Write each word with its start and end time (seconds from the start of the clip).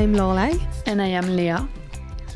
I'm 0.00 0.14
Loreleï. 0.14 0.58
And 0.86 1.02
I 1.02 1.08
am 1.08 1.36
Leah. 1.36 1.68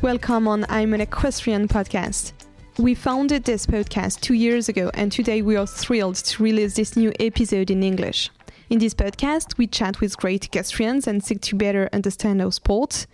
Welcome 0.03 0.47
on 0.47 0.67
I'm 0.69 0.93
an 0.93 1.01
Equestrian 1.01 1.67
podcast. 1.67 2.33
We 2.77 2.93
founded 2.93 3.43
this 3.43 3.65
podcast 3.65 4.21
two 4.21 4.35
years 4.35 4.69
ago, 4.69 4.91
and 4.93 5.11
today 5.11 5.41
we 5.41 5.55
are 5.55 5.65
thrilled 5.65 6.17
to 6.17 6.43
release 6.43 6.75
this 6.75 6.95
new 6.95 7.11
episode 7.19 7.71
in 7.71 7.81
English. 7.81 8.29
In 8.69 8.77
this 8.77 8.93
podcast, 8.93 9.57
we 9.57 9.65
chat 9.65 9.99
with 9.99 10.15
great 10.15 10.45
equestrians 10.45 11.07
and 11.07 11.23
seek 11.23 11.41
to 11.41 11.55
better 11.55 11.89
understand 11.91 12.39
our 12.39 12.51
sport. 12.51 13.07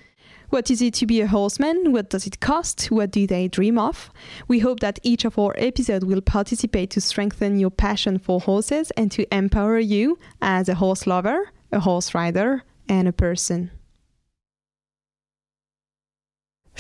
What 0.50 0.70
is 0.70 0.82
it 0.82 0.96
to 0.96 1.06
be 1.06 1.22
a 1.22 1.28
horseman? 1.28 1.94
What 1.94 2.10
does 2.10 2.28
it 2.28 2.42
cost? 2.42 2.92
What 2.92 3.12
do 3.12 3.26
they 3.26 3.48
dream 3.48 3.80
of? 3.80 4.12
We 4.50 4.60
hope 4.60 4.82
that 4.82 5.00
each 5.02 5.24
of 5.24 5.40
our 5.40 5.56
episodes 5.56 6.04
will 6.04 6.20
participate 6.20 6.90
to 6.90 7.00
strengthen 7.00 7.58
your 7.58 7.72
passion 7.72 8.20
for 8.20 8.42
horses 8.42 8.92
and 8.98 9.10
to 9.14 9.34
empower 9.34 9.80
you 9.80 10.20
as 10.42 10.68
a 10.68 10.76
horse 10.76 11.08
lover, 11.08 11.52
a 11.72 11.80
horse 11.80 12.14
rider, 12.14 12.64
and 12.90 13.08
a 13.08 13.14
person. 13.14 13.72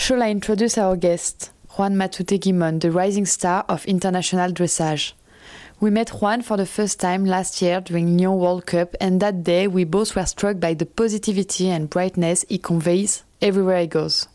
Shall 0.01 0.23
I 0.23 0.31
introduce 0.31 0.79
our 0.79 0.95
guest, 0.95 1.51
Juan 1.77 1.95
Matute 1.95 2.39
Guimon, 2.39 2.79
the 2.81 2.89
rising 2.89 3.27
star 3.27 3.63
of 3.69 3.85
international 3.85 4.51
dressage? 4.51 5.13
We 5.79 5.91
met 5.91 6.09
Juan 6.09 6.41
for 6.41 6.57
the 6.57 6.65
first 6.65 6.99
time 6.99 7.23
last 7.23 7.61
year 7.61 7.81
during 7.81 8.17
Lyon 8.17 8.39
World 8.39 8.65
Cup, 8.65 8.95
and 8.99 9.19
that 9.19 9.43
day 9.43 9.67
we 9.67 9.83
both 9.83 10.15
were 10.15 10.25
struck 10.25 10.59
by 10.59 10.73
the 10.73 10.87
positivity 10.87 11.69
and 11.69 11.87
brightness 11.87 12.43
he 12.49 12.57
conveys 12.57 13.21
everywhere 13.43 13.81
he 13.81 13.85
goes. 13.85 14.27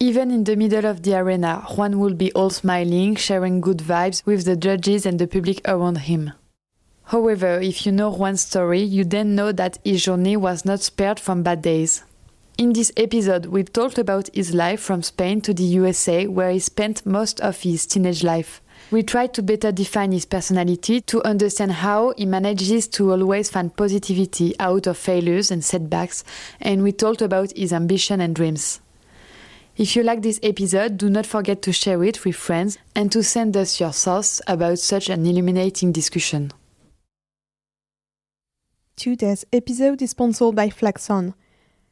Even 0.00 0.32
in 0.32 0.42
the 0.42 0.56
middle 0.56 0.84
of 0.84 1.04
the 1.04 1.14
arena, 1.14 1.64
Juan 1.76 2.00
will 2.00 2.14
be 2.14 2.32
all 2.32 2.50
smiling, 2.50 3.14
sharing 3.14 3.60
good 3.60 3.78
vibes 3.78 4.26
with 4.26 4.46
the 4.46 4.56
judges 4.56 5.06
and 5.06 5.20
the 5.20 5.28
public 5.28 5.60
around 5.64 5.98
him. 5.98 6.32
However, 7.04 7.60
if 7.60 7.86
you 7.86 7.92
know 7.92 8.10
Juan's 8.10 8.40
story, 8.40 8.80
you 8.80 9.04
then 9.04 9.36
know 9.36 9.52
that 9.52 9.78
his 9.84 10.02
journey 10.02 10.36
was 10.36 10.64
not 10.64 10.80
spared 10.80 11.20
from 11.20 11.44
bad 11.44 11.62
days. 11.62 12.02
In 12.58 12.72
this 12.72 12.90
episode, 12.96 13.46
we 13.46 13.62
talked 13.62 13.98
about 13.98 14.34
his 14.34 14.52
life 14.52 14.80
from 14.80 15.04
Spain 15.04 15.40
to 15.42 15.54
the 15.54 15.62
USA, 15.62 16.26
where 16.26 16.50
he 16.50 16.58
spent 16.58 17.06
most 17.06 17.40
of 17.40 17.62
his 17.62 17.86
teenage 17.86 18.24
life. 18.24 18.60
We 18.90 19.04
tried 19.04 19.32
to 19.34 19.44
better 19.44 19.70
define 19.70 20.10
his 20.10 20.24
personality 20.24 21.00
to 21.02 21.22
understand 21.22 21.70
how 21.70 22.14
he 22.16 22.26
manages 22.26 22.88
to 22.88 23.12
always 23.12 23.48
find 23.48 23.76
positivity 23.76 24.56
out 24.58 24.88
of 24.88 24.98
failures 24.98 25.52
and 25.52 25.64
setbacks, 25.64 26.24
and 26.60 26.82
we 26.82 26.90
talked 26.90 27.22
about 27.22 27.56
his 27.56 27.72
ambition 27.72 28.20
and 28.20 28.34
dreams. 28.34 28.80
If 29.76 29.94
you 29.94 30.02
like 30.02 30.22
this 30.22 30.40
episode, 30.42 30.98
do 30.98 31.08
not 31.08 31.26
forget 31.26 31.62
to 31.62 31.72
share 31.72 32.02
it 32.02 32.24
with 32.24 32.34
friends 32.34 32.76
and 32.92 33.12
to 33.12 33.22
send 33.22 33.56
us 33.56 33.78
your 33.78 33.92
thoughts 33.92 34.42
about 34.48 34.80
such 34.80 35.08
an 35.10 35.24
illuminating 35.24 35.92
discussion. 35.92 36.50
Today's 38.96 39.44
episode 39.52 40.02
is 40.02 40.10
sponsored 40.10 40.56
by 40.56 40.70
Flex-on. 40.70 41.34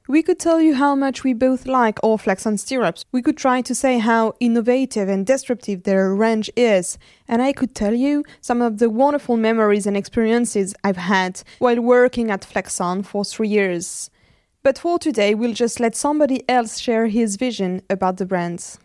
We 0.09 0.23
could 0.23 0.39
tell 0.39 0.61
you 0.61 0.77
how 0.77 0.95
much 0.95 1.25
we 1.25 1.33
both 1.33 1.67
like 1.67 1.99
all 2.01 2.17
Flex-on 2.17 2.59
stirrups. 2.59 3.05
We 3.11 3.23
could 3.23 3.37
try 3.37 3.61
to 3.63 3.75
say 3.75 3.99
how 3.99 4.35
innovative 4.39 5.09
and 5.09 5.27
disruptive 5.27 5.83
their 5.83 6.15
range 6.15 6.49
is. 6.55 6.97
And 7.27 7.43
I 7.43 7.53
could 7.53 7.75
tell 7.75 7.93
you 7.93 8.25
some 8.41 8.63
of 8.63 8.79
the 8.79 8.89
wonderful 8.89 9.37
memories 9.37 9.85
and 9.85 9.97
experiences 9.97 10.77
I've 10.85 10.97
had 10.97 11.43
while 11.59 11.81
working 11.81 12.31
at 12.31 12.43
Flexon 12.43 13.05
for 13.05 13.25
three 13.25 13.49
years. 13.49 14.09
But 14.63 14.79
for 14.79 15.01
today, 15.01 15.35
we'll 15.35 15.55
just 15.55 15.81
let 15.81 15.97
somebody 15.97 16.49
else 16.49 16.79
share 16.79 17.09
his 17.09 17.35
vision 17.35 17.83
about 17.91 18.19
the 18.19 18.27
brands. 18.27 18.79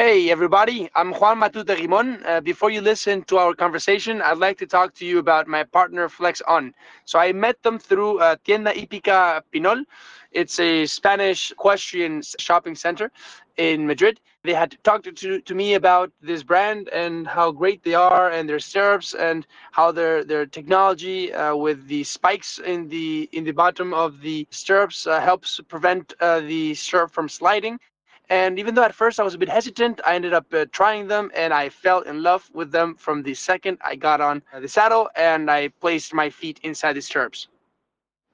Hey 0.00 0.30
everybody, 0.30 0.88
I'm 0.94 1.12
Juan 1.12 1.40
Matute 1.40 1.76
Guimon. 1.76 2.24
Uh, 2.24 2.40
before 2.40 2.70
you 2.70 2.80
listen 2.80 3.22
to 3.24 3.36
our 3.36 3.52
conversation, 3.52 4.22
I'd 4.22 4.38
like 4.38 4.56
to 4.60 4.66
talk 4.66 4.94
to 4.94 5.04
you 5.04 5.18
about 5.18 5.46
my 5.46 5.62
partner 5.62 6.08
Flex 6.08 6.40
On. 6.48 6.72
So 7.04 7.18
I 7.18 7.32
met 7.34 7.62
them 7.62 7.78
through 7.78 8.18
uh, 8.18 8.36
Tienda 8.42 8.72
Hípica 8.72 9.42
Pinol. 9.52 9.84
It's 10.32 10.58
a 10.58 10.86
Spanish 10.86 11.50
equestrian 11.50 12.22
shopping 12.38 12.74
center 12.76 13.10
in 13.58 13.86
Madrid. 13.86 14.20
They 14.42 14.54
had 14.54 14.74
talked 14.84 15.14
to, 15.14 15.40
to 15.42 15.54
me 15.54 15.74
about 15.74 16.10
this 16.22 16.42
brand 16.42 16.88
and 16.88 17.26
how 17.26 17.52
great 17.52 17.82
they 17.82 17.92
are 17.92 18.30
and 18.30 18.48
their 18.48 18.58
stirrups 18.58 19.12
and 19.12 19.46
how 19.72 19.92
their 19.92 20.24
their 20.24 20.46
technology 20.46 21.30
uh, 21.34 21.54
with 21.54 21.86
the 21.88 22.04
spikes 22.04 22.58
in 22.58 22.88
the 22.88 23.28
in 23.32 23.44
the 23.44 23.52
bottom 23.52 23.92
of 23.92 24.22
the 24.22 24.48
stirrups 24.48 25.06
uh, 25.06 25.20
helps 25.20 25.60
prevent 25.68 26.14
uh, 26.20 26.40
the 26.40 26.72
stirrup 26.72 27.10
from 27.10 27.28
sliding 27.28 27.78
and 28.30 28.60
even 28.60 28.76
though 28.76 28.84
at 28.84 28.94
first 28.94 29.18
I 29.18 29.24
was 29.24 29.34
a 29.34 29.38
bit 29.38 29.48
hesitant, 29.48 30.00
I 30.06 30.14
ended 30.14 30.32
up 30.32 30.46
uh, 30.54 30.64
trying 30.70 31.08
them 31.08 31.32
and 31.34 31.52
I 31.52 31.68
fell 31.68 32.00
in 32.02 32.22
love 32.22 32.48
with 32.54 32.70
them 32.70 32.94
from 32.94 33.24
the 33.24 33.34
second 33.34 33.78
I 33.84 33.96
got 33.96 34.20
on 34.20 34.40
the 34.58 34.68
saddle 34.68 35.10
and 35.16 35.50
I 35.50 35.68
placed 35.80 36.14
my 36.14 36.30
feet 36.30 36.60
inside 36.62 36.92
the 36.92 37.02
stirrups. 37.02 37.48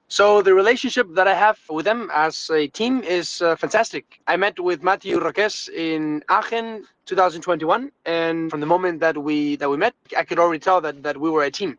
So 0.07 0.43
the 0.43 0.53
relationship 0.53 1.07
that 1.15 1.27
I 1.27 1.33
have 1.33 1.59
with 1.67 1.83
them 1.85 2.11
as 2.13 2.49
a 2.51 2.67
team 2.67 3.01
is 3.01 3.41
uh, 3.41 3.55
fantastic. 3.55 4.21
I 4.27 4.37
met 4.37 4.59
with 4.59 4.83
Matthew 4.83 5.19
Roques 5.19 5.67
in 5.67 6.23
Aachen 6.29 6.85
2021 7.07 7.91
and 8.05 8.51
from 8.51 8.59
the 8.59 8.67
moment 8.67 8.99
that 8.99 9.17
we 9.17 9.55
that 9.55 9.69
we 9.69 9.77
met, 9.77 9.95
I 10.15 10.23
could 10.23 10.37
already 10.37 10.59
tell 10.59 10.79
that 10.81 11.01
that 11.01 11.17
we 11.17 11.31
were 11.31 11.43
a 11.43 11.51
team. 11.51 11.77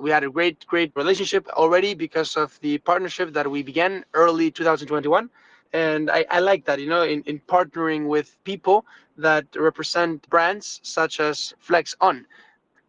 We 0.00 0.10
had 0.10 0.24
a 0.24 0.30
great 0.30 0.66
great 0.66 0.90
relationship 0.96 1.46
already 1.50 1.92
because 1.94 2.34
of 2.34 2.58
the 2.60 2.78
partnership 2.78 3.34
that 3.34 3.50
we 3.50 3.62
began 3.62 4.06
early 4.14 4.50
2021 4.50 5.28
and 5.72 6.10
I, 6.10 6.24
I 6.30 6.40
like 6.40 6.64
that 6.66 6.80
you 6.80 6.88
know 6.88 7.02
in, 7.02 7.22
in 7.26 7.40
partnering 7.40 8.06
with 8.06 8.36
people 8.44 8.84
that 9.16 9.46
represent 9.56 10.28
brands 10.30 10.80
such 10.82 11.20
as 11.20 11.54
flex 11.58 11.94
on. 12.00 12.26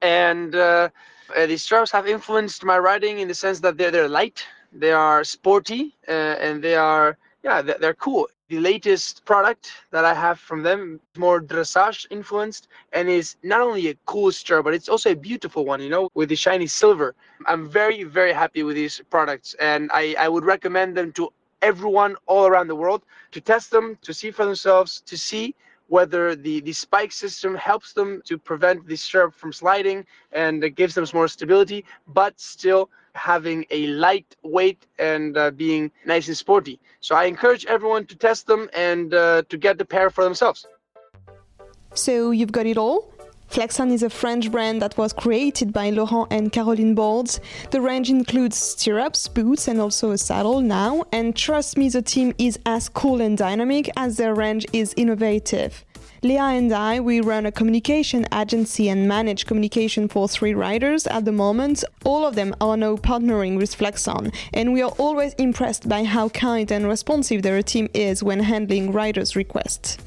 And 0.02 0.56
uh, 0.56 0.90
these 1.48 1.64
stirrups 1.64 1.92
have 1.92 2.08
influenced 2.08 2.64
my 2.64 2.78
riding 2.78 3.20
in 3.20 3.28
the 3.28 3.34
sense 3.34 3.60
that 3.62 3.78
they're, 3.78 3.92
they're 3.92 4.08
light 4.10 4.46
they 4.72 4.92
are 4.92 5.24
sporty 5.24 5.96
uh, 6.08 6.12
and 6.12 6.64
they 6.64 6.76
are 6.76 7.18
yeah 7.44 7.62
they're, 7.62 7.78
they're 7.80 7.94
cool. 7.94 8.28
The 8.50 8.60
latest 8.60 9.26
product 9.26 9.72
that 9.92 10.06
I 10.06 10.14
have 10.14 10.40
from 10.40 10.64
them 10.64 11.00
more 11.18 11.40
dressage 11.42 12.08
influenced 12.10 12.68
and 12.94 13.08
is 13.10 13.36
not 13.44 13.62
only 13.62 13.88
a 13.90 13.96
cool 14.06 14.32
stirrup 14.32 14.66
but 14.66 14.74
it's 14.74 14.90
also 14.90 15.12
a 15.12 15.16
beautiful 15.16 15.66
one 15.66 15.82
you 15.82 15.90
know 15.90 16.10
with 16.14 16.30
the 16.30 16.36
shiny 16.36 16.68
silver. 16.68 17.16
I'm 17.46 17.68
very 17.68 18.04
very 18.04 18.34
happy 18.34 18.64
with 18.64 18.76
these 18.76 19.02
products 19.10 19.56
and 19.60 19.90
I, 19.94 20.16
I 20.20 20.28
would 20.30 20.46
recommend 20.46 20.96
them 20.98 21.12
to 21.14 21.30
everyone 21.62 22.16
all 22.26 22.48
around 22.48 22.68
the 22.68 22.76
world 22.76 23.04
to 23.32 23.42
test 23.42 23.72
them, 23.72 23.98
to 24.02 24.14
see 24.14 24.32
for 24.32 24.46
themselves, 24.46 25.02
to 25.02 25.18
see 25.18 25.56
whether 25.88 26.36
the, 26.36 26.62
the 26.62 26.72
spike 26.72 27.12
system 27.12 27.56
helps 27.56 27.94
them 27.94 28.22
to 28.24 28.38
prevent 28.38 28.88
the 28.88 28.96
stirrup 28.96 29.34
from 29.34 29.52
sliding 29.52 30.06
and 30.32 30.64
it 30.64 30.72
gives 30.72 30.94
them 30.96 31.06
more 31.14 31.28
stability, 31.28 31.84
but 32.08 32.40
still 32.40 32.90
having 33.14 33.66
a 33.72 33.88
light 33.88 34.36
weight 34.44 34.86
and 35.00 35.36
uh, 35.36 35.50
being 35.52 35.92
nice 36.06 36.28
and 36.28 36.38
sporty. 36.38 36.80
So 37.02 37.16
I 37.16 37.26
encourage 37.26 37.66
everyone 37.66 38.06
to 38.06 38.16
test 38.16 38.46
them 38.46 38.70
and 38.74 39.14
uh, 39.14 39.44
to 39.50 39.58
get 39.58 39.78
the 39.80 39.86
pair 39.86 40.10
for 40.12 40.24
themselves. 40.24 40.68
So 41.96 42.32
you've 42.32 42.52
got 42.52 42.68
it 42.68 42.78
all? 42.78 43.12
Flex-on 43.50 43.90
is 43.90 44.04
a 44.04 44.12
French 44.12 44.52
brand 44.52 44.80
that 44.84 44.96
was 44.96 45.12
created 45.12 45.74
by 45.74 45.90
Laurent 45.90 46.28
and 46.32 46.52
Caroline 46.52 46.96
Bordes. 46.96 47.40
The 47.72 47.82
range 47.82 48.12
includes 48.12 48.56
stirrups, 48.56 49.28
boots, 49.28 49.68
and 49.68 49.82
also 49.82 50.12
a 50.12 50.20
saddle 50.20 50.62
now. 50.62 51.04
And 51.12 51.36
trust 51.36 51.76
me, 51.76 51.90
the 51.90 52.04
team 52.04 52.36
is 52.38 52.60
as 52.68 52.90
cool 52.90 53.22
and 53.22 53.36
dynamic 53.36 53.90
as 53.98 54.18
their 54.18 54.36
range 54.36 54.68
is 54.72 54.94
innovative. 54.98 55.84
Leah 56.22 56.44
and 56.44 56.72
I, 56.72 57.00
we 57.00 57.22
run 57.22 57.48
a 57.48 57.52
communication 57.52 58.28
agency 58.32 58.88
and 58.88 59.08
manage 59.08 59.48
communication 59.48 60.08
for 60.08 60.28
three 60.28 60.54
riders 60.54 61.08
at 61.08 61.26
the 61.26 61.32
moment. 61.32 61.84
All 62.06 62.28
of 62.28 62.36
them 62.36 62.54
are 62.62 62.78
now 62.78 62.98
partnering 62.98 63.58
with 63.58 63.74
Flex-on, 63.74 64.32
and 64.54 64.74
we 64.74 64.84
are 64.84 64.94
always 65.00 65.34
impressed 65.36 65.90
by 65.90 66.04
how 66.04 66.30
kind 66.30 66.72
and 66.72 66.88
responsive 66.88 67.42
their 67.42 67.64
team 67.64 67.90
is 67.96 68.22
when 68.22 68.42
handling 68.42 68.92
riders' 68.92 69.36
requests. 69.36 69.98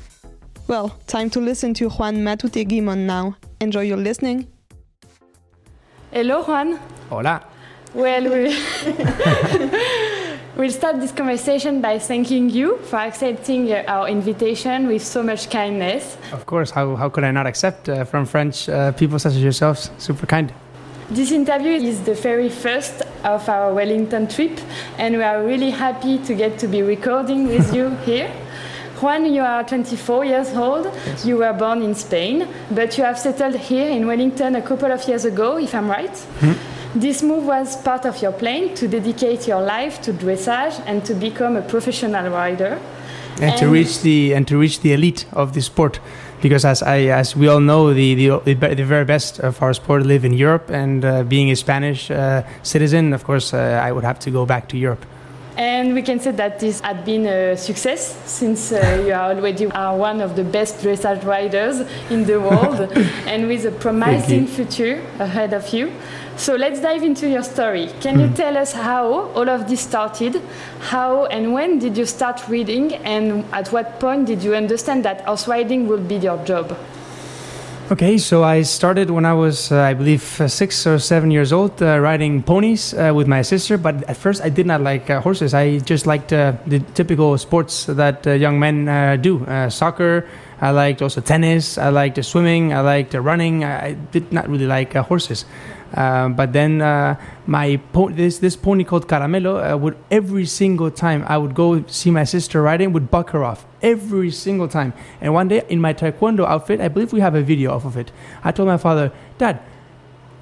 Well, 0.69 0.97
time 1.07 1.29
to 1.31 1.41
listen 1.41 1.75
to 1.75 1.89
Juan 1.89 2.17
Matute 2.17 2.67
Guimon 2.67 3.07
now. 3.07 3.37
Enjoy 3.61 3.81
your 3.81 3.97
listening. 3.97 4.47
Hello, 6.13 6.43
Juan. 6.45 6.79
Hola. 7.11 7.43
Well, 7.95 8.23
we 8.25 8.57
we'll 10.57 10.71
start 10.71 11.01
this 11.01 11.13
conversation 11.13 11.83
by 11.83 11.99
thanking 11.99 12.49
you 12.49 12.79
for 12.79 12.97
accepting 12.97 13.73
our 13.73 14.09
invitation 14.09 14.87
with 14.87 15.03
so 15.05 15.23
much 15.23 15.51
kindness. 15.51 16.17
Of 16.33 16.47
course, 16.47 16.71
how, 16.71 16.97
how 16.97 17.11
could 17.11 17.25
I 17.25 17.33
not 17.33 17.47
accept 17.47 17.89
uh, 17.89 18.05
from 18.05 18.25
French 18.25 18.69
uh, 18.69 18.93
people 18.93 19.19
such 19.19 19.33
as 19.35 19.43
yourselves? 19.43 19.91
Super 19.99 20.27
kind. 20.27 20.53
This 21.11 21.33
interview 21.33 21.73
is 21.73 22.01
the 22.03 22.15
very 22.15 22.49
first 22.49 23.03
of 23.25 23.47
our 23.49 23.75
Wellington 23.75 24.29
trip, 24.29 24.59
and 24.97 25.17
we 25.17 25.23
are 25.23 25.45
really 25.45 25.71
happy 25.71 26.17
to 26.19 26.35
get 26.35 26.59
to 26.61 26.69
be 26.69 26.81
recording 26.83 27.49
with 27.49 27.75
you 27.77 27.91
here. 28.07 28.31
Juan, 29.03 29.35
you 29.35 29.43
are 29.43 29.65
24 29.65 30.25
years 30.25 30.55
old. 30.55 30.85
Yes. 30.85 31.27
You 31.27 31.39
were 31.39 31.53
born 31.53 31.83
in 31.83 31.93
Spain, 31.97 32.47
but 32.71 32.97
you 32.97 33.03
have 33.03 33.19
settled 33.19 33.57
here 33.57 33.91
in 33.91 34.07
Wellington 34.07 34.55
a 34.55 34.63
couple 34.63 34.93
of 34.93 35.09
years 35.09 35.25
ago, 35.25 35.59
if 35.59 35.75
I'm 35.75 35.91
right. 35.91 36.13
Mm-hmm. 36.13 37.01
This 37.01 37.21
move 37.21 37.45
was 37.45 37.77
part 37.83 38.07
of 38.07 38.23
your 38.23 38.31
plan 38.31 38.75
to 38.77 38.87
dedicate 38.87 39.49
your 39.49 39.61
life 39.61 40.01
to 40.03 40.13
dressage 40.13 40.81
and 40.87 41.05
to 41.05 41.15
become 41.15 41.57
a 41.57 41.63
professional 41.63 42.31
rider. 42.31 42.79
And, 43.37 43.45
and 43.45 43.59
to 43.59 43.69
reach 43.69 44.03
the 44.03 44.35
and 44.35 44.47
to 44.47 44.57
reach 44.59 44.81
the 44.81 44.93
elite 44.93 45.25
of 45.33 45.53
the 45.55 45.63
sport, 45.63 45.99
because 46.41 46.65
as 46.65 46.83
I 46.83 47.07
as 47.07 47.35
we 47.35 47.49
all 47.49 47.61
know, 47.61 47.93
the 47.93 48.15
the, 48.15 48.55
the 48.55 48.85
very 48.85 49.05
best 49.05 49.41
of 49.41 49.61
our 49.63 49.73
sport 49.73 50.07
live 50.07 50.25
in 50.25 50.35
Europe, 50.35 50.71
and 50.71 51.05
uh, 51.05 51.23
being 51.25 51.51
a 51.51 51.57
Spanish 51.57 52.11
uh, 52.11 52.43
citizen, 52.63 53.15
of 53.15 53.25
course, 53.25 53.55
uh, 53.55 53.81
I 53.83 53.91
would 53.91 54.05
have 54.05 54.19
to 54.21 54.31
go 54.31 54.47
back 54.47 54.69
to 54.69 54.77
Europe. 54.77 55.07
And 55.57 55.95
we 55.95 56.03
can 56.03 56.19
say 56.19 56.31
that 56.31 56.59
this 56.61 56.81
had 56.81 57.05
been 57.05 57.27
a 57.27 57.57
success 57.57 58.17
since 58.25 58.73
uh, 58.73 59.03
you 59.05 59.13
are 59.13 59.33
already 59.33 59.67
are 59.73 59.97
one 59.97 60.21
of 60.21 60.35
the 60.35 60.45
best 60.45 60.79
dressage 60.79 61.25
riders 61.25 61.81
in 62.11 62.25
the 62.25 62.41
world 62.41 62.81
and 63.27 63.47
with 63.49 63.67
a 63.67 63.71
promising 63.71 64.47
future 64.47 65.03
ahead 65.19 65.53
of 65.53 65.69
you. 65.73 65.93
So 66.37 66.57
let's 66.57 66.81
dive 66.81 67.03
into 67.03 67.29
your 67.29 67.43
story. 67.43 67.91
Can 68.01 68.19
you 68.19 68.29
tell 68.29 68.57
us 68.57 68.73
how 68.73 69.31
all 69.33 69.49
of 69.51 69.69
this 69.69 69.83
started? 69.83 70.41
How 70.81 71.27
and 71.27 71.53
when 71.53 71.79
did 71.79 71.97
you 71.99 72.07
start 72.07 72.49
reading? 72.49 72.95
And 72.95 73.45
at 73.53 73.69
what 73.69 74.01
point 74.01 74.27
did 74.27 74.43
you 74.43 74.55
understand 74.55 75.05
that 75.05 75.21
horse 75.27 75.47
riding 75.47 75.87
would 75.89 76.09
be 76.09 76.17
your 76.17 76.43
job? 76.45 76.77
Okay, 77.93 78.17
so 78.17 78.43
I 78.43 78.63
started 78.63 79.11
when 79.11 79.27
I 79.27 79.35
was, 79.35 79.71
uh, 79.71 79.83
I 79.83 79.93
believe, 79.93 80.41
uh, 80.41 80.49
six 80.49 80.87
or 80.87 80.99
seven 80.99 81.31
years 81.31 81.53
old, 81.53 81.83
uh, 81.83 81.99
riding 81.99 82.43
ponies 82.43 82.95
uh, 82.95 83.13
with 83.15 83.29
my 83.29 83.43
sister. 83.43 83.77
But 83.77 84.09
at 84.09 84.17
first, 84.17 84.41
I 84.41 84.49
did 84.49 84.65
not 84.65 84.81
like 84.81 85.11
uh, 85.11 85.21
horses. 85.21 85.53
I 85.53 85.79
just 85.81 86.07
liked 86.07 86.33
uh, 86.33 86.55
the 86.67 86.81
typical 86.95 87.37
sports 87.37 87.85
that 87.85 88.25
young 88.25 88.59
men 88.59 89.21
do 89.21 89.45
soccer. 89.69 90.27
I 90.63 90.71
liked 90.71 91.03
also 91.03 91.21
tennis. 91.21 91.77
I 91.77 91.91
liked 91.91 92.25
swimming. 92.25 92.73
I 92.73 92.81
liked 92.81 93.13
running. 93.13 93.63
I, 93.63 93.89
I 93.89 93.93
did 93.93 94.33
not 94.33 94.49
really 94.49 94.67
like 94.67 94.95
horses. 94.95 95.45
Uh, 95.95 96.29
but 96.29 96.53
then 96.53 96.81
uh, 96.81 97.17
my 97.47 97.77
po- 97.93 98.11
this 98.11 98.39
this 98.39 98.57
pony 98.57 98.85
called 98.85 99.07
Caramelo 99.09 99.73
uh, 99.73 99.77
would 99.77 99.97
every 100.11 100.47
single 100.47 100.91
time 100.91 101.25
I 101.29 101.37
would 101.37 101.55
go 101.55 101.85
see 101.87 102.11
my 102.11 102.25
sister 102.25 102.63
riding 102.63 102.93
would 102.93 103.11
buck 103.11 103.31
her 103.31 103.45
off 103.45 103.67
every 103.83 104.31
single 104.31 104.69
time. 104.69 104.93
And 105.21 105.35
one 105.35 105.49
day 105.49 105.63
in 105.69 105.81
my 105.81 105.93
taekwondo 105.93 106.47
outfit, 106.47 106.81
I 106.81 106.89
believe 106.89 107.13
we 107.13 107.21
have 107.21 107.35
a 107.35 107.43
video 107.43 107.73
off 107.73 107.85
of 107.85 107.97
it. 107.97 108.11
I 108.43 108.53
told 108.53 108.69
my 108.69 108.77
father, 108.77 109.13
Dad, 109.39 109.61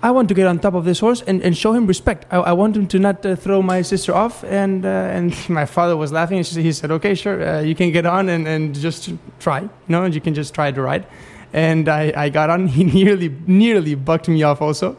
I 0.03 0.11
want 0.13 0.29
to 0.29 0.35
get 0.35 0.47
on 0.47 0.59
top 0.59 0.75
of 0.75 0.85
this 0.85 1.01
horse 1.01 1.23
and, 1.27 1.43
and 1.43 1.57
show 1.57 1.73
him 1.73 1.87
respect. 1.87 2.27
I, 2.31 2.39
I 2.39 2.53
want 2.53 2.75
him 2.75 2.87
to 2.87 2.99
not 2.99 3.25
uh, 3.27 3.37
throw 3.37 3.61
my 3.61 3.83
sister 3.83 4.15
off. 4.15 4.45
And 4.45 4.87
uh, 4.87 4.89
and 4.89 5.37
my 5.49 5.67
father 5.67 5.97
was 5.97 6.13
laughing. 6.13 6.43
He 6.43 6.73
said, 6.73 6.91
"Okay, 6.91 7.15
sure, 7.15 7.43
uh, 7.43 7.61
you 7.61 7.75
can 7.75 7.93
get 7.93 8.07
on 8.07 8.29
and, 8.29 8.49
and 8.49 8.75
just 8.75 9.11
try. 9.41 9.61
You 9.61 9.71
know, 9.89 10.07
you 10.07 10.21
can 10.21 10.35
just 10.35 10.55
try 10.55 10.71
to 10.71 10.81
ride." 10.81 11.07
And 11.53 11.89
I, 11.89 12.13
I 12.17 12.29
got 12.29 12.49
on. 12.49 12.69
He 12.77 12.85
nearly 12.85 13.29
nearly 13.47 13.95
bucked 13.95 14.29
me 14.29 14.43
off 14.43 14.63
also. 14.63 14.97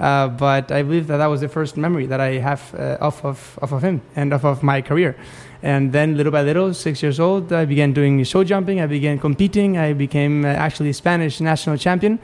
Uh, 0.00 0.28
but 0.28 0.70
I 0.70 0.82
believe 0.82 1.06
that 1.08 1.16
that 1.16 1.26
was 1.26 1.40
the 1.40 1.48
first 1.48 1.76
memory 1.76 2.06
that 2.06 2.20
I 2.20 2.38
have 2.38 2.74
uh, 2.74 2.98
off 3.00 3.24
of 3.24 3.58
off 3.62 3.72
of 3.72 3.82
him 3.82 4.00
and 4.14 4.32
off 4.32 4.44
of 4.44 4.62
my 4.62 4.80
career. 4.80 5.16
And 5.60 5.92
then, 5.92 6.16
little 6.16 6.30
by 6.30 6.42
little, 6.42 6.72
six 6.72 7.02
years 7.02 7.18
old, 7.18 7.52
I 7.52 7.64
began 7.64 7.92
doing 7.92 8.22
show 8.22 8.44
jumping. 8.44 8.80
I 8.80 8.86
began 8.86 9.18
competing. 9.18 9.76
I 9.76 9.92
became 9.92 10.44
uh, 10.44 10.48
actually 10.48 10.92
Spanish 10.92 11.40
national 11.40 11.76
champion. 11.78 12.20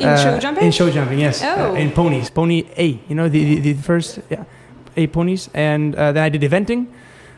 In 0.00 0.16
show 0.16 0.38
jumping? 0.38 0.64
In 0.64 0.72
show 0.72 0.90
jumping, 0.90 1.20
yes. 1.20 1.42
Oh. 1.44 1.74
in 1.74 1.92
ponies, 1.92 2.30
pony 2.30 2.64
A. 2.76 2.98
You 3.08 3.14
know 3.14 3.28
the 3.28 3.60
the, 3.60 3.72
the 3.72 3.82
first 3.82 4.18
yeah, 4.28 4.44
A 4.96 5.06
ponies, 5.06 5.48
and 5.54 5.94
then 5.94 6.18
I 6.18 6.28
did 6.28 6.42
eventing 6.42 6.88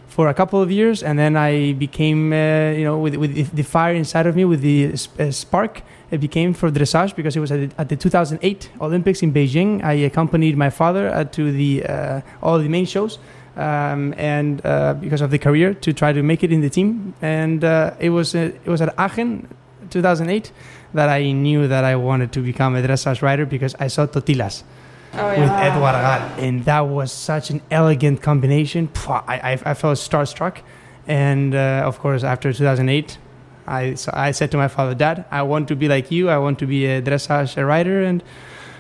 for 0.09 0.29
a 0.29 0.35
couple 0.35 0.61
of 0.61 0.71
years, 0.71 1.03
and 1.03 1.19
then 1.19 1.37
I 1.37 1.73
became, 1.73 2.33
uh, 2.33 2.71
you 2.71 2.85
know, 2.85 2.99
with, 2.99 3.17
with 3.17 3.51
the 3.53 3.63
fire 3.63 3.95
inside 3.95 4.27
of 4.27 4.37
me, 4.37 4.45
with 4.45 4.61
the 4.61 4.93
uh, 5.19 5.31
spark, 5.31 5.83
it 6.11 6.19
became 6.19 6.55
for 6.55 6.71
dressage 6.71 7.17
because 7.17 7.37
it 7.37 7.41
was 7.41 7.51
at 7.51 7.71
the, 7.71 7.81
at 7.81 7.89
the, 7.89 7.97
2008 7.97 8.71
Olympics 8.81 9.23
in 9.23 9.33
Beijing. 9.33 9.83
I 9.83 9.95
accompanied 9.95 10.57
my 10.57 10.71
father 10.71 11.09
uh, 11.09 11.25
to 11.25 11.51
the 11.51 11.85
uh, 11.85 12.21
all 12.43 12.59
the 12.59 12.69
main 12.69 12.87
shows, 12.87 13.19
um, 13.57 14.15
and 14.17 14.65
uh, 14.65 14.95
because 14.95 15.21
of 15.21 15.31
the 15.31 15.39
career 15.39 15.75
to 15.75 15.93
try 15.93 16.13
to 16.13 16.23
make 16.23 16.45
it 16.45 16.53
in 16.53 16.61
the 16.61 16.71
team. 16.71 17.15
And 17.21 17.65
uh, 17.65 17.95
it 17.99 18.11
was 18.11 18.35
it 18.35 18.67
was 18.67 18.81
at 18.81 18.95
Aachen, 18.99 19.49
2008, 19.91 20.53
that 20.93 21.09
I 21.09 21.33
knew 21.33 21.67
that 21.67 21.85
I 21.85 21.97
wanted 21.97 22.31
to 22.33 22.41
become 22.41 22.77
a 22.77 22.83
dressage 22.83 23.21
rider 23.23 23.47
because 23.47 23.75
I 23.81 23.89
saw 23.89 24.07
Totilas 24.07 24.63
oh, 25.17 25.33
yeah. 25.33 25.41
with 25.41 25.51
Edward 25.51 25.95
and 26.39 26.65
that 26.65 26.81
was 26.81 27.13
such 27.13 27.51
an 27.51 27.61
elegant 27.71 28.23
combination. 28.23 28.89
I, 29.07 29.23
I, 29.29 29.53
I 29.71 29.75
felt 29.75 29.99
starstruck, 29.99 30.59
and 31.07 31.55
uh, 31.55 31.83
of 31.85 31.99
course 31.99 32.25
after 32.25 32.53
2008, 32.53 33.19
I 33.67 33.95
so 33.95 34.11
I 34.15 34.31
said 34.33 34.51
to 34.53 34.57
my 34.57 34.69
father, 34.69 34.95
Dad, 34.95 35.25
I 35.31 35.43
want 35.43 35.69
to 35.69 35.77
be 35.77 35.89
like 35.89 36.11
you. 36.11 36.29
I 36.29 36.39
want 36.39 36.59
to 36.59 36.67
be 36.67 36.87
a 36.87 37.01
dressage 37.01 37.57
rider, 37.65 38.03
and 38.03 38.23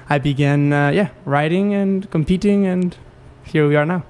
I 0.08 0.18
began 0.18 0.72
uh, 0.72 0.90
yeah 0.90 1.08
riding 1.24 1.74
and 1.74 2.10
competing, 2.10 2.66
and 2.66 2.96
here 3.44 3.66
we 3.66 3.76
are 3.76 3.86
now. 3.86 4.04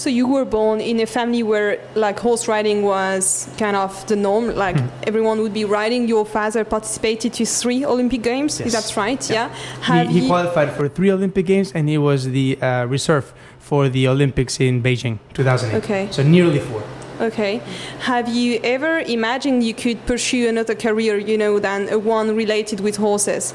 So 0.00 0.08
you 0.08 0.26
were 0.26 0.46
born 0.46 0.80
in 0.80 0.98
a 1.00 1.04
family 1.04 1.42
where 1.42 1.78
like 1.94 2.18
horse 2.18 2.48
riding 2.48 2.80
was 2.82 3.46
kind 3.58 3.76
of 3.76 3.92
the 4.06 4.16
norm. 4.16 4.56
Like 4.56 4.76
mm. 4.76 4.88
everyone 5.06 5.42
would 5.42 5.52
be 5.52 5.66
riding. 5.66 6.08
Your 6.08 6.24
father 6.24 6.64
participated 6.64 7.34
to 7.34 7.44
three 7.44 7.84
Olympic 7.84 8.22
games. 8.22 8.58
Yes. 8.58 8.68
Is 8.68 8.72
that 8.72 8.96
right? 8.96 9.22
Yeah. 9.28 9.54
yeah. 9.86 10.04
He, 10.04 10.20
he, 10.20 10.26
qualified 10.26 10.72
for 10.72 10.88
three 10.88 11.10
Olympic 11.10 11.44
games, 11.44 11.70
and 11.72 11.86
he 11.86 11.98
was 11.98 12.24
the 12.30 12.58
uh, 12.62 12.86
reserve 12.86 13.34
for 13.58 13.90
the 13.90 14.08
Olympics 14.08 14.58
in 14.58 14.82
Beijing 14.82 15.18
2008. 15.34 15.84
Okay. 15.84 16.08
So 16.10 16.22
nearly 16.22 16.60
four. 16.60 16.82
Okay. 17.20 17.60
Have 17.98 18.26
you 18.26 18.58
ever 18.64 19.00
imagined 19.00 19.64
you 19.64 19.74
could 19.74 20.06
pursue 20.06 20.48
another 20.48 20.74
career, 20.74 21.18
you 21.18 21.36
know, 21.36 21.58
than 21.58 21.90
a 21.90 21.98
one 21.98 22.34
related 22.34 22.80
with 22.80 22.96
horses? 22.96 23.52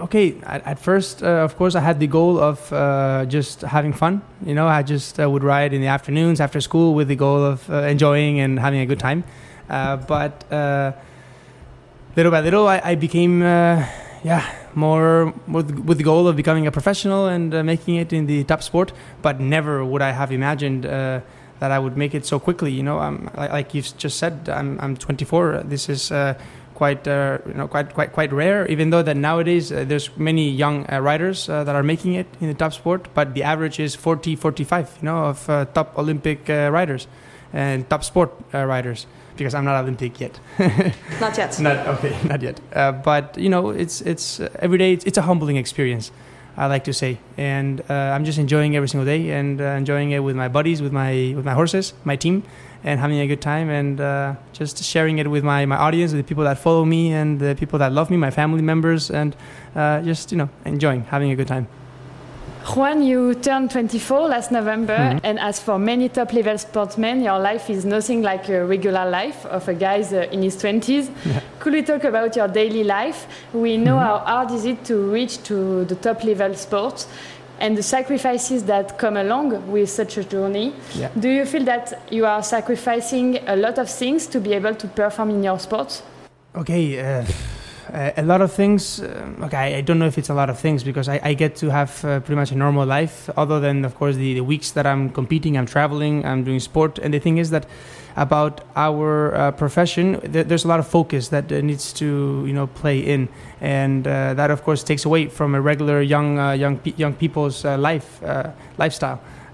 Okay 0.00 0.36
at, 0.42 0.66
at 0.66 0.78
first 0.78 1.22
uh, 1.22 1.26
of 1.26 1.56
course 1.56 1.74
i 1.74 1.80
had 1.80 2.00
the 2.00 2.06
goal 2.06 2.38
of 2.38 2.72
uh, 2.72 3.24
just 3.26 3.60
having 3.62 3.92
fun 3.92 4.20
you 4.44 4.54
know 4.54 4.66
i 4.66 4.82
just 4.82 5.20
uh, 5.20 5.30
would 5.30 5.44
ride 5.44 5.72
in 5.72 5.80
the 5.80 5.86
afternoons 5.86 6.40
after 6.40 6.60
school 6.60 6.94
with 6.94 7.08
the 7.08 7.14
goal 7.14 7.44
of 7.44 7.68
uh, 7.70 7.82
enjoying 7.82 8.40
and 8.40 8.58
having 8.58 8.80
a 8.80 8.86
good 8.86 8.98
time 8.98 9.22
uh, 9.70 9.96
but 9.96 10.50
uh, 10.52 10.92
little 12.16 12.32
by 12.32 12.40
little 12.40 12.66
i, 12.66 12.80
I 12.84 12.94
became 12.96 13.42
yeah 13.42 14.44
more 14.74 15.32
with, 15.46 15.70
with 15.80 15.98
the 15.98 16.04
goal 16.04 16.26
of 16.26 16.34
becoming 16.34 16.66
a 16.66 16.72
professional 16.72 17.26
and 17.26 17.50
making 17.64 17.96
it 17.96 18.12
in 18.12 18.26
the 18.26 18.42
top 18.44 18.62
sport 18.62 18.92
but 19.22 19.38
never 19.38 19.84
would 19.84 20.02
i 20.02 20.10
have 20.10 20.32
imagined 20.32 20.84
that 21.60 21.72
I 21.72 21.78
would 21.80 21.96
make 21.96 22.14
it 22.14 22.24
so 22.24 22.38
quickly. 22.38 22.70
You 22.70 22.84
know, 22.84 23.00
I'm, 23.00 23.28
like 23.34 23.74
you've 23.74 23.96
just 23.96 24.16
said, 24.16 24.48
I'm, 24.48 24.78
I'm 24.80 24.96
24. 24.96 25.64
This 25.64 25.88
is 25.88 26.12
quite 26.78 27.08
uh, 27.08 27.38
you 27.44 27.54
know 27.54 27.66
quite 27.66 27.92
quite 27.92 28.12
quite 28.12 28.32
rare. 28.32 28.64
Even 28.68 28.90
though 28.90 29.02
that 29.02 29.16
nowadays 29.16 29.72
uh, 29.72 29.84
there's 29.84 30.08
many 30.16 30.48
young 30.48 30.86
uh, 30.86 31.00
riders 31.00 31.48
uh, 31.48 31.64
that 31.64 31.74
are 31.74 31.82
making 31.82 32.14
it 32.14 32.26
in 32.40 32.46
the 32.46 32.54
top 32.54 32.72
sport, 32.72 33.08
but 33.14 33.34
the 33.34 33.42
average 33.42 33.80
is 33.80 33.96
40, 33.96 34.36
45. 34.36 34.98
You 35.02 35.06
know, 35.06 35.18
of 35.32 35.50
uh, 35.50 35.64
top 35.74 35.98
Olympic 35.98 36.48
uh, 36.48 36.70
riders 36.70 37.08
and 37.52 37.88
top 37.90 38.04
sport 38.04 38.30
riders. 38.52 39.06
Because 39.36 39.54
I'm 39.54 39.64
not 39.64 39.80
Olympic 39.84 40.20
yet. 40.20 40.40
not 41.20 41.38
yet. 41.38 41.60
Not 41.60 41.86
okay, 41.94 42.12
not 42.32 42.42
yet. 42.42 42.60
but 43.04 43.38
you 43.38 43.48
know, 43.48 43.70
it's 43.70 44.00
it's 44.00 44.40
every 44.58 44.78
day. 44.78 44.92
It's, 44.92 45.04
it's 45.04 45.18
a 45.18 45.22
humbling 45.22 45.56
experience. 45.56 46.10
I 46.56 46.66
like 46.66 46.82
to 46.84 46.92
say, 46.92 47.18
and 47.36 47.80
I'm 47.88 48.24
just 48.24 48.38
enjoying 48.38 48.74
every 48.74 48.88
single 48.88 49.06
day 49.06 49.30
and 49.30 49.60
enjoying 49.60 50.10
it 50.10 50.18
with 50.24 50.34
my 50.34 50.48
buddies, 50.48 50.82
with 50.82 50.92
my 50.92 51.34
with 51.36 51.44
my 51.44 51.54
horses, 51.54 51.94
my 52.04 52.16
team 52.16 52.42
and 52.84 53.00
having 53.00 53.18
a 53.18 53.26
good 53.26 53.40
time 53.40 53.70
and 53.70 54.00
uh, 54.00 54.34
just 54.52 54.82
sharing 54.82 55.18
it 55.18 55.28
with 55.28 55.44
my, 55.44 55.66
my 55.66 55.76
audience, 55.76 56.12
with 56.12 56.24
the 56.24 56.28
people 56.28 56.44
that 56.44 56.58
follow 56.58 56.84
me 56.84 57.12
and 57.12 57.40
the 57.40 57.54
people 57.54 57.78
that 57.78 57.92
love 57.92 58.10
me, 58.10 58.16
my 58.16 58.30
family 58.30 58.62
members, 58.62 59.10
and 59.10 59.36
uh, 59.74 60.00
just, 60.02 60.32
you 60.32 60.38
know, 60.38 60.48
enjoying, 60.64 61.02
having 61.04 61.30
a 61.30 61.36
good 61.36 61.48
time. 61.48 61.66
Juan, 62.74 63.02
you 63.02 63.34
turned 63.34 63.70
24 63.70 64.28
last 64.28 64.52
November, 64.52 64.96
mm-hmm. 64.96 65.18
and 65.24 65.38
as 65.38 65.58
for 65.58 65.78
many 65.78 66.10
top 66.10 66.34
level 66.34 66.58
sportsmen, 66.58 67.22
your 67.22 67.38
life 67.38 67.70
is 67.70 67.86
nothing 67.86 68.20
like 68.20 68.48
a 68.50 68.62
regular 68.64 69.08
life 69.08 69.46
of 69.46 69.66
a 69.68 69.74
guy 69.74 70.02
uh, 70.02 70.26
in 70.30 70.42
his 70.42 70.56
20s. 70.56 71.10
Yeah. 71.24 71.40
Could 71.60 71.72
we 71.72 71.82
talk 71.82 72.04
about 72.04 72.36
your 72.36 72.46
daily 72.46 72.84
life? 72.84 73.26
We 73.54 73.78
know 73.78 73.96
mm-hmm. 73.96 74.06
how 74.06 74.18
hard 74.18 74.50
is 74.50 74.66
it 74.66 74.84
to 74.84 75.10
reach 75.10 75.42
to 75.44 75.86
the 75.86 75.94
top 75.94 76.24
level 76.24 76.54
sports 76.54 77.08
and 77.58 77.76
the 77.76 77.82
sacrifices 77.82 78.64
that 78.64 78.98
come 78.98 79.16
along 79.16 79.70
with 79.70 79.90
such 79.90 80.16
a 80.16 80.24
journey. 80.24 80.72
Yeah. 80.94 81.10
Do 81.18 81.28
you 81.28 81.44
feel 81.44 81.64
that 81.64 82.02
you 82.10 82.26
are 82.26 82.42
sacrificing 82.42 83.38
a 83.46 83.56
lot 83.56 83.78
of 83.78 83.90
things 83.90 84.26
to 84.28 84.40
be 84.40 84.52
able 84.54 84.74
to 84.74 84.88
perform 84.88 85.30
in 85.30 85.42
your 85.42 85.58
sport? 85.58 86.02
Okay. 86.54 86.98
Uh, 86.98 87.24
a 87.92 88.22
lot 88.22 88.40
of 88.40 88.52
things. 88.52 89.00
Uh, 89.00 89.32
okay, 89.42 89.76
I 89.76 89.80
don't 89.80 89.98
know 89.98 90.06
if 90.06 90.18
it's 90.18 90.28
a 90.28 90.34
lot 90.34 90.50
of 90.50 90.58
things 90.58 90.84
because 90.84 91.08
I, 91.08 91.20
I 91.22 91.34
get 91.34 91.56
to 91.56 91.70
have 91.70 92.04
uh, 92.04 92.20
pretty 92.20 92.36
much 92.36 92.52
a 92.52 92.56
normal 92.56 92.86
life, 92.86 93.30
other 93.36 93.60
than, 93.60 93.84
of 93.84 93.94
course, 93.94 94.16
the, 94.16 94.34
the 94.34 94.40
weeks 94.40 94.72
that 94.72 94.86
I'm 94.86 95.10
competing, 95.10 95.56
I'm 95.56 95.66
traveling, 95.66 96.24
I'm 96.24 96.44
doing 96.44 96.60
sport. 96.60 96.98
And 96.98 97.14
the 97.14 97.18
thing 97.18 97.38
is 97.38 97.50
that 97.50 97.66
about 98.16 98.62
our 98.76 99.34
uh, 99.34 99.52
profession, 99.52 100.20
th- 100.32 100.46
there's 100.46 100.64
a 100.64 100.68
lot 100.68 100.80
of 100.80 100.88
focus 100.88 101.28
that 101.28 101.50
uh, 101.52 101.60
needs 101.60 101.92
to 101.94 102.44
you 102.46 102.52
know 102.52 102.66
play 102.66 102.98
in, 102.98 103.28
and 103.60 104.06
uh, 104.06 104.34
that 104.34 104.50
of 104.50 104.64
course 104.64 104.82
takes 104.82 105.04
away 105.04 105.28
from 105.28 105.54
a 105.54 105.60
regular 105.60 106.02
young 106.02 106.36
young 106.58 106.78
pe- 106.78 106.94
young 106.96 107.14
people's 107.14 107.64
life 107.64 108.20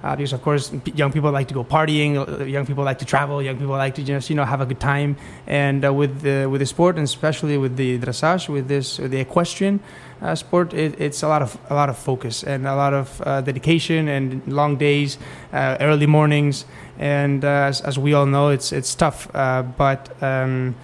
uh, 0.04 0.14
because 0.14 0.34
of 0.34 0.42
course, 0.42 0.70
young 0.94 1.10
people 1.10 1.32
like 1.32 1.48
to 1.48 1.54
go 1.54 1.64
partying, 1.64 2.12
young 2.46 2.66
people 2.66 2.84
like 2.84 2.98
to 2.98 3.06
travel, 3.06 3.42
young 3.42 3.56
people 3.56 3.72
like 3.72 3.94
to 3.94 4.02
just 4.02 4.28
you 4.28 4.36
know 4.36 4.44
have 4.44 4.60
a 4.60 4.66
good 4.66 4.78
time. 4.78 5.16
And 5.46 5.82
with 5.96 6.20
the, 6.20 6.46
with 6.46 6.60
the 6.60 6.66
sport, 6.66 6.96
and 6.96 7.04
especially 7.04 7.56
with 7.56 7.76
the 7.78 7.98
dressage, 7.98 8.50
with 8.50 8.68
this 8.68 8.98
the 8.98 9.18
equestrian, 9.18 9.80
uh, 10.20 10.34
sport, 10.34 10.74
it, 10.74 11.00
it's 11.00 11.22
a 11.22 11.28
lot 11.28 11.40
of 11.40 11.56
a 11.70 11.74
lot 11.74 11.88
of 11.88 11.96
focus 11.96 12.44
and 12.44 12.66
a 12.66 12.74
lot 12.74 12.92
of 12.92 13.22
uh, 13.24 13.40
dedication 13.40 14.08
and 14.08 14.46
long 14.46 14.76
days, 14.76 15.16
uh, 15.54 15.78
early 15.80 16.06
mornings, 16.06 16.66
and 16.98 17.42
uh, 17.42 17.68
as, 17.70 17.80
as, 17.80 17.98
we 17.98 18.12
all 18.12 18.26
know, 18.26 18.50
it's 18.50 18.72
it's 18.72 18.94
tough. 18.94 19.34
Uh, 19.34 19.62
but 19.62 20.22
um, 20.22 20.74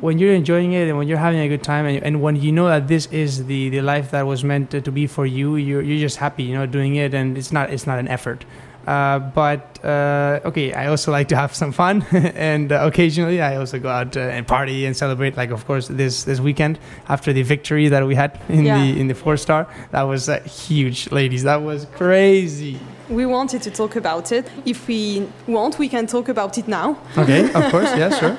when 0.00 0.18
you're 0.18 0.34
enjoying 0.34 0.72
it 0.72 0.88
and 0.88 0.98
when 0.98 1.08
you're 1.08 1.18
having 1.18 1.40
a 1.40 1.48
good 1.48 1.62
time, 1.62 1.86
and, 1.86 2.02
and 2.02 2.20
when 2.22 2.36
you 2.36 2.52
know 2.52 2.68
that 2.68 2.86
this 2.88 3.06
is 3.06 3.46
the, 3.46 3.70
the 3.70 3.80
life 3.80 4.10
that 4.10 4.26
was 4.26 4.44
meant 4.44 4.70
to, 4.72 4.80
to 4.80 4.92
be 4.92 5.06
for 5.06 5.24
you, 5.26 5.56
you're 5.56 5.82
you're 5.82 5.98
just 6.00 6.18
happy, 6.18 6.42
you 6.44 6.54
know, 6.54 6.66
doing 6.66 6.96
it, 6.96 7.14
and 7.14 7.36
it's 7.38 7.52
not 7.52 7.70
it's 7.70 7.86
not 7.86 7.98
an 7.98 8.08
effort. 8.08 8.44
Uh, 8.86 9.18
but 9.18 9.84
uh, 9.84 10.38
okay, 10.44 10.72
I 10.72 10.86
also 10.86 11.10
like 11.10 11.26
to 11.28 11.36
have 11.36 11.52
some 11.54 11.72
fun, 11.72 12.02
and 12.12 12.70
uh, 12.70 12.82
occasionally 12.86 13.40
I 13.40 13.56
also 13.56 13.80
go 13.80 13.88
out 13.88 14.16
uh, 14.16 14.20
and 14.20 14.46
party 14.46 14.86
and 14.86 14.96
celebrate. 14.96 15.36
Like 15.36 15.50
of 15.50 15.66
course 15.66 15.88
this 15.88 16.22
this 16.24 16.38
weekend 16.40 16.78
after 17.08 17.32
the 17.32 17.42
victory 17.42 17.88
that 17.88 18.06
we 18.06 18.14
had 18.14 18.38
in 18.48 18.64
Yeah. 18.64 18.78
the 18.78 19.00
in 19.00 19.08
the 19.08 19.14
four 19.14 19.36
star, 19.36 19.66
that 19.90 20.02
was 20.02 20.28
uh, 20.28 20.40
huge, 20.42 21.10
ladies. 21.10 21.42
That 21.42 21.62
was 21.62 21.86
crazy. 21.96 22.78
We 23.08 23.24
wanted 23.26 23.62
to 23.62 23.70
talk 23.70 23.96
about 23.96 24.30
it. 24.32 24.48
If 24.64 24.86
we 24.88 25.26
want, 25.48 25.78
we 25.78 25.88
can 25.88 26.06
talk 26.06 26.28
about 26.28 26.56
it 26.58 26.68
now. 26.68 26.96
Okay, 27.16 27.44
of 27.52 27.70
course, 27.72 27.90
yeah, 27.96 28.10
sure. 28.10 28.36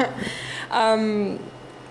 Um, 0.71 1.39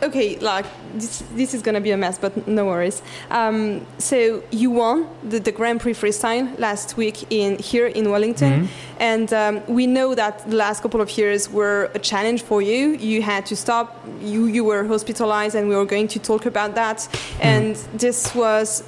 okay, 0.02 0.36
like 0.40 0.66
this, 0.94 1.22
this 1.34 1.54
is 1.54 1.62
gonna 1.62 1.80
be 1.80 1.90
a 1.90 1.96
mess, 1.96 2.18
but 2.18 2.46
no 2.46 2.66
worries. 2.66 3.00
Um, 3.30 3.86
so 3.98 4.42
you 4.50 4.70
won 4.70 5.08
the, 5.22 5.38
the 5.40 5.52
Grand 5.52 5.80
Prix 5.80 5.94
freestyle 5.94 6.46
last 6.58 6.96
week 6.96 7.24
in 7.30 7.58
here 7.58 7.86
in 7.86 8.10
Wellington, 8.10 8.52
Mhm. 8.64 8.68
and 9.00 9.32
um, 9.32 9.62
we 9.66 9.86
know 9.86 10.14
that 10.14 10.48
the 10.50 10.56
last 10.56 10.82
couple 10.82 11.00
of 11.00 11.16
years 11.16 11.50
were 11.50 11.90
a 11.94 11.98
challenge 11.98 12.42
for 12.42 12.60
you. 12.60 12.88
You 12.98 13.22
had 13.22 13.46
to 13.46 13.56
stop. 13.56 13.86
You 14.22 14.46
you 14.46 14.64
were 14.64 14.84
hospitalized, 14.86 15.54
and 15.56 15.68
we 15.68 15.74
were 15.74 15.86
going 15.86 16.08
to 16.08 16.18
talk 16.18 16.44
about 16.46 16.74
that. 16.74 17.08
And 17.40 17.76
this 17.94 18.34
was 18.34 18.82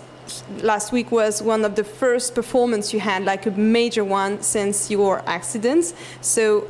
last 0.62 0.92
week 0.92 1.10
was 1.10 1.42
one 1.42 1.64
of 1.64 1.74
the 1.74 1.84
first 1.84 2.34
performance 2.34 2.92
you 2.92 3.00
had, 3.00 3.24
like 3.24 3.46
a 3.46 3.50
major 3.52 4.04
one 4.04 4.42
since 4.42 4.90
your 4.90 5.22
accident. 5.26 5.94
So 6.20 6.64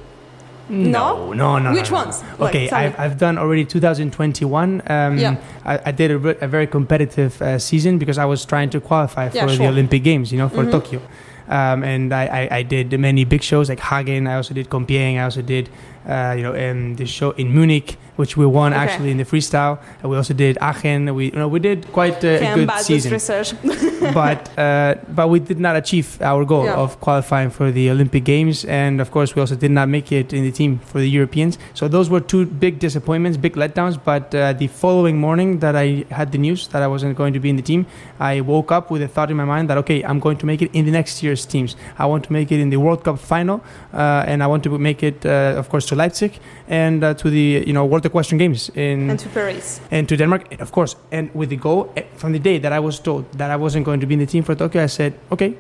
No, 0.69 1.33
no, 1.33 1.59
no. 1.59 1.73
Which 1.73 1.91
no, 1.91 1.99
no. 1.99 2.05
ones? 2.05 2.23
Okay, 2.41 2.65
me. 2.65 2.71
I've, 2.71 2.99
I've 2.99 3.19
done 3.19 3.39
already 3.39 3.65
2021. 3.65 4.83
Um, 4.87 5.19
Yeah. 5.19 5.37
I, 5.65 5.81
I 5.87 5.93
did 5.93 6.11
a, 6.11 6.45
a 6.45 6.49
very 6.49 6.67
competitive 6.67 7.41
uh, 7.43 7.59
season 7.59 7.99
because 7.99 8.19
I 8.19 8.25
was 8.25 8.45
trying 8.45 8.71
to 8.71 8.81
qualify 8.81 9.29
for 9.31 9.37
Yeah, 9.37 9.47
the. 9.47 9.67
Olympic 9.69 10.03
Games, 10.03 10.31
you 10.33 10.39
know, 10.39 10.49
for 10.49 10.65
Mhm. 10.65 10.71
Tokyo. 10.73 11.01
Um, 11.49 11.83
and 11.83 12.13
I, 12.13 12.27
I, 12.27 12.57
I 12.59 12.63
did 12.63 12.99
many 13.01 13.25
big 13.25 13.43
shows 13.43 13.71
like 13.71 13.81
Hagen. 13.81 14.27
I 14.27 14.35
also 14.37 14.53
did 14.53 14.69
Compiègne. 14.69 15.17
I 15.19 15.25
also 15.25 15.41
did, 15.41 15.71
uh, 16.09 16.35
you 16.37 16.43
know, 16.43 16.55
um, 16.71 16.97
the 16.97 17.07
show 17.07 17.31
in 17.33 17.55
Munich, 17.55 17.97
which 18.17 18.37
we 18.37 18.47
won 18.47 18.73
Okay. 18.73 18.83
actually 18.83 19.11
in 19.11 19.19
the 19.19 19.25
freestyle. 19.25 19.79
And 20.03 20.11
we 20.11 20.17
also 20.17 20.35
did 20.35 20.57
Aachen. 20.61 21.15
We, 21.15 21.27
you 21.27 21.38
know, 21.38 21.49
we 21.49 21.61
did 21.61 21.93
quite 21.93 22.25
uh, 22.25 22.29
a 22.29 22.47
I'm 22.49 22.59
good 22.67 22.71
season 22.81 23.12
research. 23.12 23.53
but 24.15 24.41
uh, 24.59 24.95
but 25.15 25.29
we 25.29 25.38
did 25.41 25.61
not 25.61 25.77
achieve 25.77 26.09
our 26.23 26.45
goal 26.45 26.65
Yeah. 26.65 26.77
of 26.85 26.99
qualifying 27.00 27.50
for 27.50 27.71
the 27.71 27.91
Olympic 27.91 28.25
Games, 28.25 28.65
and 28.65 29.00
of 29.00 29.11
course 29.11 29.35
we 29.35 29.41
also 29.41 29.55
did 29.57 29.71
not 29.71 29.88
make 29.88 30.11
it 30.12 30.33
in 30.33 30.43
the 30.45 30.53
team 30.53 30.79
for 30.91 30.99
the 30.99 31.09
Europeans. 31.09 31.59
So 31.75 31.88
those 31.88 32.09
were 32.11 32.21
two 32.21 32.47
big 32.47 32.79
disappointments, 32.79 33.37
big 33.38 33.55
letdowns. 33.55 33.99
But 34.03 34.35
uh, 34.35 34.53
the 34.55 34.69
following 34.69 35.19
morning 35.19 35.59
that 35.61 35.75
I 35.77 36.05
had 36.11 36.33
the 36.33 36.38
news 36.38 36.69
that 36.69 36.83
I 36.83 36.87
wasn't 36.87 37.17
going 37.17 37.33
to 37.35 37.41
be 37.41 37.50
in 37.50 37.57
the 37.57 37.62
team, 37.62 37.87
I 38.19 38.41
woke 38.41 38.73
up 38.73 38.91
with 38.91 39.03
a 39.03 39.09
thought 39.09 39.31
in 39.31 39.37
my 39.37 39.45
mind 39.45 39.69
that 39.71 39.79
okay, 39.79 40.03
I'm 40.03 40.21
going 40.21 40.38
to 40.38 40.47
make 40.47 40.62
it 40.62 40.71
in 40.73 40.85
the 40.85 40.93
next 40.93 41.23
year's 41.23 41.45
teams. 41.47 41.77
I 41.99 42.07
want 42.07 42.25
to 42.25 42.33
make 42.33 42.50
it 42.53 42.61
in 42.61 42.71
the 42.71 42.79
World 42.79 43.05
Cup 43.05 43.19
final, 43.19 43.61
uh, 43.93 44.25
and 44.31 44.43
I 44.43 44.47
want 44.47 44.62
to 44.65 44.79
make 44.79 45.03
it, 45.03 45.25
uh, 45.27 45.55
of 45.61 45.69
course, 45.69 45.87
to 45.87 45.95
Leipzig 45.99 46.33
and 46.69 47.05
uh, 47.05 47.12
to 47.14 47.28
the 47.31 47.47
you 47.67 47.73
know 47.73 47.85
World 47.90 48.07
Equestrian 48.07 48.38
Games 48.38 48.71
in 48.75 49.11
and 49.11 49.19
to 49.19 49.28
Paris. 49.28 49.81
and 49.90 50.09
to 50.09 50.17
Denmark, 50.17 50.61
of 50.61 50.71
course. 50.73 50.97
And 51.12 51.31
with 51.35 51.50
the 51.50 51.57
goal 51.57 51.93
eh, 51.97 52.02
from 52.17 52.33
the 52.33 52.38
day 52.38 52.59
that 52.59 52.73
I 52.73 52.81
was 52.81 53.00
told 53.00 53.23
that 53.38 53.50
I 53.50 53.57
wasn't 53.57 53.85
going 53.85 54.00
to 54.00 54.07
be 54.07 54.14
in 54.14 54.21
the 54.21 54.26
team 54.35 54.43
for 54.45 54.55
Tokyo, 54.55 54.83
I 54.83 54.88
said, 54.88 55.12
okay, 55.31 55.50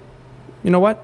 you 0.64 0.70
know 0.70 0.80
what? 0.80 0.96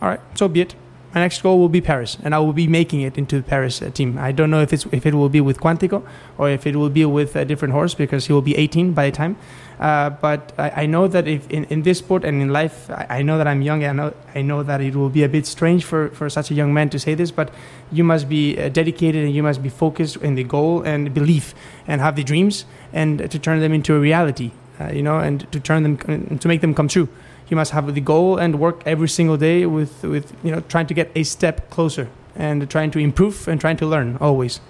All 0.00 0.08
right, 0.08 0.20
so 0.34 0.48
be 0.48 0.60
it. 0.60 0.74
My 1.14 1.22
next 1.22 1.42
goal 1.42 1.58
will 1.58 1.70
be 1.70 1.80
Paris, 1.80 2.18
and 2.22 2.34
I 2.34 2.38
will 2.38 2.52
be 2.52 2.66
making 2.68 3.00
it 3.00 3.16
into 3.16 3.36
the 3.36 3.42
Paris 3.42 3.80
uh, 3.80 3.90
team. 3.90 4.18
I 4.18 4.30
don't 4.30 4.50
know 4.50 4.60
if 4.60 4.72
it's 4.74 4.86
if 4.92 5.06
it 5.06 5.14
will 5.14 5.30
be 5.30 5.40
with 5.40 5.58
Quantico 5.58 6.02
or 6.36 6.50
if 6.50 6.66
it 6.66 6.76
will 6.76 6.90
be 6.90 7.04
with 7.06 7.34
a 7.34 7.44
different 7.44 7.72
horse 7.72 7.94
because 7.96 8.26
he 8.26 8.32
will 8.34 8.44
be 8.44 8.54
18 8.56 8.92
by 8.92 9.06
the 9.10 9.16
time. 9.16 9.36
Uh, 9.80 10.10
but 10.10 10.52
I, 10.58 10.82
I 10.82 10.86
know 10.86 11.08
that 11.08 11.26
if 11.26 11.48
in, 11.50 11.64
in 11.70 11.82
this 11.82 11.98
sport 11.98 12.24
and 12.24 12.42
in 12.42 12.52
life, 12.52 12.90
I, 12.90 13.06
I 13.18 13.22
know 13.22 13.38
that 13.38 13.46
I'm 13.46 13.62
young. 13.62 13.84
I 13.84 13.92
know 13.92 14.12
I 14.34 14.42
know 14.42 14.62
that 14.62 14.80
it 14.80 14.94
will 14.94 15.08
be 15.08 15.22
a 15.22 15.28
bit 15.28 15.46
strange 15.46 15.84
for, 15.84 16.10
for 16.10 16.28
such 16.28 16.50
a 16.50 16.54
young 16.54 16.74
man 16.74 16.90
to 16.90 16.98
say 16.98 17.14
this, 17.14 17.30
but 17.30 17.50
you 17.90 18.04
must 18.04 18.28
be 18.28 18.58
uh, 18.58 18.68
dedicated 18.68 19.24
and 19.24 19.34
you 19.34 19.42
must 19.42 19.62
be 19.62 19.68
focused 19.68 20.16
in 20.16 20.34
the 20.34 20.44
goal 20.44 20.82
and 20.82 21.12
belief 21.14 21.54
and 21.86 22.00
have 22.00 22.16
the 22.16 22.24
dreams 22.24 22.64
and 22.92 23.30
to 23.30 23.38
turn 23.38 23.60
them 23.60 23.72
into 23.72 23.94
a 23.94 24.00
reality. 24.00 24.50
Uh, 24.80 24.92
you 24.92 25.02
know, 25.02 25.18
and 25.18 25.50
to 25.50 25.58
turn 25.58 25.82
them 25.82 26.38
to 26.38 26.46
make 26.46 26.60
them 26.60 26.72
come 26.72 26.86
true. 26.86 27.08
You 27.48 27.56
must 27.56 27.72
have 27.72 27.92
the 27.92 28.00
goal 28.00 28.38
and 28.38 28.60
work 28.60 28.82
every 28.86 29.08
single 29.08 29.36
day 29.36 29.66
with 29.66 30.04
with 30.04 30.32
you 30.44 30.52
know 30.52 30.60
trying 30.68 30.86
to 30.86 30.94
get 30.94 31.10
a 31.16 31.24
step 31.24 31.68
closer 31.68 32.08
and 32.36 32.70
trying 32.70 32.92
to 32.92 33.00
improve 33.00 33.48
and 33.48 33.60
trying 33.60 33.76
to 33.78 33.86
learn 33.86 34.16
always. 34.20 34.60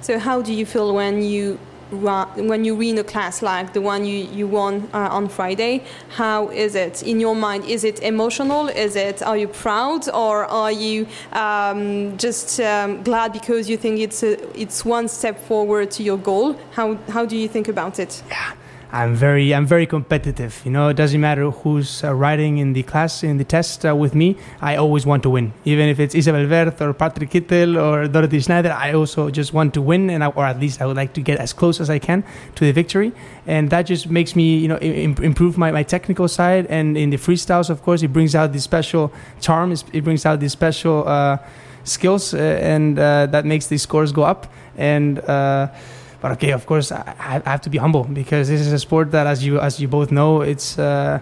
So 0.00 0.18
how 0.18 0.40
do 0.40 0.54
you 0.54 0.64
feel 0.64 0.94
when 0.94 1.22
you 1.22 1.58
when 1.90 2.64
you 2.64 2.74
win 2.74 2.98
a 2.98 3.04
class 3.04 3.42
like 3.42 3.72
the 3.72 3.80
one 3.80 4.04
you, 4.04 4.24
you 4.26 4.46
won 4.46 4.88
uh, 4.92 5.08
on 5.10 5.28
Friday? 5.28 5.84
How 6.10 6.48
is 6.48 6.74
it 6.74 7.02
in 7.02 7.20
your 7.20 7.34
mind? 7.34 7.64
Is 7.64 7.84
it 7.84 8.00
emotional? 8.02 8.68
Is 8.68 8.96
it 8.96 9.22
are 9.22 9.36
you 9.36 9.48
proud 9.48 10.08
or 10.08 10.44
are 10.44 10.72
you 10.72 11.06
um, 11.32 12.16
just 12.18 12.60
um, 12.60 13.02
glad 13.02 13.32
because 13.32 13.68
you 13.68 13.76
think 13.76 14.00
it's 14.00 14.22
a, 14.22 14.32
it's 14.58 14.84
one 14.84 15.08
step 15.08 15.38
forward 15.38 15.90
to 15.92 16.02
your 16.02 16.18
goal? 16.18 16.56
How 16.72 16.96
how 17.08 17.24
do 17.24 17.36
you 17.36 17.48
think 17.48 17.68
about 17.68 17.98
it? 17.98 18.22
I'm 18.90 19.14
very 19.14 19.54
I'm 19.54 19.66
very 19.66 19.86
competitive. 19.86 20.62
You 20.64 20.70
know, 20.70 20.88
it 20.88 20.94
doesn't 20.94 21.20
matter 21.20 21.50
who's 21.50 22.02
uh, 22.02 22.14
riding 22.14 22.56
in 22.56 22.72
the 22.72 22.82
class 22.82 23.22
in 23.22 23.36
the 23.36 23.44
test 23.44 23.84
uh, 23.84 23.94
with 23.94 24.14
me. 24.14 24.36
I 24.62 24.76
always 24.76 25.04
want 25.04 25.22
to 25.24 25.30
win, 25.30 25.52
even 25.66 25.90
if 25.90 26.00
it's 26.00 26.14
Isabell 26.14 26.48
Werth 26.48 26.80
or 26.80 26.94
Patrik 26.94 27.28
Kittel 27.30 27.76
or 27.76 28.08
Dorothee 28.08 28.40
Schneider. 28.40 28.72
I 28.72 28.94
also 28.94 29.28
just 29.28 29.52
want 29.52 29.74
to 29.74 29.82
win, 29.82 30.08
and 30.08 30.24
I, 30.24 30.28
or 30.28 30.46
at 30.46 30.58
least 30.58 30.80
I 30.80 30.86
would 30.86 30.96
like 30.96 31.12
to 31.14 31.20
get 31.20 31.38
as 31.38 31.52
close 31.52 31.80
as 31.80 31.90
I 31.90 31.98
can 31.98 32.24
to 32.54 32.64
the 32.64 32.72
victory. 32.72 33.12
And 33.46 33.68
that 33.68 33.82
just 33.82 34.08
makes 34.08 34.34
me, 34.34 34.56
you 34.56 34.68
know, 34.68 34.78
Im- 34.78 35.22
improve 35.22 35.58
my, 35.58 35.70
my 35.70 35.82
technical 35.82 36.26
side. 36.26 36.64
And 36.66 36.96
in 36.96 37.10
the 37.10 37.18
freestyles, 37.18 37.68
of 37.68 37.82
course, 37.82 38.02
it 38.02 38.08
brings 38.08 38.34
out 38.34 38.54
the 38.54 38.60
special 38.60 39.12
charm. 39.40 39.72
It 39.92 40.02
brings 40.02 40.24
out 40.24 40.40
the 40.40 40.48
special 40.48 41.06
uh, 41.06 41.36
skills, 41.84 42.32
uh, 42.32 42.38
and 42.38 42.98
uh, 42.98 43.26
that 43.26 43.44
makes 43.44 43.66
the 43.66 43.76
scores 43.76 44.12
go 44.12 44.22
up. 44.22 44.50
And 44.78 45.18
uh, 45.20 45.68
but 46.20 46.32
okay, 46.32 46.50
of 46.52 46.66
course, 46.66 46.90
I, 46.90 47.42
I 47.44 47.50
have 47.50 47.60
to 47.62 47.70
be 47.70 47.78
humble 47.78 48.04
because 48.04 48.48
this 48.48 48.60
is 48.60 48.72
a 48.72 48.78
sport 48.78 49.10
that, 49.12 49.26
as 49.26 49.44
you 49.44 49.60
as 49.60 49.80
you 49.80 49.88
both 49.88 50.10
know, 50.10 50.40
it's 50.40 50.78
uh, 50.78 51.20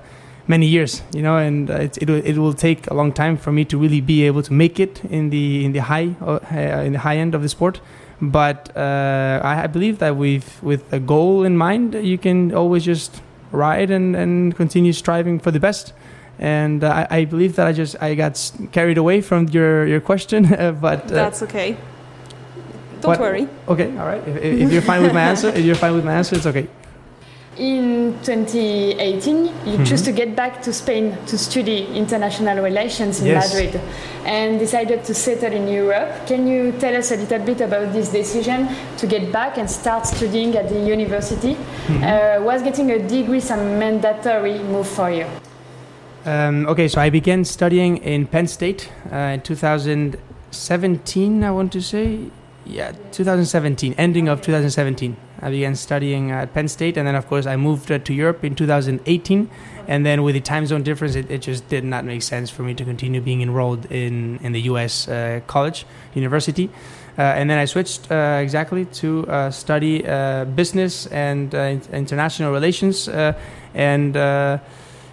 many 0.48 0.66
years, 0.66 1.02
you 1.12 1.22
know, 1.22 1.36
and 1.36 1.68
it 1.70 1.98
it 2.00 2.08
will, 2.08 2.22
it 2.24 2.38
will 2.38 2.54
take 2.54 2.90
a 2.90 2.94
long 2.94 3.12
time 3.12 3.36
for 3.36 3.52
me 3.52 3.64
to 3.66 3.78
really 3.78 4.00
be 4.00 4.26
able 4.26 4.42
to 4.42 4.52
make 4.52 4.80
it 4.80 5.04
in 5.04 5.30
the 5.30 5.64
in 5.64 5.72
the 5.72 5.80
high 5.80 6.14
uh, 6.22 6.38
in 6.84 6.92
the 6.92 7.00
high 7.00 7.16
end 7.16 7.34
of 7.34 7.42
the 7.42 7.48
sport. 7.48 7.80
But 8.20 8.74
uh, 8.74 9.40
I, 9.44 9.64
I 9.64 9.66
believe 9.66 9.98
that 9.98 10.16
with 10.16 10.62
with 10.62 10.90
a 10.92 10.98
goal 10.98 11.44
in 11.44 11.56
mind, 11.56 11.94
you 11.94 12.16
can 12.16 12.54
always 12.54 12.84
just 12.84 13.20
ride 13.52 13.90
and, 13.90 14.16
and 14.16 14.56
continue 14.56 14.92
striving 14.92 15.38
for 15.38 15.50
the 15.50 15.60
best. 15.60 15.92
And 16.38 16.84
uh, 16.84 17.06
I, 17.10 17.18
I 17.18 17.24
believe 17.24 17.56
that 17.56 17.66
I 17.66 17.72
just 17.72 17.96
I 18.00 18.14
got 18.14 18.52
carried 18.72 18.98
away 18.98 19.20
from 19.20 19.48
your 19.48 19.86
your 19.86 20.00
question, 20.00 20.44
but 20.80 21.04
uh, 21.04 21.14
That's 21.14 21.42
okay. 21.42 21.76
Don't 23.00 23.10
what- 23.10 23.20
worry. 23.20 23.46
okay, 23.68 23.90
all 23.98 24.06
right. 24.06 24.22
If, 24.26 24.36
if 24.62 24.72
you're 24.72 24.82
fine 24.82 25.02
with 25.02 25.12
my 25.12 25.22
answer, 25.22 25.48
if 25.48 25.64
you're 25.64 25.74
fine 25.76 25.94
with 25.94 26.04
my 26.04 26.14
answer, 26.14 26.36
it's 26.36 26.46
okay. 26.46 26.66
In 27.58 28.12
2018, 28.22 29.50
you 29.64 29.82
chose 29.86 30.02
to 30.02 30.12
get 30.12 30.36
back 30.36 30.60
to 30.62 30.72
Spain 30.74 31.16
to 31.26 31.38
study 31.38 31.86
international 31.94 32.62
relations 32.62 33.20
in 33.20 33.26
Yes. 33.28 33.54
Madrid 33.54 33.80
and 34.26 34.58
decided 34.58 35.02
to 35.04 35.14
settle 35.14 35.52
in 35.52 35.66
Europe. 35.66 36.26
Can 36.26 36.46
you 36.46 36.72
tell 36.72 36.94
us 36.94 37.12
a 37.12 37.16
little 37.16 37.38
bit 37.38 37.62
about 37.62 37.94
this 37.94 38.10
decision 38.10 38.68
to 38.98 39.06
get 39.06 39.32
back 39.32 39.56
and 39.56 39.70
start 39.70 40.04
studying 40.06 40.54
at 40.54 40.68
the 40.68 40.78
university? 40.78 41.56
Uh, 41.88 42.42
was 42.42 42.60
getting 42.62 42.90
a 42.90 42.98
degree 42.98 43.40
some 43.40 43.78
mandatory 43.78 44.58
move 44.58 44.86
for 44.86 45.10
you? 45.10 45.24
Um, 46.26 46.66
okay, 46.66 46.88
so 46.88 47.00
I 47.00 47.08
began 47.08 47.42
studying 47.44 47.96
in 47.98 48.26
Penn 48.26 48.48
State 48.48 48.90
uh, 49.10 49.16
in 49.34 49.40
2017, 49.40 51.42
I 51.44 51.50
want 51.52 51.72
to 51.72 51.80
say. 51.80 52.18
Yeah, 52.68 52.92
2017, 53.12 53.94
ending 53.96 54.28
of 54.28 54.42
2017. 54.42 55.16
I 55.40 55.50
began 55.50 55.76
studying 55.76 56.32
at 56.32 56.52
Penn 56.52 56.66
State, 56.66 56.96
and 56.96 57.06
then, 57.06 57.14
of 57.14 57.28
course, 57.28 57.46
I 57.46 57.56
moved 57.56 57.92
uh, 57.92 57.98
to 57.98 58.12
Europe 58.12 58.42
in 58.42 58.56
2018. 58.56 59.48
And 59.86 60.04
then, 60.04 60.24
with 60.24 60.34
the 60.34 60.40
time 60.40 60.66
zone 60.66 60.82
difference, 60.82 61.14
it, 61.14 61.30
it 61.30 61.42
just 61.42 61.68
did 61.68 61.84
not 61.84 62.04
make 62.04 62.22
sense 62.22 62.50
for 62.50 62.64
me 62.64 62.74
to 62.74 62.84
continue 62.84 63.20
being 63.20 63.40
enrolled 63.40 63.86
in, 63.92 64.38
in 64.42 64.50
the 64.50 64.62
US 64.62 65.06
uh, 65.06 65.40
college, 65.46 65.86
university. 66.14 66.68
Uh, 67.16 67.22
and 67.22 67.48
then 67.48 67.58
I 67.58 67.66
switched 67.66 68.10
uh, 68.10 68.40
exactly 68.42 68.84
to 68.84 69.26
uh, 69.28 69.50
study 69.50 70.06
uh, 70.06 70.44
business 70.44 71.06
and 71.06 71.54
international 71.54 72.52
relations. 72.52 73.08
And 73.08 74.16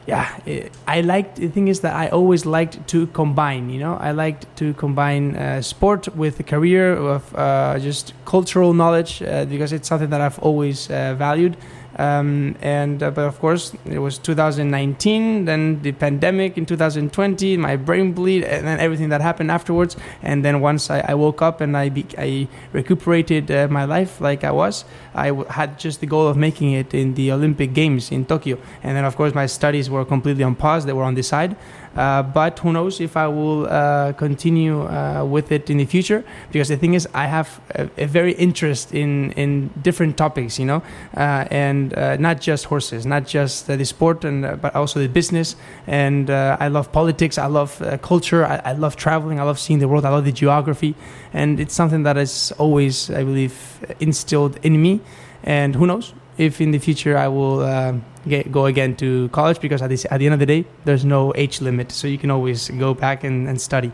yeah, 0.05 0.27
i 0.45 0.69
I 0.88 1.01
liked 1.01 1.36
the 1.36 1.48
thing 1.48 1.67
is 1.67 1.79
that 1.79 1.95
I 1.95 2.10
always 2.10 2.45
liked 2.45 2.88
to 2.88 3.07
combine. 3.07 3.69
You 3.69 3.79
know, 3.79 3.95
I 3.95 4.12
liked 4.12 4.45
to 4.57 4.74
combine 4.74 5.36
uh, 5.36 5.62
sport 5.62 6.07
with 6.15 6.39
a 6.39 6.43
career 6.43 6.93
of 6.93 7.33
uh, 7.36 7.79
just 7.79 8.13
cultural 8.25 8.74
knowledge 8.74 9.22
uh, 9.22 9.45
because 9.45 9.72
it's 9.72 9.88
something 9.88 10.10
that 10.10 10.22
I've 10.22 10.39
always 10.39 10.89
uh, 10.89 11.15
valued. 11.17 11.55
Um, 11.97 12.55
and 12.62 13.01
uh, 13.03 13.12
but 13.12 13.25
of 13.25 13.39
course 13.39 13.73
it 13.85 14.00
was 14.00 14.17
2019, 14.17 15.45
then 15.45 15.81
the 15.81 15.91
pandemic 15.91 16.57
in 16.57 16.65
2020, 16.65 17.57
my 17.57 17.75
brain 17.75 18.13
bleed, 18.13 18.43
and 18.43 18.67
then 18.67 18.79
everything 18.79 19.09
that 19.09 19.21
happened 19.21 19.51
afterwards. 19.51 19.95
And 20.21 20.43
then 20.43 20.59
once 20.62 20.89
I, 20.89 21.00
I 21.01 21.13
woke 21.13 21.41
up 21.41 21.62
and 21.62 21.77
I 21.77 21.89
be, 21.89 22.05
I 22.17 22.47
recuperated 22.71 23.51
uh, 23.51 23.67
my 23.69 23.85
life 23.85 24.19
like 24.19 24.43
I 24.43 24.51
was, 24.51 24.85
I 25.13 25.27
w- 25.27 25.47
had 25.50 25.77
just 25.77 26.00
the 26.00 26.07
goal 26.07 26.27
of 26.27 26.38
making 26.38 26.71
it 26.71 26.93
in 26.93 27.13
the 27.13 27.31
Olympic 27.31 27.73
Games 27.73 28.12
in 28.12 28.25
Tokyo. 28.25 28.57
And 28.81 28.97
then 28.97 29.05
of 29.05 29.15
course 29.15 29.35
my 29.35 29.45
studies 29.45 29.89
were 29.89 30.05
completely 30.05 30.43
on 30.43 30.55
pause; 30.55 30.85
they 30.85 30.93
were 30.93 31.03
on 31.03 31.15
the 31.15 31.23
side. 31.23 31.55
Uh, 31.95 32.23
but 32.23 32.57
who 32.59 32.73
knows 32.73 33.00
if 33.00 33.15
I 33.15 33.27
will 33.27 33.67
uh, 33.67 34.13
continue 34.13 34.81
uh, 34.81 35.23
with 35.23 35.51
it 35.51 35.69
in 35.69 35.77
the 35.77 35.85
future? 35.85 36.23
Because 36.51 36.69
the 36.69 36.77
thing 36.77 36.95
is, 36.95 37.07
I 37.13 37.27
have 37.27 37.62
a, 37.75 37.88
a 37.97 38.05
very 38.07 38.33
interest 38.33 38.93
in 38.93 39.31
in 39.33 39.69
different 39.81 40.17
topics, 40.17 40.57
you 40.57 40.65
know, 40.65 40.81
uh, 41.15 41.45
and 41.83 41.97
uh, 41.97 42.17
not 42.17 42.41
just 42.41 42.65
horses, 42.65 43.05
not 43.05 43.27
just 43.27 43.67
the 43.67 43.85
sport, 43.85 44.25
and 44.25 44.61
but 44.61 44.75
also 44.75 44.99
the 44.99 45.07
business. 45.07 45.55
And 45.87 46.29
I 46.29 46.67
love 46.67 46.91
politics. 46.91 47.37
I 47.37 47.47
love 47.47 47.81
culture. 48.01 48.45
I, 48.45 48.61
I 48.63 48.73
love 48.73 48.95
traveling. 48.95 49.39
I 49.39 49.43
love 49.43 49.59
seeing 49.59 49.79
the 49.79 49.87
world. 49.87 50.05
I 50.05 50.09
love 50.09 50.25
the 50.25 50.31
geography, 50.31 50.95
and 51.33 51.59
it's 51.59 51.73
something 51.73 52.03
that 52.03 52.17
is 52.17 52.53
always, 52.57 53.09
I 53.09 53.23
believe, 53.23 53.55
instilled 53.99 54.57
in 54.63 54.81
me. 54.81 55.01
And 55.43 55.75
who 55.75 55.85
knows 55.85 56.13
if 56.37 56.61
in 56.61 56.71
the 56.71 56.79
future 56.79 57.17
I 57.17 57.27
will 57.27 57.59
uh, 57.59 57.93
get, 58.27 58.51
go 58.51 58.65
again 58.65 58.95
to 58.97 59.29
college 59.29 59.59
because 59.59 59.81
at 59.81 59.89
the, 59.89 60.07
at 60.11 60.17
the 60.17 60.25
end 60.25 60.33
of 60.33 60.39
the 60.39 60.45
day, 60.45 60.65
there's 60.85 61.05
no 61.05 61.33
age 61.35 61.61
limit. 61.61 61.91
So 61.91 62.07
you 62.07 62.17
can 62.17 62.31
always 62.31 62.69
go 62.69 62.93
back 62.93 63.23
and, 63.23 63.47
and 63.47 63.59
study. 63.59 63.91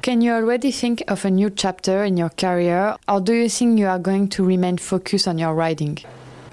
Can 0.00 0.20
you 0.20 0.32
already 0.32 0.70
think 0.70 1.02
of 1.08 1.24
a 1.24 1.30
new 1.30 1.50
chapter 1.50 2.04
in 2.04 2.16
your 2.18 2.28
career, 2.28 2.96
or 3.08 3.20
do 3.20 3.32
you 3.32 3.48
think 3.48 3.78
you 3.78 3.86
are 3.86 3.98
going 3.98 4.28
to 4.28 4.44
remain 4.44 4.76
focused 4.76 5.26
on 5.26 5.38
your 5.38 5.54
riding? 5.54 5.98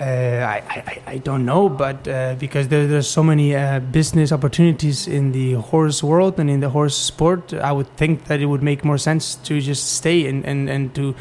Uh, 0.02 0.04
I, 0.04 1.00
I, 1.06 1.18
don't 1.20 1.46
know, 1.46 1.70
but 1.70 2.08
uh, 2.08 2.34
because 2.40 2.70
there, 2.70 2.88
there's 2.88 3.08
so 3.08 3.22
many 3.22 3.56
uh, 3.56 3.80
business 3.80 4.32
opportunities 4.32 5.08
in 5.08 5.32
the 5.32 5.54
horse 5.54 6.02
world 6.02 6.40
and 6.40 6.50
in 6.50 6.60
the 6.60 6.70
horse 6.70 6.98
sport, 6.98 7.54
I 7.54 7.72
would 7.72 7.86
think 7.98 8.26
that 8.26 8.40
it 8.40 8.48
would 8.48 8.64
make 8.64 8.84
more 8.84 8.98
sense 8.98 9.36
to 9.36 9.62
just 9.62 9.94
stay 9.98 10.26
and, 10.26 10.44
and, 10.44 10.68
and 10.72 10.96
to 10.96 11.14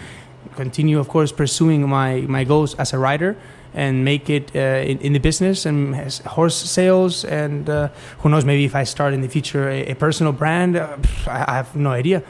continue, 0.57 0.99
of 0.99 1.09
course, 1.09 1.31
pursuing 1.31 1.87
my, 1.87 2.23
my 2.23 2.43
goals 2.45 2.75
as 2.77 2.95
a 2.95 2.99
rider 2.99 3.37
and 3.75 4.03
make 4.03 4.31
it 4.31 4.51
uh, 4.57 4.59
in, 4.59 4.99
in, 5.01 5.13
the 5.13 5.21
business 5.21 5.67
and 5.67 5.95
horse 6.25 6.57
sales 6.57 7.23
and 7.27 7.69
uh, 7.69 7.89
who 8.21 8.31
knows 8.31 8.45
maybe 8.45 8.65
if 8.65 8.75
i 8.75 8.83
start 8.83 9.15
in 9.15 9.21
the 9.21 9.29
future 9.29 9.69
a, 9.69 9.93
a 9.93 9.95
personal 9.95 10.33
brand 10.33 10.75
uh, 10.75 10.97
i 11.29 11.55
have 11.55 11.77
no 11.77 11.91
idea. 11.91 12.23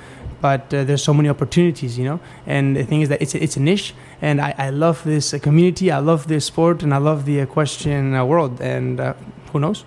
But 0.43 0.71
there's 0.71 1.05
so 1.05 1.13
many 1.13 1.29
opportunities 1.29 1.99
you 1.99 2.05
know? 2.05 2.21
And 2.47 2.75
the 2.75 2.85
thing 2.85 3.03
is 3.03 3.09
that 3.11 3.21
it's 3.23 3.35
a, 3.35 3.43
it's 3.43 3.57
a 3.57 3.61
niche 3.61 3.95
and 4.21 4.41
i, 4.41 4.55
I 4.59 4.71
love 4.71 5.05
this 5.05 5.35
community 5.43 5.91
i 5.91 5.99
love 5.99 6.29
this 6.29 6.47
sport 6.47 6.83
and 6.83 6.93
i 6.93 6.99
love 6.99 7.25
the 7.25 7.39
equestrian 7.41 8.15
uh, 8.15 8.25
world 8.25 8.61
and 8.61 9.01
uh, 9.01 9.15
who 9.53 9.61
knows 9.61 9.85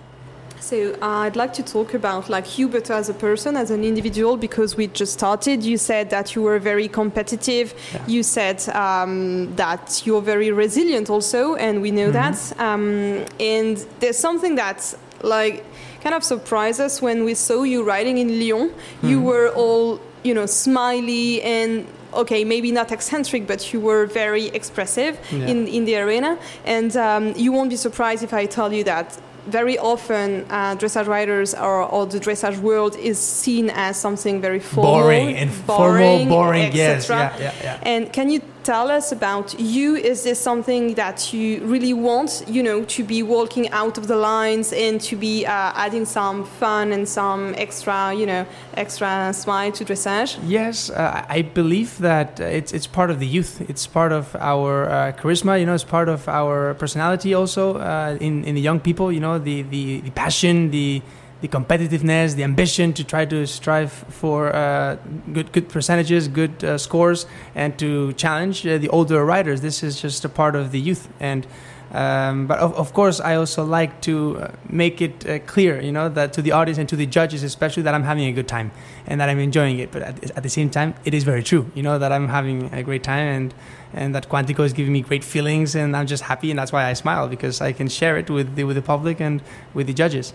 so 0.64 0.94
uh, 1.02 1.26
I'd 1.26 1.36
like 1.36 1.52
to 1.54 1.62
talk 1.62 1.92
about 1.92 2.30
like 2.30 2.46
Hubert 2.46 2.88
as 2.88 3.10
a 3.10 3.12
person, 3.12 3.54
as 3.54 3.70
an 3.70 3.84
individual, 3.84 4.38
because 4.38 4.78
we 4.78 4.86
just 4.86 5.12
started. 5.12 5.62
You 5.62 5.76
said 5.76 6.08
that 6.08 6.34
you 6.34 6.40
were 6.40 6.58
very 6.58 6.88
competitive. 6.88 7.74
Yeah. 7.92 8.06
You 8.06 8.22
said 8.22 8.66
um, 8.70 9.54
that 9.56 10.06
you're 10.06 10.22
very 10.22 10.50
resilient 10.52 11.10
also, 11.10 11.54
and 11.56 11.82
we 11.82 11.90
know 11.90 12.10
mm-hmm. 12.10 12.56
that. 12.56 12.58
Um, 12.58 13.26
and 13.38 13.76
there's 14.00 14.16
something 14.16 14.54
that's 14.54 14.96
like 15.22 15.66
kind 16.00 16.14
of 16.14 16.24
surprised 16.24 16.80
us 16.80 17.02
when 17.02 17.24
we 17.24 17.34
saw 17.34 17.62
you 17.64 17.84
riding 17.84 18.16
in 18.16 18.28
Lyon. 18.40 18.70
Mm-hmm. 18.70 19.08
You 19.08 19.20
were 19.20 19.50
all 19.50 20.00
you 20.22 20.32
know 20.32 20.46
smiley 20.46 21.42
and 21.42 21.86
okay, 22.16 22.44
maybe 22.44 22.72
not 22.72 22.92
eccentric, 22.92 23.46
but 23.46 23.72
you 23.72 23.80
were 23.80 24.06
very 24.06 24.46
expressive 24.46 25.18
yeah. 25.30 25.46
in, 25.46 25.66
in 25.66 25.84
the 25.84 25.96
arena. 25.96 26.38
And 26.64 26.96
um, 26.96 27.32
you 27.36 27.52
won't 27.52 27.70
be 27.70 27.76
surprised 27.76 28.22
if 28.22 28.32
I 28.32 28.46
tell 28.46 28.72
you 28.72 28.84
that 28.84 29.18
very 29.46 29.78
often 29.78 30.46
uh, 30.50 30.74
dressage 30.76 31.06
riders 31.06 31.54
or, 31.54 31.82
or, 31.82 32.06
the 32.06 32.18
dressage 32.18 32.58
world 32.60 32.96
is 32.96 33.18
seen 33.18 33.70
as 33.70 34.00
something 34.00 34.40
very 34.40 34.58
formal, 34.58 35.00
boring 35.00 35.36
and 35.36 35.50
boring, 35.66 36.28
formal, 36.28 36.44
boring, 36.44 36.72
yes, 36.72 37.08
yeah, 37.08 37.36
yeah, 37.38 37.52
yeah. 37.62 37.78
And 37.82 38.10
can 38.10 38.30
you 38.30 38.40
tell 38.64 38.90
us 38.90 39.12
about 39.12 39.60
you? 39.60 39.94
Is 39.94 40.24
this 40.24 40.40
something 40.40 40.94
that 40.94 41.32
you 41.32 41.64
really 41.64 41.92
want, 41.92 42.44
you 42.48 42.62
know, 42.62 42.84
to 42.84 43.04
be 43.04 43.22
walking 43.22 43.70
out 43.70 43.98
of 43.98 44.08
the 44.08 44.16
lines 44.16 44.72
and 44.72 45.00
to 45.02 45.16
be 45.16 45.46
uh, 45.46 45.72
adding 45.76 46.06
some 46.06 46.44
fun 46.44 46.92
and 46.92 47.08
some 47.08 47.54
extra, 47.56 48.14
you 48.14 48.26
know, 48.26 48.46
extra 48.74 49.32
smile 49.32 49.70
to 49.72 49.84
dressage? 49.84 50.38
Yes, 50.46 50.90
uh, 50.90 51.24
I 51.28 51.42
believe 51.42 51.98
that 51.98 52.40
it's 52.40 52.72
it's 52.72 52.86
part 52.86 53.10
of 53.10 53.20
the 53.20 53.26
youth. 53.26 53.60
It's 53.68 53.86
part 53.86 54.12
of 54.12 54.34
our 54.36 54.88
uh, 54.88 55.12
charisma. 55.12 55.60
You 55.60 55.66
know, 55.66 55.74
it's 55.74 55.84
part 55.84 56.08
of 56.08 56.26
our 56.28 56.74
personality 56.74 57.34
also 57.34 57.76
uh, 57.76 58.16
in 58.20 58.44
in 58.44 58.54
the 58.54 58.62
young 58.62 58.80
people. 58.80 59.12
You 59.12 59.20
know, 59.20 59.38
the 59.38 59.62
the, 59.62 60.00
the 60.00 60.10
passion, 60.10 60.70
the 60.70 61.02
the 61.44 61.48
competitiveness, 61.48 62.36
the 62.36 62.42
ambition 62.42 62.94
to 62.94 63.04
try 63.04 63.26
to 63.26 63.46
strive 63.46 63.92
for 63.92 64.56
uh, 64.56 64.96
good 65.34 65.52
good 65.52 65.68
percentages, 65.68 66.26
good 66.26 66.64
uh, 66.64 66.78
scores, 66.78 67.26
and 67.54 67.78
to 67.78 68.14
challenge 68.14 68.66
uh, 68.66 68.78
the 68.78 68.88
older 68.88 69.22
riders. 69.26 69.60
This 69.60 69.82
is 69.82 70.00
just 70.00 70.24
a 70.24 70.30
part 70.30 70.56
of 70.56 70.72
the 70.72 70.80
youth, 70.80 71.06
and 71.20 71.46
um, 71.92 72.46
but 72.46 72.58
of, 72.60 72.74
of, 72.74 72.94
course, 72.94 73.20
I 73.20 73.36
also 73.36 73.62
like 73.62 74.00
to 74.08 74.14
uh, 74.38 74.52
make 74.70 75.02
it 75.02 75.16
uh, 75.28 75.38
clear, 75.40 75.80
you 75.82 75.92
know, 75.92 76.08
that 76.08 76.32
to 76.32 76.42
the 76.42 76.52
audience 76.52 76.78
and 76.78 76.88
to 76.88 76.96
the 76.96 77.06
judges, 77.06 77.42
especially, 77.42 77.82
that 77.82 77.94
I'm 77.94 78.02
having 78.02 78.24
a 78.24 78.32
good 78.32 78.48
time 78.48 78.72
and 79.06 79.20
that 79.20 79.28
I'm 79.28 79.38
enjoying 79.38 79.78
it. 79.78 79.92
But 79.92 80.02
at, 80.02 80.30
at 80.38 80.42
the 80.42 80.48
same 80.48 80.70
time, 80.70 80.94
it 81.04 81.12
is 81.12 81.24
very 81.24 81.42
true, 81.42 81.70
you 81.74 81.82
know, 81.82 81.98
that 81.98 82.10
I'm 82.10 82.28
having 82.28 82.72
a 82.72 82.82
great 82.82 83.04
time 83.04 83.28
and 83.36 83.54
and 83.92 84.14
that 84.14 84.28
Quantico 84.30 84.64
is 84.64 84.72
giving 84.72 84.94
me 84.94 85.02
great 85.02 85.22
feelings, 85.22 85.76
and 85.76 85.94
I'm 85.94 86.06
just 86.06 86.24
happy, 86.24 86.50
and 86.50 86.58
that's 86.58 86.72
why 86.72 86.84
I 86.90 86.94
smile 86.94 87.28
because 87.28 87.60
I 87.60 87.72
can 87.72 87.88
share 87.88 88.16
it 88.16 88.28
with 88.30 88.56
the, 88.56 88.64
with 88.64 88.76
the 88.76 88.86
public 88.94 89.20
and 89.20 89.42
with 89.74 89.86
the 89.86 89.94
judges 89.94 90.32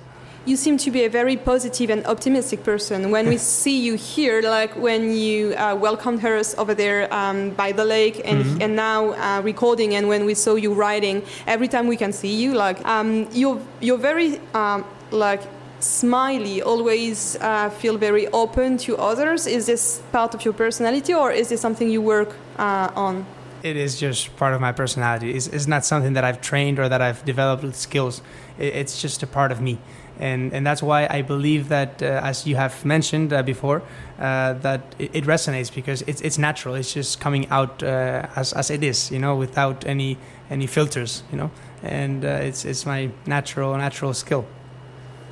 you 0.50 0.58
seem 0.58 0.78
to 0.78 0.92
be 0.92 1.06
a 1.06 1.10
very 1.10 1.38
positive 1.38 1.90
and 1.92 2.06
optimistic 2.08 2.64
person. 2.64 3.12
When 3.12 3.28
we 3.28 3.38
see 3.60 3.80
you 3.80 3.96
here, 3.96 4.42
like 4.42 4.76
when 4.76 5.14
you 5.14 5.54
uh, 5.56 5.76
welcomed 5.76 6.26
us 6.26 6.56
over 6.58 6.74
there 6.74 7.14
um, 7.14 7.52
by 7.52 7.72
the 7.72 7.86
lake, 7.86 8.22
and, 8.26 8.44
mm-hmm. 8.44 8.62
and 8.62 8.76
now 8.76 9.12
uh, 9.12 9.42
recording, 9.42 9.96
and 9.96 10.08
when 10.08 10.26
we 10.26 10.34
saw 10.34 10.56
you 10.56 10.74
riding, 10.74 11.24
every 11.46 11.68
time 11.68 11.88
we 11.88 11.98
can 11.98 12.12
see 12.12 12.36
you, 12.36 12.54
like 12.54 12.84
um, 12.86 13.28
you're 13.32 13.62
you're 13.80 13.98
very 13.98 14.42
um, 14.54 14.84
like 15.12 15.44
smiley, 15.80 16.62
always 16.62 17.38
uh, 17.38 17.70
feel 17.70 17.98
very 17.98 18.28
open 18.28 18.78
to 18.78 18.98
others. 18.98 19.48
Is 19.48 19.66
this 19.66 20.02
part 20.12 20.34
of 20.34 20.44
your 20.44 20.54
personality, 20.54 21.14
or 21.14 21.32
is 21.32 21.50
this 21.50 21.62
something 21.62 21.90
you 21.90 22.02
work 22.02 22.36
uh, 22.58 22.92
on? 22.96 23.26
It 23.62 23.76
is 23.76 24.00
just 24.00 24.36
part 24.38 24.54
of 24.54 24.62
my 24.62 24.72
personality. 24.72 25.36
It's, 25.36 25.48
it's, 25.48 25.68
not 25.68 25.84
something 25.84 26.14
that 26.14 26.24
I've 26.24 26.40
trained 26.40 26.80
or 26.80 26.88
that 26.88 27.02
I've 27.02 27.26
developed 27.26 27.76
skills. 27.76 28.22
It's 28.58 29.02
just 29.02 29.22
a 29.22 29.28
part 29.28 29.52
of 29.52 29.60
me 29.60 29.80
and 30.20 30.54
and 30.54 30.66
that's 30.66 30.84
why 30.84 31.08
I 31.10 31.22
believe 31.22 31.70
that, 31.70 32.02
uh, 32.04 32.22
as 32.24 32.46
you 32.46 32.56
have 32.56 32.86
mentioned 32.86 33.34
uh, 33.34 33.42
before, 33.44 33.82
uh, 34.20 34.54
that 34.54 34.82
it, 35.00 35.12
it, 35.14 35.24
resonates 35.24 35.74
because 35.74 36.02
it's 36.04 36.22
it's 36.22 36.38
natural. 36.38 36.76
It's 36.76 36.94
just 36.94 37.20
coming 37.20 37.48
out 37.50 37.82
uh, 37.82 38.28
as 38.36 38.54
as 38.54 38.70
it 38.70 38.84
is, 38.84 39.12
you 39.12 39.20
know, 39.20 39.36
without 39.36 39.86
any 39.86 40.18
any 40.50 40.68
filters, 40.68 41.24
you 41.32 41.38
know, 41.38 41.52
and 41.84 42.26
uh, 42.26 42.28
it's 42.28 42.66
it's 42.66 42.86
my 42.86 43.10
natural 43.26 43.78
natural 43.78 44.14
skill. 44.14 44.46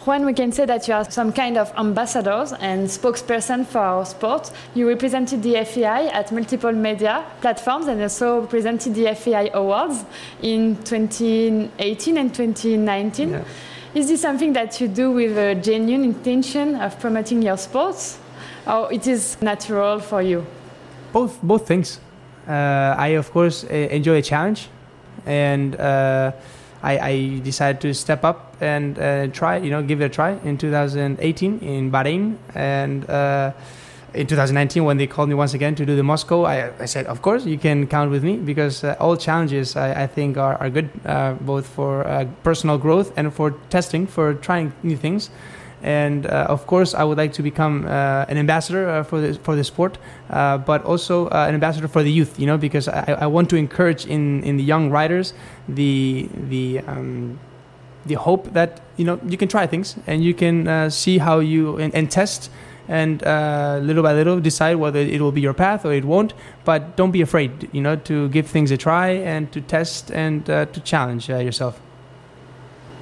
Juan, 0.08 0.26
we 0.26 0.34
can 0.34 0.54
say 0.54 0.65
that 0.65 0.88
you 0.88 0.93
are 0.93 1.04
some 1.12 1.34
kind 1.34 1.58
of 1.58 1.73
ambassadors 1.78 2.54
and 2.54 2.88
spokesperson 2.88 3.65
for 3.65 3.80
our 3.80 4.06
sport. 4.06 4.52
You 4.73 4.88
represented 4.88 5.43
the 5.43 5.65
FEI 5.65 6.08
at 6.08 6.32
multiple 6.32 6.71
media 6.71 7.26
platforms 7.41 7.88
and 7.88 8.02
also 8.02 8.45
presented 8.45 8.95
the 8.95 9.13
FEI 9.13 9.50
Awards 9.54 10.06
in 10.41 10.78
2018 10.84 12.17
and 12.17 12.34
2019. 12.34 13.30
Yeah. 13.30 13.43
Is 13.97 14.10
this 14.10 14.21
something 14.21 14.53
that 14.53 14.79
you 14.79 14.88
do 14.88 15.10
with 15.10 15.36
a 15.39 15.55
genuine 15.55 16.03
intention 16.03 16.75
of 16.75 16.99
promoting 16.99 17.41
your 17.41 17.57
sports, 17.57 18.19
or 18.67 18.93
it 18.93 19.07
is 19.07 19.41
natural 19.41 19.97
for 19.99 20.21
you? 20.21 20.45
Both, 21.12 21.41
both 21.41 21.67
things. 21.67 21.99
Uh, 22.47 22.93
I 22.95 23.17
of 23.17 23.31
course 23.31 23.63
enjoy 23.63 24.17
a 24.17 24.21
challenge, 24.21 24.69
and 25.25 25.75
uh, 25.77 26.31
I, 26.83 26.99
I, 26.99 27.39
decided 27.43 27.81
to 27.81 27.93
step 27.95 28.23
up 28.23 28.55
and 28.62 28.99
uh, 28.99 29.27
try, 29.29 29.57
you 29.57 29.71
know, 29.71 29.81
give 29.81 29.99
it 30.01 30.05
a 30.05 30.10
try 30.10 30.38
in 30.43 30.60
2018 30.60 31.60
in 31.62 31.91
Bahrain, 31.91 32.36
and 32.53 33.10
uh, 33.10 33.51
in 34.17 34.25
2019 34.27 34.84
when 34.84 34.97
they 34.97 35.08
called 35.08 35.30
me 35.30 35.36
once 35.36 35.53
again 35.53 35.75
to 35.75 35.86
do 35.86 35.95
the 35.95 36.03
Moscow, 36.03 36.43
I, 36.43 36.71
I 36.80 36.86
said, 36.86 37.06
of 37.06 37.21
course, 37.21 37.45
you 37.45 37.58
can 37.58 37.88
count 37.88 38.12
with 38.12 38.23
me 38.23 38.38
because 38.38 38.84
uh, 38.84 38.95
all 38.99 39.15
challenges 39.15 39.75
I, 39.75 40.03
I, 40.03 40.08
think 40.08 40.38
are, 40.38 40.56
are 40.56 40.69
good, 40.69 40.89
uh, 41.06 41.34
both 41.34 41.67
for 41.67 42.06
uh, 42.06 42.25
personal 42.43 42.77
growth 42.77 43.13
and 43.15 43.34
for 43.34 43.51
testing, 43.69 44.08
for 44.08 44.34
trying 44.34 44.73
new 44.84 44.97
things. 44.97 45.30
And 45.84 46.25
uh, 46.25 46.47
of 46.49 46.65
course, 46.65 46.95
I 46.95 47.03
would 47.03 47.19
like 47.19 47.34
to 47.34 47.43
become 47.43 47.86
uh, 47.86 48.25
an 48.27 48.38
ambassador 48.38 48.89
uh, 48.89 49.03
for 49.03 49.21
the 49.21 49.36
for 49.36 49.56
the 49.56 49.63
sport, 49.63 49.99
but 50.27 50.84
also 50.84 51.27
an 51.30 51.53
ambassador 51.53 51.88
for 51.88 52.01
the 52.01 52.12
youth. 52.12 52.39
You 52.39 52.47
know, 52.47 52.58
because 52.58 52.88
I, 52.88 53.17
I 53.21 53.27
want 53.27 53.47
to 53.51 53.58
encourage 53.58 54.08
in, 54.08 54.43
in 54.43 54.58
the 54.58 54.63
young 54.63 54.89
riders 54.89 55.36
the 55.69 56.27
the 56.49 56.80
um, 56.88 57.39
the 58.08 58.15
hope 58.15 58.53
that 58.53 58.82
you 58.97 59.06
know 59.06 59.19
you 59.27 59.38
can 59.38 59.47
try 59.47 59.67
things 59.67 59.95
and 60.08 60.23
you 60.23 60.34
can 60.34 60.89
see 60.89 61.19
how 61.19 61.38
you 61.38 61.77
and, 61.77 61.93
and 61.93 62.10
test 62.10 62.49
and 62.88 63.23
uh, 63.23 63.80
little 63.82 64.04
by 64.04 64.13
little 64.13 64.39
decide 64.39 64.76
whether 64.76 65.00
it 65.00 65.21
will 65.21 65.32
be 65.32 65.41
your 65.41 65.54
path 65.54 65.86
or 65.86 65.93
it 65.93 66.06
won't. 66.06 66.34
But 66.65 66.95
don't 66.95 67.12
be 67.12 67.21
afraid, 67.21 67.69
you 67.71 67.82
know, 67.82 67.95
to 67.95 68.30
give 68.30 68.47
things 68.47 68.71
a 68.71 68.78
try 68.78 69.10
and 69.10 69.52
to 69.52 69.62
test 69.62 70.12
and 70.12 70.50
uh, 70.50 70.65
to 70.65 70.80
challenge 70.80 71.30
uh, 71.30 71.38
yourself. 71.38 71.80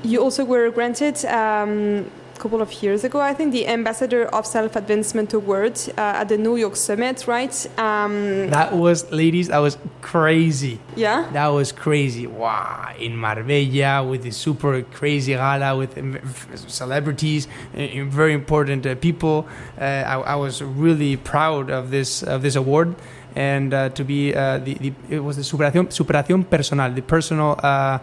You 0.04 0.22
also 0.22 0.46
were 0.46 0.70
granted 0.70 1.24
um, 1.26 2.10
couple 2.40 2.62
of 2.62 2.72
years 2.84 3.04
ago, 3.04 3.20
I 3.22 3.34
think, 3.34 3.52
the 3.52 3.68
Ambassador 3.68 4.26
of 4.28 4.46
Self 4.46 4.76
Advancement 4.76 5.34
Award 5.34 5.80
uh, 5.98 6.22
at 6.22 6.30
the 6.30 6.38
New 6.38 6.56
York 6.58 6.76
Summit, 6.76 7.28
right? 7.28 7.56
Um, 7.80 8.50
That 8.50 8.74
was, 8.74 9.10
ladies, 9.12 9.48
that 9.48 9.60
was 9.60 9.78
crazy. 10.02 10.80
yeah. 10.96 11.30
That 11.34 11.48
was 11.48 11.72
crazy. 11.72 12.28
Wow. 12.28 12.94
In 13.00 13.18
Marbella 13.18 14.04
with 14.04 14.24
the 14.24 14.32
super 14.32 14.82
crazy 14.84 15.34
gala 15.34 15.76
with 15.78 15.92
celebrities, 16.70 17.48
uh, 17.76 17.82
uh, 17.82 18.06
very 18.06 18.34
important 18.34 18.86
uh, 18.86 18.96
people. 18.96 19.48
Uh, 19.80 19.84
I, 19.84 20.16
I 20.34 20.36
was 20.36 20.62
really 20.62 21.18
proud 21.18 21.70
of 21.70 21.92
this 21.92 22.24
of 22.24 22.42
this 22.42 22.56
award 22.56 22.96
and 23.36 23.74
uh, 23.74 23.90
to 23.90 24.04
be 24.04 24.34
uh, 24.34 24.60
the, 24.60 24.74
the 24.76 24.94
it 25.10 25.20
was 25.20 25.36
the 25.36 25.44
superación, 25.44 25.88
superación 25.92 26.50
personal, 26.50 26.92
the 26.94 27.02
personal 27.02 27.60
uh, 27.64 28.00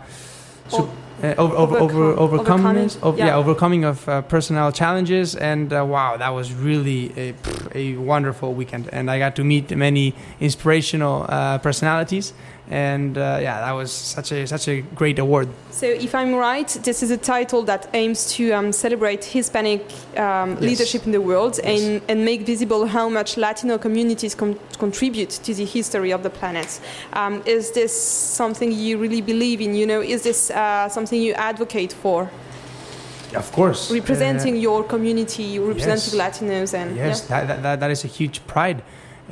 O- 0.72 0.88
uh, 1.22 1.34
over, 1.38 1.56
over, 1.56 1.76
over, 1.76 2.04
overcoming, 2.18 2.90
of, 3.02 3.18
yeah. 3.18 3.26
yeah. 3.26 3.36
overcoming 3.36 3.84
of 3.84 4.08
uh, 4.08 4.22
personal 4.22 4.72
challenges 4.72 5.36
and 5.36 5.72
uh, 5.72 5.84
wow 5.84 6.16
that 6.16 6.30
was 6.30 6.52
really 6.52 7.12
a, 7.16 7.34
a 7.74 7.96
wonderful 7.96 8.54
weekend 8.54 8.88
and 8.92 9.10
I 9.10 9.18
got 9.18 9.36
to 9.36 9.44
meet 9.44 9.70
many 9.76 10.14
inspirational 10.40 11.26
uh, 11.28 11.58
personalities 11.58 12.32
and 12.70 13.18
uh, 13.18 13.38
yeah 13.40 13.60
that 13.60 13.72
was 13.72 13.90
such 13.90 14.32
a 14.32 14.46
such 14.46 14.68
a 14.68 14.80
great 14.94 15.18
award 15.18 15.48
So, 15.70 15.86
if 15.86 16.14
I'm 16.14 16.34
right, 16.34 16.68
this 16.84 17.02
is 17.02 17.10
a 17.10 17.16
title 17.16 17.62
that 17.64 17.88
aims 17.92 18.30
to 18.36 18.52
um, 18.52 18.72
celebrate 18.72 19.24
Hispanic 19.24 19.82
um, 20.16 20.54
leadership 20.60 21.06
in 21.06 21.12
the 21.12 21.20
world 21.20 21.58
Yes. 21.58 21.80
and, 21.80 22.02
and 22.08 22.24
make 22.24 22.42
visible 22.46 22.86
how 22.86 23.08
much 23.08 23.36
Latino 23.36 23.78
communities 23.78 24.34
con- 24.36 24.58
contribute 24.78 25.30
to 25.44 25.54
the 25.54 25.64
history 25.64 26.12
of 26.12 26.22
the 26.22 26.30
planet. 26.30 26.80
Um, 27.14 27.42
is 27.46 27.72
this 27.72 27.92
something 28.36 28.70
you 28.70 28.98
really 28.98 29.22
believe 29.22 29.60
in? 29.60 29.74
You 29.74 29.86
know, 29.86 30.00
is 30.00 30.22
this 30.22 30.50
uh, 30.50 30.88
something 30.88 31.20
you 31.20 31.34
advocate 31.34 31.92
for? 31.92 32.30
of 33.34 33.50
course 33.52 33.90
Representing 33.90 34.56
your 34.56 34.84
community, 34.84 35.58
representing 35.58 36.18
yes. 36.18 36.22
Latinos, 36.22 36.74
and 36.74 36.96
Yes, 36.96 37.22
that, 37.28 37.48
that, 37.48 37.62
that, 37.62 37.80
that 37.80 37.90
is 37.90 38.04
a 38.04 38.08
huge 38.08 38.46
pride. 38.46 38.82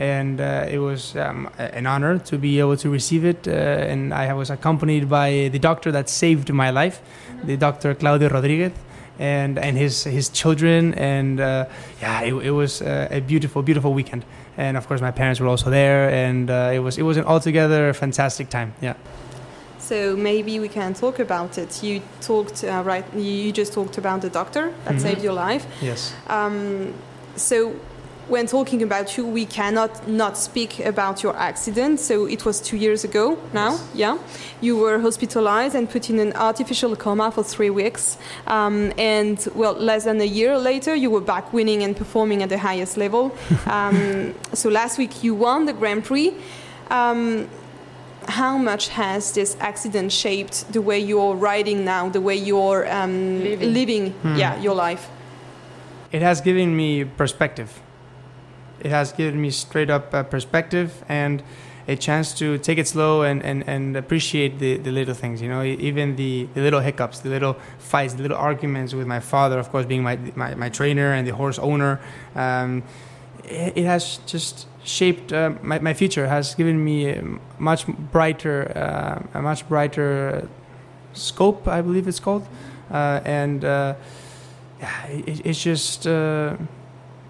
And 0.00 0.40
uh, 0.40 0.64
it 0.74 0.78
was 0.78 1.14
um, 1.14 1.50
an 1.58 1.86
honor 1.86 2.18
to 2.30 2.38
be 2.38 2.58
able 2.58 2.76
to 2.78 2.88
receive 2.88 3.22
it. 3.26 3.46
Uh, 3.46 3.50
and 3.92 4.14
I 4.14 4.32
was 4.32 4.48
accompanied 4.50 5.08
by 5.10 5.50
the 5.52 5.58
doctor 5.58 5.92
that 5.92 6.08
saved 6.08 6.50
my 6.52 6.70
life, 6.70 7.02
the 7.44 7.56
doctor 7.58 7.94
Claudio 7.94 8.28
Rodriguez, 8.30 8.72
and, 9.18 9.58
and 9.58 9.76
his, 9.76 10.04
his 10.04 10.30
children. 10.30 10.94
And 10.94 11.38
uh, 11.38 11.66
yeah, 12.00 12.22
it, 12.22 12.32
it 12.32 12.50
was 12.52 12.80
uh, 12.80 13.08
a 13.10 13.20
beautiful, 13.20 13.62
beautiful 13.62 13.92
weekend. 13.92 14.24
And 14.56 14.76
of 14.78 14.86
course, 14.88 15.02
my 15.02 15.10
parents 15.10 15.38
were 15.38 15.48
also 15.48 15.68
there. 15.68 16.08
And 16.08 16.48
uh, 16.50 16.70
it, 16.72 16.78
was, 16.78 16.96
it 16.96 17.02
was 17.02 17.18
an 17.18 17.24
altogether 17.24 17.92
fantastic 17.92 18.48
time. 18.48 18.72
Yeah. 18.80 18.94
So 19.78 20.16
maybe 20.16 20.58
we 20.60 20.68
can 20.68 20.94
talk 20.94 21.18
about 21.18 21.58
it. 21.58 21.82
You 21.82 22.00
talked 22.22 22.64
uh, 22.64 22.82
right. 22.86 23.04
You 23.14 23.52
just 23.52 23.72
talked 23.74 23.98
about 23.98 24.22
the 24.22 24.30
doctor 24.30 24.72
that 24.84 24.94
Mhm. 24.94 25.00
saved 25.00 25.22
your 25.22 25.34
life. 25.34 25.66
Yes. 25.82 26.14
Um, 26.28 26.94
so 27.36 27.74
when 28.30 28.46
talking 28.46 28.82
about 28.82 29.16
you, 29.16 29.26
we 29.26 29.44
cannot 29.44 30.06
not 30.08 30.38
speak 30.38 30.78
about 30.80 31.22
your 31.22 31.36
accident. 31.36 32.00
So 32.00 32.26
it 32.26 32.44
was 32.44 32.60
two 32.60 32.76
years 32.76 33.04
ago 33.04 33.38
now. 33.52 33.72
Yes. 33.72 33.90
Yeah, 33.94 34.18
you 34.60 34.76
were 34.78 34.98
hospitalized 35.00 35.74
and 35.74 35.90
put 35.90 36.08
in 36.10 36.18
an 36.18 36.32
artificial 36.34 36.96
coma 36.96 37.30
for 37.30 37.42
three 37.42 37.70
weeks. 37.70 38.16
Um, 38.46 38.92
and 38.96 39.36
well, 39.54 39.74
less 39.74 40.04
than 40.04 40.20
a 40.20 40.24
year 40.24 40.58
later, 40.58 40.94
you 40.94 41.10
were 41.10 41.20
back 41.20 41.52
winning 41.52 41.82
and 41.82 41.96
performing 41.96 42.42
at 42.42 42.48
the 42.48 42.58
highest 42.58 42.96
level. 42.96 43.32
um, 43.66 44.34
so 44.54 44.68
last 44.70 44.98
week 44.98 45.24
you 45.24 45.34
won 45.34 45.66
the 45.66 45.72
Grand 45.72 46.04
Prix. 46.04 46.32
Um, 46.90 47.48
how 48.28 48.56
much 48.56 48.88
has 48.88 49.32
this 49.32 49.56
accident 49.60 50.12
shaped 50.12 50.72
the 50.72 50.80
way 50.80 50.98
you're 50.98 51.34
riding 51.34 51.84
now, 51.84 52.08
the 52.08 52.20
way 52.20 52.36
you're 52.36 52.90
um, 52.90 53.42
Living. 53.42 53.74
living 53.74 54.10
Hmm. 54.22 54.36
yeah, 54.36 54.60
your 54.60 54.74
life? 54.74 55.08
It 56.12 56.22
has 56.22 56.40
given 56.40 56.76
me 56.76 57.04
perspective. 57.04 57.80
It 58.80 58.90
has 58.90 59.12
given 59.12 59.40
me 59.40 59.50
straight 59.50 59.90
up 59.90 60.14
uh, 60.14 60.22
perspective 60.22 61.04
and 61.08 61.42
a 61.88 61.96
chance 61.96 62.32
to 62.34 62.58
take 62.58 62.78
it 62.78 62.86
slow 62.86 63.22
and, 63.22 63.42
and, 63.42 63.68
and 63.68 63.96
appreciate 63.96 64.58
the, 64.58 64.76
the 64.76 64.92
little 64.92 65.14
things, 65.14 65.42
you 65.42 65.48
know, 65.48 65.62
even 65.62 66.16
the, 66.16 66.46
the 66.54 66.60
little 66.60 66.80
hiccups, 66.80 67.20
the 67.20 67.28
little 67.28 67.56
fights, 67.78 68.14
the 68.14 68.22
little 68.22 68.36
arguments 68.36 68.94
with 68.94 69.06
my 69.06 69.18
father, 69.18 69.58
of 69.58 69.70
course, 69.70 69.86
being 69.86 70.02
my, 70.02 70.16
my, 70.34 70.54
my 70.54 70.68
trainer 70.68 71.12
and 71.12 71.26
the 71.26 71.34
horse 71.34 71.58
owner. 71.58 72.00
Um, 72.34 72.82
it, 73.44 73.78
it 73.78 73.84
has 73.84 74.18
just 74.26 74.66
shaped 74.84 75.32
uh, 75.32 75.54
my, 75.62 75.78
my 75.80 75.94
future, 75.94 76.28
has 76.28 76.54
given 76.54 76.82
me 76.84 77.10
a 77.10 77.24
much 77.58 77.86
brighter, 77.86 78.70
uh, 78.76 79.38
a 79.38 79.42
much 79.42 79.68
brighter 79.68 80.48
scope, 81.12 81.66
I 81.66 81.82
believe 81.82 82.06
it's 82.06 82.20
called. 82.20 82.46
Uh, 82.90 83.20
and 83.24 83.64
uh, 83.64 83.94
yeah, 84.80 85.06
it, 85.06 85.44
it's 85.44 85.62
just 85.62 86.06
uh, 86.06 86.56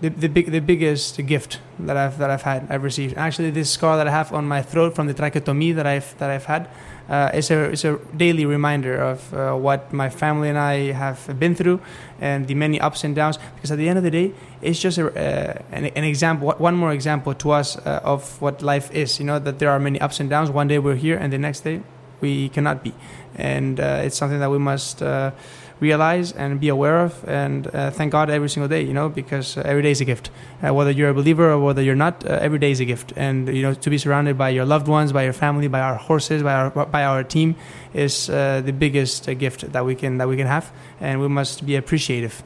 the 0.00 0.08
the 0.08 0.28
big 0.28 0.50
the 0.50 0.60
biggest 0.60 1.24
gift 1.26 1.60
that 1.78 1.96
I've 1.96 2.18
that 2.18 2.30
I've 2.30 2.42
had 2.42 2.66
I've 2.70 2.82
received. 2.82 3.16
Actually, 3.16 3.50
this 3.50 3.70
scar 3.70 3.96
that 3.96 4.06
I 4.06 4.10
have 4.10 4.32
on 4.32 4.48
my 4.48 4.62
throat 4.62 4.94
from 4.94 5.06
the 5.06 5.14
tracheotomy 5.14 5.72
that 5.72 5.86
I've 5.86 6.16
that 6.18 6.30
I've 6.30 6.46
had 6.46 6.68
uh, 7.08 7.30
is 7.34 7.50
a 7.50 7.70
is 7.70 7.84
a 7.84 7.98
daily 8.16 8.46
reminder 8.46 8.96
of 8.96 9.34
uh, 9.34 9.54
what 9.54 9.92
my 9.92 10.08
family 10.08 10.48
and 10.48 10.58
I 10.58 10.92
have 10.92 11.38
been 11.38 11.54
through 11.54 11.80
and 12.20 12.46
the 12.46 12.54
many 12.54 12.80
ups 12.80 13.04
and 13.04 13.14
downs. 13.14 13.38
Because 13.54 13.70
at 13.72 13.78
the 13.78 13.88
end 13.88 13.98
of 13.98 14.04
the 14.04 14.10
day, 14.10 14.32
it's 14.62 14.80
just 14.80 14.96
a, 14.98 15.08
uh, 15.08 15.62
an, 15.72 15.86
an 15.86 16.04
example, 16.04 16.52
one 16.58 16.76
more 16.76 16.92
example 16.92 17.34
to 17.34 17.50
us 17.50 17.76
uh, 17.76 18.00
of 18.02 18.40
what 18.40 18.62
life 18.62 18.90
is. 18.92 19.18
You 19.18 19.26
know 19.26 19.38
that 19.38 19.58
there 19.58 19.70
are 19.70 19.78
many 19.78 20.00
ups 20.00 20.20
and 20.20 20.30
downs. 20.30 20.50
One 20.50 20.68
day 20.68 20.78
we're 20.78 20.94
here, 20.96 21.16
and 21.16 21.32
the 21.32 21.38
next 21.38 21.60
day 21.60 21.82
we 22.20 22.48
cannot 22.48 22.82
be, 22.82 22.94
and 23.34 23.78
uh, 23.78 24.02
it's 24.04 24.16
something 24.16 24.38
that 24.38 24.50
we 24.50 24.58
must. 24.58 25.02
Realize 25.80 26.32
and 26.32 26.60
be 26.60 26.68
aware 26.68 27.00
of 27.00 27.26
and 27.26 27.66
uh, 27.74 27.90
thank 27.90 28.12
god 28.12 28.28
every 28.28 28.50
single 28.50 28.68
day 28.68 28.82
you 28.82 28.92
know 28.92 29.08
because 29.08 29.56
uh, 29.56 29.62
every 29.64 29.82
day 29.82 29.90
is 29.90 30.00
a 30.00 30.04
gift. 30.04 30.30
Uh, 30.62 30.74
whether 30.74 30.90
you're 30.90 31.08
a 31.08 31.14
believer 31.14 31.50
or 31.50 31.58
whether 31.58 31.82
you're 31.82 31.94
not 31.94 32.24
uh, 32.24 32.38
every 32.40 32.58
day 32.58 32.70
is 32.70 32.80
a 32.80 32.84
gift. 32.84 33.12
And 33.16 33.48
you 33.48 33.62
know 33.62 33.74
to 33.74 33.90
be 33.90 33.98
surrounded 33.98 34.36
by 34.36 34.50
your 34.50 34.66
loved 34.66 34.88
ones 34.88 35.12
by 35.12 35.24
your 35.24 35.32
family 35.32 35.68
by 35.68 35.80
our 35.80 35.96
horses 35.96 36.42
by 36.42 36.54
our 36.54 36.70
by 36.86 37.04
our 37.04 37.24
team 37.24 37.56
is 37.94 38.28
uh, 38.28 38.60
the 38.64 38.72
biggest 38.72 39.28
uh, 39.28 39.34
gift 39.34 39.72
that 39.72 39.84
we 39.84 39.94
can 39.94 40.18
that 40.18 40.28
we 40.28 40.36
can 40.36 40.46
have. 40.46 40.70
And 41.00 41.20
we 41.20 41.28
must 41.28 41.64
be 41.64 41.76
appreciative 41.76 42.42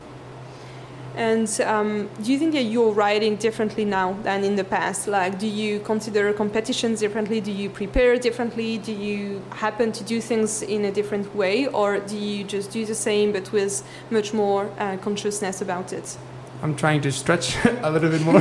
And 1.17 1.49
um, 1.61 2.09
do 2.23 2.33
you 2.33 2.39
think 2.39 2.53
that 2.55 2.65
you're 2.65 2.91
riding 2.93 3.37
differently 3.37 3.85
now 3.85 4.15
than 4.25 4.43
in 4.43 4.57
the 4.57 4.65
past? 4.65 5.07
Like, 5.07 5.39
do 5.39 5.47
you 5.47 5.79
consider 5.81 6.33
competitions 6.33 6.99
differently? 7.01 7.41
Do 7.41 7.53
you 7.53 7.71
prepare 7.71 8.17
differently? 8.19 8.79
Do 8.79 8.93
you 8.93 9.41
happen 9.51 9.93
to 9.93 10.03
do 10.05 10.21
things 10.21 10.63
in 10.63 10.85
a 10.85 10.91
different 10.91 11.35
way? 11.35 11.67
Or 11.69 11.99
do 12.01 12.17
you 12.17 12.43
just 12.43 12.73
do 12.73 12.85
the 12.85 12.97
same 12.97 13.31
but 13.33 13.53
with 13.53 13.87
much 14.11 14.35
more 14.35 14.69
uh, 14.79 14.97
consciousness 14.97 15.61
about 15.61 15.93
it? 15.93 16.17
I'm 16.63 16.75
trying 16.75 17.01
to 17.03 17.13
stretch 17.13 17.57
a 17.83 17.91
little 17.91 18.11
bit 18.11 18.23
more. 18.23 18.41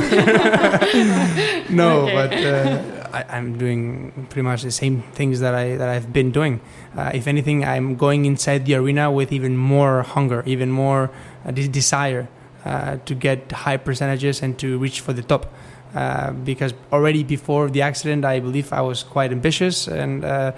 no, 1.70 2.02
Okay. 2.08 2.14
but 2.14 2.32
uh, 2.32 3.08
I, 3.12 3.36
I'm 3.36 3.58
doing 3.58 4.26
pretty 4.30 4.42
much 4.42 4.62
the 4.62 4.70
same 4.70 5.02
things 5.12 5.40
that 5.40 5.54
I 5.54 5.76
that 5.76 5.88
I've 5.88 6.12
been 6.12 6.30
doing. 6.32 6.60
Uh, 6.96 7.10
if 7.14 7.26
anything, 7.26 7.64
I'm 7.64 7.96
going 7.96 8.24
inside 8.24 8.64
the 8.66 8.74
arena 8.76 9.10
with 9.10 9.30
even 9.32 9.56
more 9.56 10.02
hunger, 10.02 10.42
even 10.46 10.70
more 10.70 11.10
uh, 11.44 11.50
desire 11.50 12.28
uh, 12.64 12.96
to 13.04 13.14
get 13.14 13.52
high 13.52 13.76
percentages 13.76 14.42
and 14.42 14.58
to 14.58 14.78
reach 14.78 15.00
for 15.00 15.12
the 15.12 15.22
top. 15.22 15.52
Uh, 15.94 16.32
because 16.32 16.74
already 16.92 17.22
before 17.22 17.70
the 17.70 17.82
accident, 17.82 18.24
I 18.24 18.40
believe 18.40 18.72
I 18.72 18.80
was 18.80 19.02
quite 19.02 19.30
ambitious, 19.30 19.86
and 19.86 20.24
uh, 20.24 20.52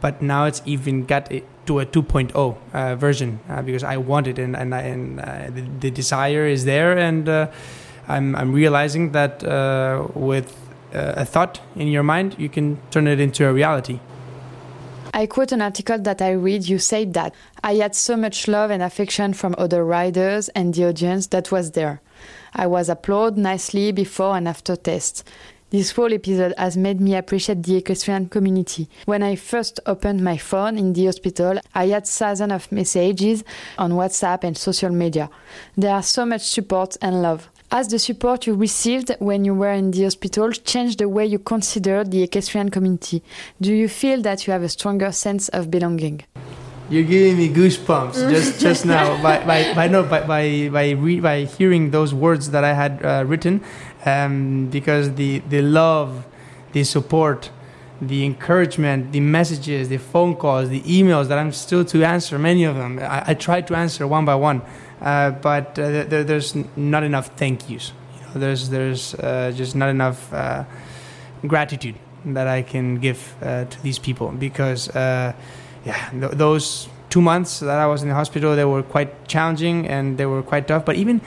but 0.00 0.22
now 0.22 0.44
it's 0.44 0.62
even 0.64 1.04
got 1.04 1.30
it 1.30 1.44
to 1.66 1.80
a 1.80 1.86
2.0 1.86 2.56
uh, 2.72 2.96
version 2.96 3.40
uh, 3.50 3.60
because 3.60 3.84
I 3.84 3.98
want 3.98 4.26
it 4.26 4.38
and 4.38 4.56
and, 4.56 4.74
I, 4.74 4.80
and 4.80 5.18
the, 5.18 5.66
the 5.80 5.90
desire 5.90 6.46
is 6.46 6.64
there 6.64 6.96
and 6.96 7.28
I'm 8.08 8.34
I'm 8.34 8.52
realizing 8.52 9.12
that 9.12 9.42
with 10.14 10.56
a 10.94 11.26
thought 11.26 11.60
in 11.76 11.88
your 11.88 12.02
mind 12.02 12.36
you 12.38 12.48
can 12.48 12.78
turn 12.90 13.06
it 13.06 13.20
into 13.20 13.46
a 13.46 13.52
reality. 13.52 14.00
I 15.12 15.26
quote 15.26 15.50
an 15.50 15.60
article 15.60 15.98
that 15.98 16.22
I 16.22 16.30
read. 16.32 16.68
You 16.68 16.78
said 16.78 17.14
that 17.14 17.34
I 17.64 17.74
had 17.74 17.94
so 17.96 18.16
much 18.16 18.46
love 18.46 18.70
and 18.70 18.82
affection 18.82 19.34
from 19.34 19.56
other 19.58 19.84
riders 19.84 20.48
and 20.50 20.72
the 20.72 20.86
audience 20.88 21.26
that 21.28 21.50
was 21.50 21.72
there. 21.72 22.00
I 22.54 22.66
was 22.68 22.88
applauded 22.88 23.38
nicely 23.38 23.90
before 23.90 24.36
and 24.36 24.46
after 24.46 24.76
tests. 24.76 25.24
This 25.70 25.92
whole 25.92 26.12
episode 26.12 26.54
has 26.58 26.76
made 26.76 27.00
me 27.00 27.14
appreciate 27.14 27.62
the 27.62 27.76
equestrian 27.76 28.28
community. 28.28 28.88
When 29.04 29.22
I 29.22 29.36
first 29.36 29.78
opened 29.86 30.22
my 30.22 30.36
phone 30.36 30.76
in 30.76 30.92
the 30.92 31.06
hospital, 31.06 31.60
I 31.74 31.88
had 31.88 32.06
thousands 32.06 32.52
of 32.52 32.72
messages 32.72 33.44
on 33.78 33.92
WhatsApp 33.92 34.44
and 34.44 34.58
social 34.58 34.90
media. 34.90 35.30
There 35.76 35.94
are 35.94 36.02
so 36.02 36.26
much 36.26 36.42
support 36.42 36.96
and 37.00 37.22
love. 37.22 37.48
Has 37.72 37.86
the 37.86 38.00
support 38.00 38.48
you 38.48 38.54
received 38.54 39.14
when 39.20 39.44
you 39.44 39.54
were 39.54 39.70
in 39.70 39.92
the 39.92 40.02
hospital 40.02 40.50
changed 40.50 40.98
the 40.98 41.08
way 41.08 41.24
you 41.24 41.38
consider 41.38 42.02
the 42.02 42.24
equestrian 42.24 42.68
community? 42.68 43.22
Do 43.60 43.72
you 43.72 43.88
feel 43.88 44.22
that 44.22 44.44
you 44.44 44.52
have 44.52 44.64
a 44.64 44.68
stronger 44.68 45.12
sense 45.12 45.48
of 45.50 45.70
belonging? 45.70 46.22
You're 46.88 47.04
giving 47.04 47.36
me 47.36 47.48
goosebumps 47.48 48.28
just 48.34 48.60
just 48.60 48.84
now 48.84 49.22
by 49.22 49.44
by, 49.46 49.72
by 49.74 49.86
no 49.86 50.02
by 50.02 50.26
by 50.26 50.68
by, 50.68 50.90
re- 50.90 51.20
by 51.20 51.44
hearing 51.44 51.92
those 51.92 52.12
words 52.12 52.50
that 52.50 52.64
I 52.64 52.72
had 52.72 53.04
uh, 53.04 53.22
written, 53.24 53.62
um, 54.04 54.66
because 54.66 55.14
the 55.14 55.38
the 55.48 55.62
love, 55.62 56.26
the 56.72 56.82
support, 56.82 57.50
the 58.00 58.24
encouragement, 58.24 59.12
the 59.12 59.20
messages, 59.20 59.88
the 59.88 59.98
phone 59.98 60.34
calls, 60.34 60.68
the 60.68 60.80
emails 60.82 61.28
that 61.28 61.38
I'm 61.38 61.52
still 61.52 61.84
to 61.86 62.04
answer, 62.04 62.38
many 62.38 62.64
of 62.64 62.76
them. 62.76 62.98
I, 62.98 63.24
I 63.28 63.34
try 63.34 63.60
to 63.60 63.74
answer 63.76 64.06
one 64.06 64.24
by 64.24 64.34
one, 64.34 64.62
uh, 65.00 65.32
but 65.32 65.78
uh, 65.78 66.04
there, 66.04 66.24
there's 66.24 66.54
not 66.76 67.02
enough 67.02 67.28
thank 67.36 67.68
yous. 67.68 67.92
You 68.14 68.26
know, 68.26 68.40
there's 68.40 68.70
there's 68.70 69.14
uh, 69.14 69.52
just 69.54 69.76
not 69.76 69.90
enough 69.90 70.32
uh, 70.32 70.64
gratitude 71.46 71.96
that 72.24 72.46
I 72.46 72.62
can 72.62 72.96
give 72.96 73.34
uh, 73.42 73.64
to 73.64 73.82
these 73.82 73.98
people 73.98 74.28
because, 74.28 74.88
uh, 74.90 75.32
yeah, 75.84 76.10
th- 76.10 76.32
those 76.32 76.88
two 77.08 77.20
months 77.20 77.60
that 77.60 77.78
I 77.78 77.86
was 77.86 78.02
in 78.02 78.08
the 78.08 78.14
hospital, 78.14 78.54
they 78.56 78.64
were 78.64 78.82
quite 78.82 79.26
challenging 79.26 79.86
and 79.86 80.16
they 80.16 80.26
were 80.26 80.42
quite 80.42 80.68
tough. 80.68 80.84
But 80.84 80.96
even, 80.96 81.20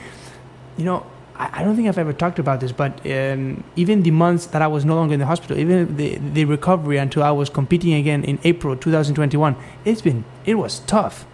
you 0.76 0.84
know, 0.84 1.06
I, 1.36 1.60
I 1.60 1.64
don't 1.64 1.76
think 1.76 1.88
I've 1.88 1.98
ever 1.98 2.12
talked 2.12 2.38
about 2.38 2.60
this, 2.60 2.72
but 2.72 3.04
um, 3.06 3.64
even 3.76 4.02
the 4.02 4.10
months 4.10 4.46
that 4.46 4.62
I 4.62 4.66
was 4.66 4.84
no 4.84 4.94
longer 4.94 5.14
in 5.14 5.20
the 5.20 5.26
hospital, 5.26 5.58
even 5.58 5.96
the 5.96 6.18
the 6.18 6.44
recovery 6.44 6.98
until 6.98 7.22
I 7.22 7.30
was 7.30 7.50
competing 7.50 7.94
again 7.94 8.24
in 8.24 8.38
April 8.44 8.76
2021, 8.76 9.56
it's 9.84 10.02
been 10.02 10.24
it 10.44 10.54
was 10.54 10.80
tough. 10.80 11.26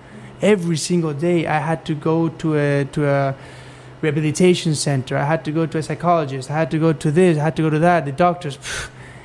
Every 0.43 0.77
single 0.77 1.13
day, 1.13 1.47
I 1.47 1.59
had 1.59 1.85
to 1.87 1.95
go 1.95 2.29
to 2.29 2.57
a 2.57 2.85
to 2.93 3.09
a 3.09 3.35
rehabilitation 4.01 4.75
center. 4.75 5.17
I 5.17 5.25
had 5.25 5.45
to 5.45 5.53
go 5.53 5.67
to 5.67 5.79
a 5.79 5.83
psychologist. 5.83 6.51
I 6.51 6.55
had 6.55 6.71
to 6.71 6.79
go 6.79 6.93
to 6.93 7.11
this. 7.11 7.39
I 7.39 7.43
had 7.43 7.57
to 7.57 7.63
go 7.63 7.71
to 7.71 7.79
that. 7.79 8.05
The 8.05 8.13
doctors. 8.13 8.59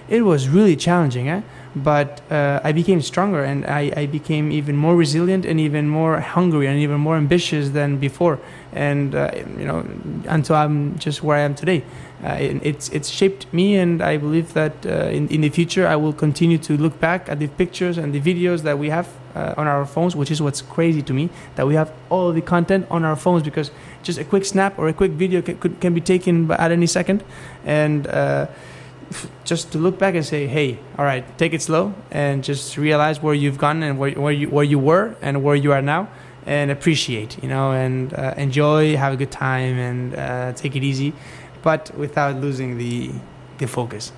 It 0.08 0.22
was 0.22 0.48
really 0.48 0.76
challenging, 0.76 1.30
eh? 1.30 1.42
but 1.76 2.22
uh, 2.32 2.62
I 2.64 2.72
became 2.72 3.02
stronger 3.02 3.44
and 3.44 3.66
I, 3.66 3.92
I 3.96 4.06
became 4.06 4.52
even 4.52 4.76
more 4.76 4.96
resilient 4.96 5.46
and 5.46 5.60
even 5.60 5.90
more 5.90 6.20
hungry 6.20 6.68
and 6.68 6.80
even 6.80 7.00
more 7.00 7.18
ambitious 7.18 7.70
than 7.70 7.98
before. 7.98 8.40
And 8.76 9.16
uh, 9.16 9.32
you 9.58 9.66
know, 9.66 9.86
until 10.28 10.58
I'm 10.58 11.00
just 11.00 11.24
where 11.24 11.38
I 11.38 11.42
am 11.42 11.56
today, 11.56 11.84
uh, 12.24 12.34
it, 12.34 12.60
it's 12.62 12.90
it's 12.90 13.10
shaped 13.10 13.52
me, 13.54 13.78
and 13.78 14.02
I 14.02 14.18
believe 14.18 14.54
that 14.54 14.86
uh, 14.86 15.18
in 15.18 15.30
in 15.30 15.42
the 15.42 15.50
future 15.50 15.88
I 15.88 15.96
will 15.96 16.12
continue 16.14 16.58
to 16.58 16.76
look 16.76 17.00
back 17.00 17.30
at 17.30 17.40
the 17.40 17.48
pictures 17.48 17.98
and 17.98 18.14
the 18.14 18.20
videos 18.20 18.64
that 18.64 18.78
we 18.78 18.90
have 18.90 19.08
uh, 19.34 19.54
on 19.58 19.68
our 19.68 19.86
phones, 19.86 20.14
which 20.16 20.30
is 20.30 20.42
what's 20.42 20.62
crazy 20.62 21.02
to 21.04 21.14
me 21.14 21.30
that 21.56 21.66
we 21.66 21.76
have 21.76 21.92
all 22.10 22.34
the 22.34 22.42
content 22.42 22.86
on 22.90 23.06
our 23.06 23.16
phones 23.16 23.44
because 23.44 23.72
just 24.04 24.20
a 24.20 24.24
quick 24.24 24.44
snap 24.46 24.78
or 24.78 24.88
a 24.90 24.94
quick 24.94 25.12
video 25.12 25.42
can, 25.42 25.58
could, 25.58 25.80
can 25.80 25.94
be 25.94 26.02
taken 26.02 26.52
at 26.52 26.72
any 26.72 26.88
second, 26.88 27.24
and 27.64 28.08
uh, 28.08 28.48
just 29.44 29.72
to 29.72 29.78
look 29.78 29.98
back 29.98 30.16
and 30.16 30.26
say, 30.26 30.48
hey, 30.48 30.80
all 30.98 31.06
right, 31.06 31.24
take 31.38 31.54
it 31.54 31.62
slow 31.62 31.94
and 32.12 32.44
just 32.44 32.78
realize 32.78 33.22
where 33.22 33.34
you've 33.34 33.58
gone 33.58 33.84
and 33.84 33.98
where, 34.00 34.12
where 34.12 34.34
you 34.34 34.50
where 34.50 34.64
you 34.64 34.80
were 34.80 35.16
and 35.22 35.44
where 35.44 35.56
you 35.56 35.72
are 35.72 35.82
now, 35.82 36.08
and 36.46 36.72
appreciate, 36.72 37.42
you 37.42 37.50
know, 37.50 37.72
and 37.72 38.14
uh, 38.14 38.34
enjoy, 38.38 38.96
have 38.96 39.14
a 39.14 39.18
good 39.18 39.32
time, 39.32 39.78
and 39.78 40.16
uh, 40.16 40.54
take 40.54 40.76
it 40.76 40.84
easy, 40.84 41.14
but 41.64 41.92
without 41.98 42.36
losing 42.38 42.78
the 42.78 43.12
the 43.58 43.68
focus. 43.68 44.12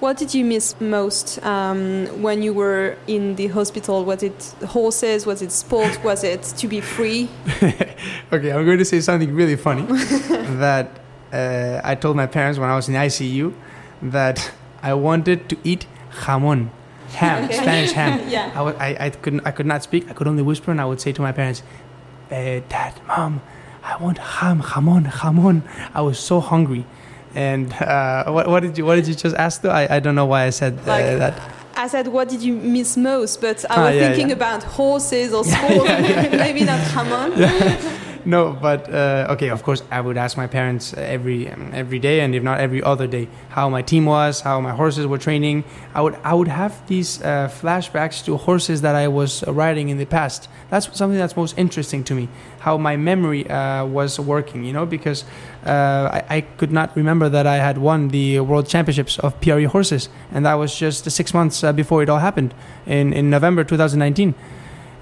What 0.00 0.16
did 0.16 0.32
you 0.32 0.46
miss 0.46 0.80
most 0.80 1.44
um, 1.44 2.06
when 2.22 2.42
you 2.42 2.54
were 2.54 2.96
in 3.06 3.34
the 3.36 3.48
hospital? 3.48 4.02
Was 4.06 4.22
it 4.22 4.54
horses? 4.66 5.26
Was 5.26 5.42
it 5.42 5.52
sport? 5.52 6.02
Was 6.02 6.24
it 6.24 6.42
to 6.42 6.66
be 6.66 6.80
free? 6.80 7.28
okay, 8.32 8.50
I'm 8.50 8.64
going 8.64 8.78
to 8.78 8.84
say 8.86 9.00
something 9.02 9.34
really 9.34 9.56
funny 9.56 9.82
that 10.56 11.00
uh, 11.34 11.82
I 11.84 11.96
told 11.96 12.16
my 12.16 12.26
parents 12.26 12.58
when 12.58 12.70
I 12.70 12.76
was 12.76 12.88
in 12.88 12.94
ICU 12.94 13.52
that 14.00 14.52
I 14.82 14.94
wanted 14.94 15.50
to 15.50 15.58
eat 15.64 15.86
jamon, 16.22 16.70
ham, 17.12 17.44
Okay. 17.44 17.54
Spanish 17.54 17.92
ham. 17.92 18.20
yeah. 18.28 18.52
I, 18.54 18.62
I, 18.88 19.04
I, 19.06 19.10
couldn't, 19.10 19.46
I 19.46 19.50
could 19.50 19.66
not 19.66 19.82
speak. 19.82 20.08
I 20.10 20.12
could 20.12 20.26
only 20.28 20.42
whisper, 20.42 20.70
and 20.70 20.80
I 20.80 20.84
would 20.84 21.00
say 21.00 21.12
to 21.12 21.22
my 21.22 21.32
parents, 21.32 21.62
eh, 22.30 22.60
Dad, 22.68 22.94
Mom, 23.06 23.40
I 23.82 23.96
want 23.96 24.18
ham, 24.18 24.60
jamon, 24.62 25.06
jamon. 25.06 25.62
I 25.94 26.00
was 26.02 26.18
so 26.18 26.40
hungry. 26.40 26.84
And 27.34 27.72
uh, 27.74 28.30
what, 28.30 28.48
what 28.48 28.60
did 28.60 28.76
you 28.76 28.84
what 28.84 28.96
did 28.96 29.06
you 29.06 29.14
just 29.14 29.36
ask 29.36 29.62
though? 29.62 29.70
I, 29.70 29.96
I 29.96 30.00
don't 30.00 30.16
know 30.16 30.26
why 30.26 30.44
I 30.44 30.50
said 30.50 30.74
uh, 30.80 30.86
Like- 30.86 31.18
that. 31.18 31.40
I 31.76 31.86
said, 31.86 32.08
what 32.08 32.28
did 32.28 32.42
you 32.42 32.54
miss 32.56 32.96
most? 32.96 33.40
But 33.40 33.64
I 33.70 33.74
Ah, 33.76 33.84
was 33.86 33.94
yeah, 33.94 34.08
thinking 34.08 34.28
yeah. 34.28 34.34
about 34.34 34.62
horses 34.64 35.32
or 35.32 35.44
sport, 35.54 35.84
maybe 36.44 36.64
not 36.64 36.80
jamon. 36.90 37.30
No, 38.24 38.52
but 38.52 38.92
uh, 38.92 39.26
okay. 39.30 39.48
Of 39.48 39.62
course, 39.62 39.82
I 39.90 40.00
would 40.00 40.16
ask 40.16 40.36
my 40.36 40.46
parents 40.46 40.92
uh, 40.92 41.00
every 41.00 41.50
um, 41.50 41.70
every 41.72 41.98
day, 41.98 42.20
and 42.20 42.34
if 42.34 42.42
not 42.42 42.60
every 42.60 42.82
other 42.82 43.06
day, 43.06 43.28
how 43.50 43.68
my 43.68 43.82
team 43.82 44.04
was, 44.04 44.40
how 44.40 44.60
my 44.60 44.72
horses 44.72 45.06
were 45.06 45.18
training. 45.18 45.64
I 45.94 46.00
would 46.00 46.16
I 46.24 46.34
would 46.34 46.48
have 46.48 46.86
these 46.86 47.22
uh, 47.22 47.48
flashbacks 47.48 48.24
to 48.26 48.36
horses 48.36 48.80
that 48.82 48.94
I 48.94 49.08
was 49.08 49.44
riding 49.46 49.88
in 49.88 49.98
the 49.98 50.06
past. 50.06 50.48
That's 50.70 50.86
something 50.96 51.18
that's 51.18 51.36
most 51.36 51.58
interesting 51.58 52.04
to 52.04 52.14
me. 52.14 52.28
How 52.60 52.76
my 52.78 52.96
memory 52.96 53.48
uh, 53.48 53.86
was 53.86 54.20
working, 54.20 54.64
you 54.64 54.72
know, 54.72 54.86
because 54.86 55.24
uh, 55.64 56.20
I, 56.30 56.36
I 56.36 56.40
could 56.42 56.72
not 56.72 56.94
remember 56.96 57.28
that 57.28 57.46
I 57.46 57.56
had 57.56 57.78
won 57.78 58.08
the 58.08 58.40
world 58.40 58.68
championships 58.68 59.18
of 59.18 59.40
PRE 59.40 59.64
horses, 59.64 60.08
and 60.32 60.46
that 60.46 60.54
was 60.54 60.76
just 60.76 61.10
six 61.10 61.34
months 61.34 61.64
uh, 61.64 61.72
before 61.72 62.02
it 62.02 62.08
all 62.08 62.20
happened 62.20 62.54
in 62.86 63.12
in 63.12 63.30
November 63.30 63.64
2019. 63.64 64.34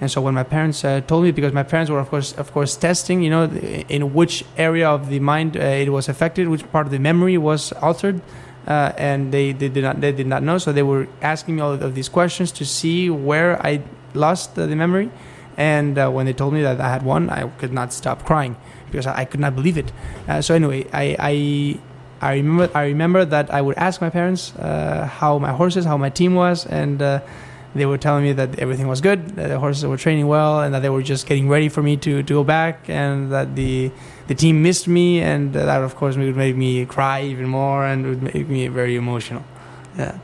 And 0.01 0.11
so 0.11 0.21
when 0.21 0.35
my 0.35 0.45
parents 0.45 0.85
uh, 0.85 1.01
told 1.01 1.25
me, 1.25 1.33
because 1.33 1.53
my 1.53 1.65
parents 1.65 1.91
were 1.91 1.99
of 1.99 2.09
course, 2.09 2.33
of 2.35 2.53
course, 2.53 2.77
testing, 2.77 3.23
you 3.23 3.31
know, 3.31 3.45
in 3.89 4.15
which 4.15 4.45
area 4.57 4.89
of 4.89 5.09
the 5.09 5.19
mind 5.19 5.57
uh, 5.57 5.61
it 5.61 5.91
was 5.91 6.09
affected, 6.09 6.49
which 6.49 6.71
part 6.71 6.87
of 6.87 6.93
the 6.93 7.01
memory 7.01 7.37
was 7.37 7.73
altered, 7.83 8.21
uh, 8.67 8.93
and 8.97 9.33
they, 9.33 9.53
they 9.53 9.69
did 9.69 9.83
not 9.83 10.01
they 10.01 10.13
did 10.13 10.27
not 10.27 10.43
know. 10.43 10.59
So 10.59 10.73
they 10.73 10.85
were 10.85 11.09
asking 11.21 11.57
me 11.57 11.63
all 11.63 11.73
of 11.73 11.95
these 11.95 12.09
questions 12.09 12.53
to 12.53 12.65
see 12.65 13.11
where 13.11 13.61
I 13.67 13.83
lost 14.15 14.55
the 14.55 14.69
memory. 14.69 15.11
And 15.57 15.99
uh, 15.99 16.09
when 16.11 16.27
they 16.27 16.33
told 16.33 16.55
me 16.55 16.63
that 16.63 16.81
I 16.81 16.89
had 16.89 17.03
won, 17.03 17.31
I 17.31 17.49
could 17.59 17.73
not 17.73 17.93
stop 17.93 18.25
crying 18.25 18.57
because 18.91 19.07
I, 19.07 19.23
I 19.23 19.25
could 19.25 19.41
not 19.41 19.57
believe 19.57 19.77
it. 19.77 19.91
Uh, 20.29 20.41
so 20.41 20.55
anyway, 20.55 20.87
I. 20.93 21.17
I 21.19 21.81
I 22.21 22.35
remember. 22.35 22.69
I 22.75 22.87
remember 22.87 23.25
that 23.25 23.55
I 23.55 23.63
would 23.63 23.79
ask 23.79 24.01
my 24.01 24.11
parents 24.11 24.53
uh, 24.57 25.07
how 25.07 25.39
my 25.39 25.53
horses, 25.53 25.85
how 25.85 25.97
my 25.97 26.11
team 26.11 26.35
was, 26.35 26.67
and 26.67 27.01
uh, 27.01 27.21
they 27.75 27.87
were 27.87 27.99
telling 27.99 28.25
me 28.25 28.33
that 28.33 28.59
everything 28.59 28.89
was 28.89 29.01
good, 29.01 29.37
that 29.37 29.49
the 29.49 29.59
horses 29.59 29.85
were 29.87 29.97
training 29.97 30.27
well, 30.27 30.61
and 30.61 30.73
that 30.75 30.81
they 30.83 30.91
were 30.91 31.03
just 31.03 31.27
getting 31.27 31.49
ready 31.49 31.69
for 31.69 31.83
me 31.83 31.97
to, 31.99 32.23
to 32.23 32.35
go 32.35 32.45
back, 32.45 32.89
and 32.89 33.31
that 33.33 33.55
the 33.57 33.91
the 34.27 34.35
team 34.35 34.63
missed 34.63 34.87
me, 34.89 35.21
and 35.21 35.53
that 35.55 35.83
of 35.83 35.95
course 35.97 36.17
would 36.17 36.37
make 36.37 36.57
me 36.57 36.85
cry 36.87 37.23
even 37.23 37.47
more, 37.49 37.85
and 37.87 38.07
would 38.07 38.23
make 38.23 38.49
me 38.49 38.69
very 38.69 38.97
emotional. 38.97 39.43
Yeah. 39.99 40.15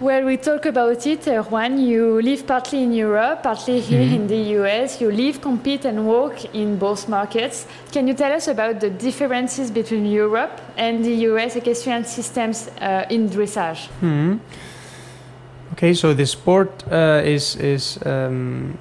Well, 0.00 0.24
we 0.24 0.38
talk 0.38 0.64
about 0.64 1.06
it, 1.06 1.28
uh, 1.28 1.42
Juan. 1.42 1.78
You 1.78 2.22
live 2.22 2.46
partly 2.46 2.82
in 2.82 2.92
Europe, 2.94 3.42
partly 3.42 3.80
here 3.80 4.00
Mhm. 4.00 4.14
in 4.14 4.26
the 4.28 4.40
US. 4.58 4.98
You 4.98 5.10
live, 5.10 5.42
compete, 5.42 5.84
and 5.84 6.06
work 6.06 6.38
in 6.54 6.78
both 6.78 7.06
markets. 7.06 7.66
Can 7.92 8.08
you 8.08 8.14
tell 8.14 8.32
us 8.32 8.48
about 8.48 8.80
the 8.80 8.88
differences 8.88 9.70
between 9.70 10.06
Europe 10.06 10.58
and 10.78 11.04
the 11.04 11.14
US 11.28 11.54
equestrian 11.56 12.04
systems 12.06 12.70
uh, 12.80 13.04
in 13.14 13.28
dressage? 13.28 13.88
Hmm. 14.00 14.36
Okay, 15.72 15.94
so 15.94 16.12
the 16.12 16.26
sport 16.26 16.84
uh, 16.90 17.22
is 17.24 17.56
is 17.56 17.98
um, 18.04 18.76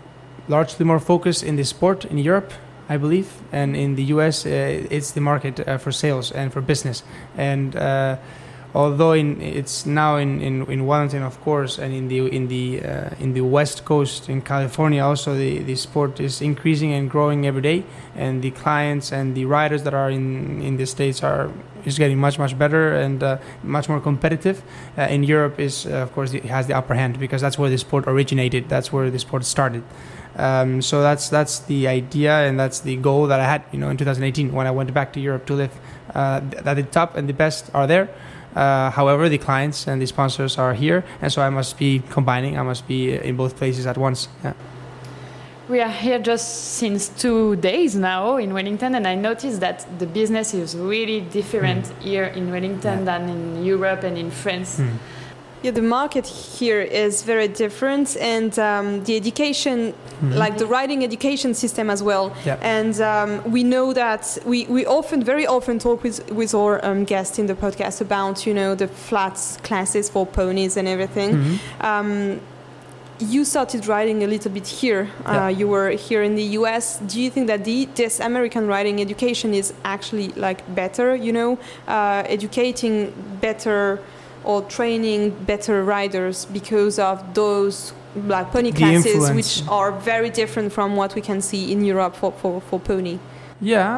largely 0.48 0.86
more 0.86 1.00
focused 1.00 1.44
in 1.44 1.56
the 1.56 1.64
sport 1.64 2.06
in 2.06 2.18
Europe, 2.18 2.52
I 2.90 2.98
believe, 2.98 3.28
and 3.52 3.76
in 3.76 3.96
the 3.96 4.04
US, 4.16 4.46
uh, 4.46 4.50
it's 4.90 5.12
the 5.12 5.22
market 5.22 5.60
uh, 5.60 5.78
for 5.78 5.92
sales 5.92 6.32
and 6.32 6.52
for 6.52 6.62
business. 6.62 7.04
And 7.38 7.76
uh, 7.76 8.18
although 8.74 9.14
in, 9.14 9.40
it's 9.42 9.86
now 9.86 10.18
in, 10.18 10.42
in, 10.42 10.66
in 10.72 10.88
Wellington, 10.88 11.22
of 11.22 11.40
course, 11.42 11.78
and 11.78 11.94
in 11.94 12.08
the 12.08 12.26
in 12.26 12.48
the 12.48 12.82
uh, 12.82 13.10
in 13.20 13.34
the 13.34 13.42
West 13.42 13.86
Coast 13.86 14.28
in 14.28 14.42
California, 14.42 15.04
also 15.04 15.36
the, 15.36 15.60
the 15.60 15.76
sport 15.76 16.20
is 16.20 16.42
increasing 16.42 16.94
and 16.94 17.10
growing 17.10 17.46
every 17.46 17.62
day, 17.62 17.84
and 18.16 18.42
the 18.42 18.52
clients 18.52 19.12
and 19.12 19.36
the 19.36 19.46
riders 19.46 19.84
that 19.84 19.94
are 19.94 20.10
in 20.10 20.62
in 20.64 20.78
the 20.78 20.88
states 20.88 21.22
are 21.24 21.52
is 21.86 21.98
getting 21.98 22.18
much 22.18 22.40
much 22.40 22.58
better 22.58 22.94
and 22.94 23.24
uh, 23.24 23.38
much 23.64 23.90
more 23.90 24.00
competitive. 24.00 24.62
Uh, 24.98 25.04
in 25.04 25.24
Europe, 25.24 25.60
is 25.60 25.86
uh, 25.86 26.04
of 26.06 26.14
course 26.14 26.34
it 26.34 26.46
has 26.46 26.68
the 26.68 26.74
upper 26.74 26.94
hand 26.94 27.20
because 27.20 27.42
that's 27.42 27.58
where 27.58 27.70
the 27.70 27.78
sport 27.78 28.06
originated. 28.08 28.70
That's 28.70 28.92
where 28.92 29.10
the 29.10 29.20
sport 29.20 29.46
started. 29.46 29.84
Um, 30.36 30.82
so 30.82 31.02
that's 31.02 31.30
that's 31.30 31.60
the 31.60 31.88
idea 31.88 32.48
and 32.48 32.60
that's 32.60 32.80
the 32.80 32.96
goal 32.96 33.28
that 33.28 33.40
I 33.40 33.46
had, 33.46 33.64
you 33.72 33.80
know, 33.80 33.90
in 33.90 33.98
2018 33.98 34.54
when 34.54 34.68
I 34.68 34.72
went 34.72 34.94
back 34.94 35.14
to 35.14 35.20
Europe 35.20 35.46
to 35.48 35.54
live. 35.54 35.74
Uh, 36.14 36.40
that 36.64 36.74
the 36.74 36.84
top 36.84 37.16
and 37.16 37.28
the 37.28 37.34
best 37.34 37.70
are 37.74 37.88
there. 37.88 38.10
Uh, 38.56 38.90
however, 38.90 39.30
the 39.30 39.38
clients 39.38 39.88
and 39.88 40.02
the 40.02 40.08
sponsors 40.08 40.58
are 40.58 40.74
here, 40.74 41.04
and 41.22 41.32
so 41.32 41.42
I 41.42 41.50
must 41.50 41.78
be 41.78 42.02
combining. 42.10 42.58
I 42.58 42.64
must 42.64 42.88
be 42.88 43.14
in 43.14 43.36
both 43.36 43.58
places 43.58 43.86
at 43.86 43.98
once. 43.98 44.28
Yeah. 44.44 44.54
We 45.70 45.82
are 45.82 45.90
here 45.92 46.18
just 46.18 46.78
since 46.80 47.10
two 47.10 47.56
days 47.58 47.96
now 47.96 48.38
in 48.38 48.54
Wellington, 48.54 48.96
and 48.96 49.08
I 49.08 49.14
noticed 49.14 49.60
that 49.60 49.86
the 50.00 50.08
business 50.08 50.54
is 50.56 50.76
really 50.76 51.22
different 51.22 51.86
here 52.00 52.26
in 52.36 52.50
Wellington 52.52 53.00
Yeah. 53.00 53.06
than 53.06 53.30
in 53.30 53.64
Europe 53.64 54.04
and 54.04 54.18
in 54.18 54.32
France. 54.32 54.78
Hmm. 54.78 54.98
Yeah, 55.62 55.72
the 55.74 55.82
market 55.82 56.26
here 56.26 56.82
is 56.82 57.22
very 57.24 57.48
different, 57.50 58.16
and 58.20 58.58
um, 58.58 59.04
the 59.04 59.16
education, 59.18 59.94
Mhm. 60.24 60.36
like 60.38 60.58
the 60.58 60.66
riding 60.66 61.04
education 61.04 61.54
system 61.54 61.90
as 61.90 62.02
well. 62.02 62.32
Yeah. 62.46 62.58
And 62.62 63.00
um, 63.02 63.52
we 63.52 63.64
know 63.64 63.94
that 63.94 64.38
we, 64.46 64.66
we 64.70 64.86
often, 64.88 65.22
very 65.24 65.46
often, 65.46 65.78
talk 65.78 66.02
with 66.04 66.20
with 66.32 66.54
our 66.56 66.80
um, 66.84 67.04
guests 67.06 67.38
in 67.40 67.46
the 67.48 67.56
podcast 67.56 68.02
about 68.02 68.46
you 68.48 68.54
know 68.54 68.74
the 68.76 68.88
flats 68.88 69.58
classes 69.62 70.10
for 70.10 70.26
ponies 70.26 70.78
and 70.78 70.88
everything. 70.88 71.32
Mhm. 71.36 72.40
You 73.20 73.44
started 73.44 73.86
riding 73.88 74.24
a 74.24 74.28
little 74.28 74.52
bit 74.52 74.66
here. 74.66 75.10
Uh, 75.26 75.54
You 75.54 75.68
were 75.68 75.90
here 75.92 76.24
in 76.24 76.36
the 76.36 76.44
U.S. 76.60 77.00
Do 77.00 77.20
you 77.22 77.30
think 77.30 77.48
that 77.48 77.66
the, 77.66 77.86
this 77.96 78.20
American 78.22 78.66
riding 78.68 79.02
education 79.02 79.54
is 79.54 79.74
actually 79.84 80.30
like 80.36 80.64
better? 80.74 81.16
You 81.16 81.34
know, 81.34 81.60
uh, 81.88 82.24
educating 82.28 83.14
better 83.42 84.00
or 84.46 84.62
training 84.64 85.32
better 85.46 85.84
riders 85.84 86.46
because 86.46 86.98
of 86.98 87.34
those 87.34 87.92
like 88.26 88.52
pony 88.52 88.72
The 88.72 88.78
classes, 88.78 89.06
influence. 89.08 89.36
which 89.36 89.68
are 89.68 89.92
very 89.92 90.30
different 90.30 90.72
from 90.72 90.96
what 90.96 91.14
we 91.14 91.22
can 91.22 91.42
see 91.42 91.72
in 91.74 91.84
Europe 91.84 92.16
for, 92.16 92.32
for, 92.32 92.62
for 92.62 92.80
pony. 92.80 93.20
Yeah, 93.62 93.98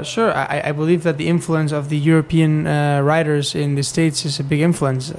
uh, 0.00 0.02
sure. 0.02 0.32
I, 0.34 0.62
I 0.64 0.72
believe 0.72 1.04
that 1.04 1.16
the 1.18 1.28
influence 1.28 1.70
of 1.70 1.88
the 1.88 1.96
European 1.96 2.66
uh, 2.66 3.00
riders 3.02 3.54
in 3.54 3.76
the 3.76 3.84
States 3.84 4.24
is 4.24 4.40
a 4.40 4.44
big 4.44 4.60
influence. 4.60 5.12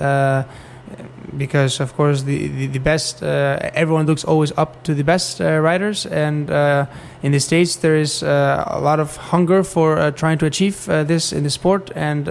Because, 1.38 1.80
of 1.80 1.94
course, 1.96 2.24
the, 2.24 2.48
the, 2.48 2.68
the 2.68 2.80
best, 2.80 3.22
uh, 3.22 3.60
everyone 3.74 4.08
looks 4.08 4.24
always 4.24 4.52
up 4.58 4.82
to 4.84 4.96
the 4.96 5.04
best 5.04 5.40
uh, 5.40 5.60
riders. 5.60 6.06
And 6.06 6.50
uh, 6.50 6.88
in 7.22 7.32
the 7.32 7.40
States, 7.40 7.76
there 7.76 7.96
is 7.96 8.24
uh, 8.24 8.64
a 8.66 8.80
lot 8.80 9.00
of 9.00 9.18
hunger 9.18 9.64
for 9.64 10.00
uh, 10.00 10.12
trying 10.12 10.40
to 10.40 10.46
achieve 10.46 10.90
uh, 10.90 11.04
this 11.04 11.32
in 11.34 11.44
the 11.44 11.50
sport. 11.50 11.92
And 11.96 12.28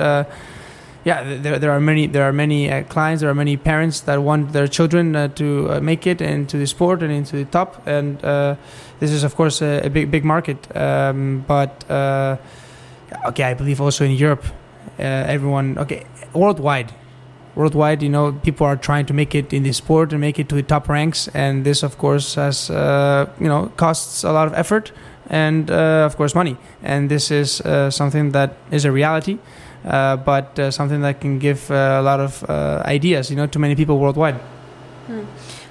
yeah, 1.04 1.22
there, 1.22 1.60
there 1.60 1.70
are 1.70 1.78
many 1.78 2.08
there 2.08 2.24
are 2.24 2.32
many 2.32 2.82
clients, 2.88 3.20
there 3.20 3.30
are 3.30 3.34
many 3.34 3.56
parents 3.56 4.00
that 4.00 4.20
want 4.22 4.52
their 4.52 4.66
children 4.66 5.32
to 5.34 5.80
make 5.80 6.04
it 6.04 6.20
into 6.20 6.58
the 6.58 6.66
sport 6.66 7.00
and 7.00 7.12
into 7.12 7.36
the 7.36 7.44
top. 7.44 7.86
And 7.86 8.18
this 8.98 9.12
is, 9.12 9.22
of 9.22 9.36
course, 9.36 9.62
a, 9.62 9.82
a 9.84 9.90
big 9.90 10.10
big 10.10 10.24
market. 10.24 10.66
Um, 10.74 11.44
but 11.46 11.84
okay, 11.88 13.44
I 13.44 13.54
believe 13.54 13.80
also 13.80 14.04
in 14.04 14.12
Europe, 14.12 14.44
everyone 14.98 15.78
okay 15.78 16.06
worldwide. 16.32 16.92
Worldwide, 17.56 18.02
you 18.02 18.10
know, 18.10 18.32
people 18.32 18.66
are 18.66 18.76
trying 18.76 19.06
to 19.06 19.14
make 19.14 19.34
it 19.34 19.52
in 19.52 19.62
the 19.64 19.72
sport 19.72 20.12
and 20.12 20.20
make 20.20 20.38
it 20.38 20.48
to 20.50 20.54
the 20.54 20.62
top 20.62 20.88
ranks, 20.88 21.28
and 21.28 21.64
this, 21.64 21.82
of 21.82 21.98
course, 21.98 22.34
has 22.34 22.70
uh, 22.70 23.26
you 23.40 23.48
know 23.48 23.72
costs 23.76 24.22
a 24.24 24.32
lot 24.32 24.46
of 24.46 24.54
effort 24.54 24.92
and 25.28 25.70
uh, 25.70 26.04
of 26.06 26.16
course 26.16 26.34
money. 26.34 26.56
And 26.82 27.08
this 27.08 27.30
is 27.30 27.60
uh, 27.60 27.90
something 27.90 28.32
that 28.32 28.56
is 28.70 28.84
a 28.84 28.92
reality, 28.92 29.38
uh, 29.84 30.16
but 30.16 30.58
uh, 30.58 30.70
something 30.70 31.00
that 31.02 31.20
can 31.20 31.38
give 31.38 31.70
uh, 31.70 31.98
a 32.00 32.02
lot 32.02 32.20
of 32.20 32.44
ideas, 32.86 33.30
you 33.30 33.36
know, 33.36 33.46
to 33.46 33.58
many 33.58 33.74
people 33.74 33.98
worldwide. 33.98 34.38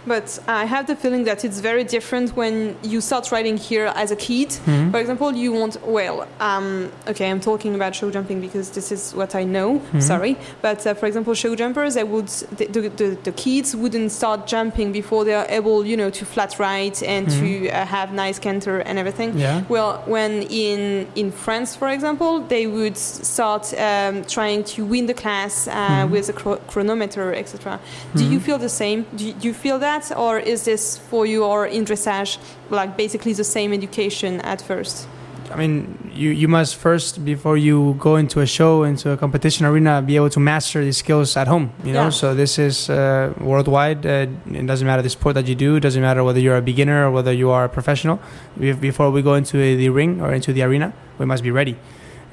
But 0.07 0.39
I 0.47 0.65
have 0.65 0.85
the 0.87 0.95
feeling 0.95 1.23
that 1.25 1.43
it's 1.43 1.59
very 1.59 1.83
different 1.83 2.35
when 2.35 2.75
you 2.83 3.01
start 3.01 3.31
riding 3.31 3.57
here 3.57 3.91
as 3.95 4.11
a 4.11 4.15
kid. 4.15 4.49
Mhm. 4.65 4.91
For 4.91 4.99
example, 4.99 5.33
you 5.35 5.51
want, 5.51 5.77
well, 5.85 6.27
um, 6.39 6.91
okay, 7.07 7.29
I'm 7.31 7.39
talking 7.39 7.73
about 7.75 7.95
show 7.95 8.09
jumping 8.11 8.39
because 8.41 8.69
this 8.71 8.91
is 8.91 9.13
what 9.15 9.33
I 9.35 9.43
know, 9.43 9.81
Mhm. 9.93 10.01
sorry. 10.01 10.37
But 10.61 10.85
uh, 10.85 10.93
for 10.93 11.05
example, 11.07 11.33
show 11.33 11.55
jumpers, 11.55 11.95
they 11.95 12.03
would, 12.03 12.27
the, 12.57 12.65
the, 12.75 12.81
the, 13.01 13.17
the 13.23 13.31
kids 13.31 13.75
wouldn't 13.75 14.11
start 14.11 14.39
jumping 14.47 14.91
before 14.91 15.25
they 15.25 15.33
are 15.33 15.47
able, 15.49 15.85
you 15.85 15.97
know, 15.97 16.09
to 16.11 16.23
flat 16.25 16.59
ride 16.59 16.97
and 17.03 17.27
Mhm. 17.27 17.39
to 17.39 17.69
uh, 17.69 17.85
have 17.85 18.13
nice 18.13 18.37
canter 18.39 18.79
and 18.81 18.99
everything. 18.99 19.29
Yeah. 19.37 19.61
Well, 19.69 20.03
when 20.05 20.43
in 20.43 21.07
in 21.15 21.31
France, 21.31 21.75
for 21.75 21.89
example, 21.89 22.41
they 22.53 22.65
would 22.67 22.97
start 22.97 23.63
um, 23.79 24.23
trying 24.35 24.63
to 24.75 24.79
win 24.85 25.05
the 25.07 25.13
class 25.23 25.67
uh, 25.67 25.71
Mhm. 25.73 26.09
with 26.11 26.29
a 26.29 26.33
chro- 26.33 26.59
chronometer, 26.71 27.33
etc. 27.41 27.79
Do 28.15 28.23
you 28.23 28.39
Mhm. 28.39 28.45
feel 28.45 28.57
the 28.59 28.69
same? 28.83 28.99
Do 29.17 29.23
you, 29.27 29.33
do 29.33 29.47
you 29.47 29.53
feel 29.53 29.79
that, 29.79 29.94
or 30.15 30.39
is 30.39 30.63
this 30.65 30.97
for 31.09 31.25
you 31.25 31.43
or 31.43 31.65
in 31.67 31.85
dressage 31.85 32.37
like 32.69 32.95
basically 32.97 33.33
the 33.33 33.43
same 33.43 33.73
education 33.73 34.41
at 34.41 34.61
first? 34.61 35.07
I 35.53 35.57
mean, 35.57 36.11
you, 36.13 36.31
you 36.31 36.47
must 36.47 36.75
first, 36.75 37.23
before 37.23 37.55
you 37.55 37.95
go 37.99 38.15
into 38.15 38.41
a 38.41 38.47
show, 38.47 38.83
into 38.83 39.11
a 39.11 39.17
competition 39.17 39.65
arena, 39.67 40.01
be 40.01 40.15
able 40.15 40.31
to 40.31 40.39
master 40.39 40.83
the 40.83 40.91
skills 40.91 41.37
at 41.37 41.47
home. 41.47 41.69
You 41.83 41.93
know, 41.93 42.05
Yeah. 42.05 42.09
so 42.09 42.33
this 42.33 42.57
is 42.57 42.89
uh, 42.89 43.31
worldwide. 43.39 44.05
Uh, 44.05 44.25
it 44.51 44.65
doesn't 44.65 44.87
matter 44.87 45.03
the 45.03 45.09
sport 45.09 45.35
that 45.35 45.47
you 45.47 45.53
do. 45.53 45.75
It 45.75 45.81
doesn't 45.81 46.01
matter 46.01 46.23
whether 46.23 46.39
you're 46.39 46.57
a 46.57 46.63
beginner 46.63 47.05
or 47.07 47.11
whether 47.11 47.31
you 47.31 47.51
are 47.51 47.65
a 47.65 47.69
professional. 47.69 48.19
Before 48.57 49.11
we 49.11 49.21
go 49.21 49.35
into 49.35 49.57
the 49.77 49.89
ring 49.89 50.19
or 50.19 50.33
into 50.33 50.51
the 50.51 50.63
arena, 50.63 50.93
we 51.19 51.25
must 51.27 51.43
be 51.43 51.51
ready. 51.51 51.75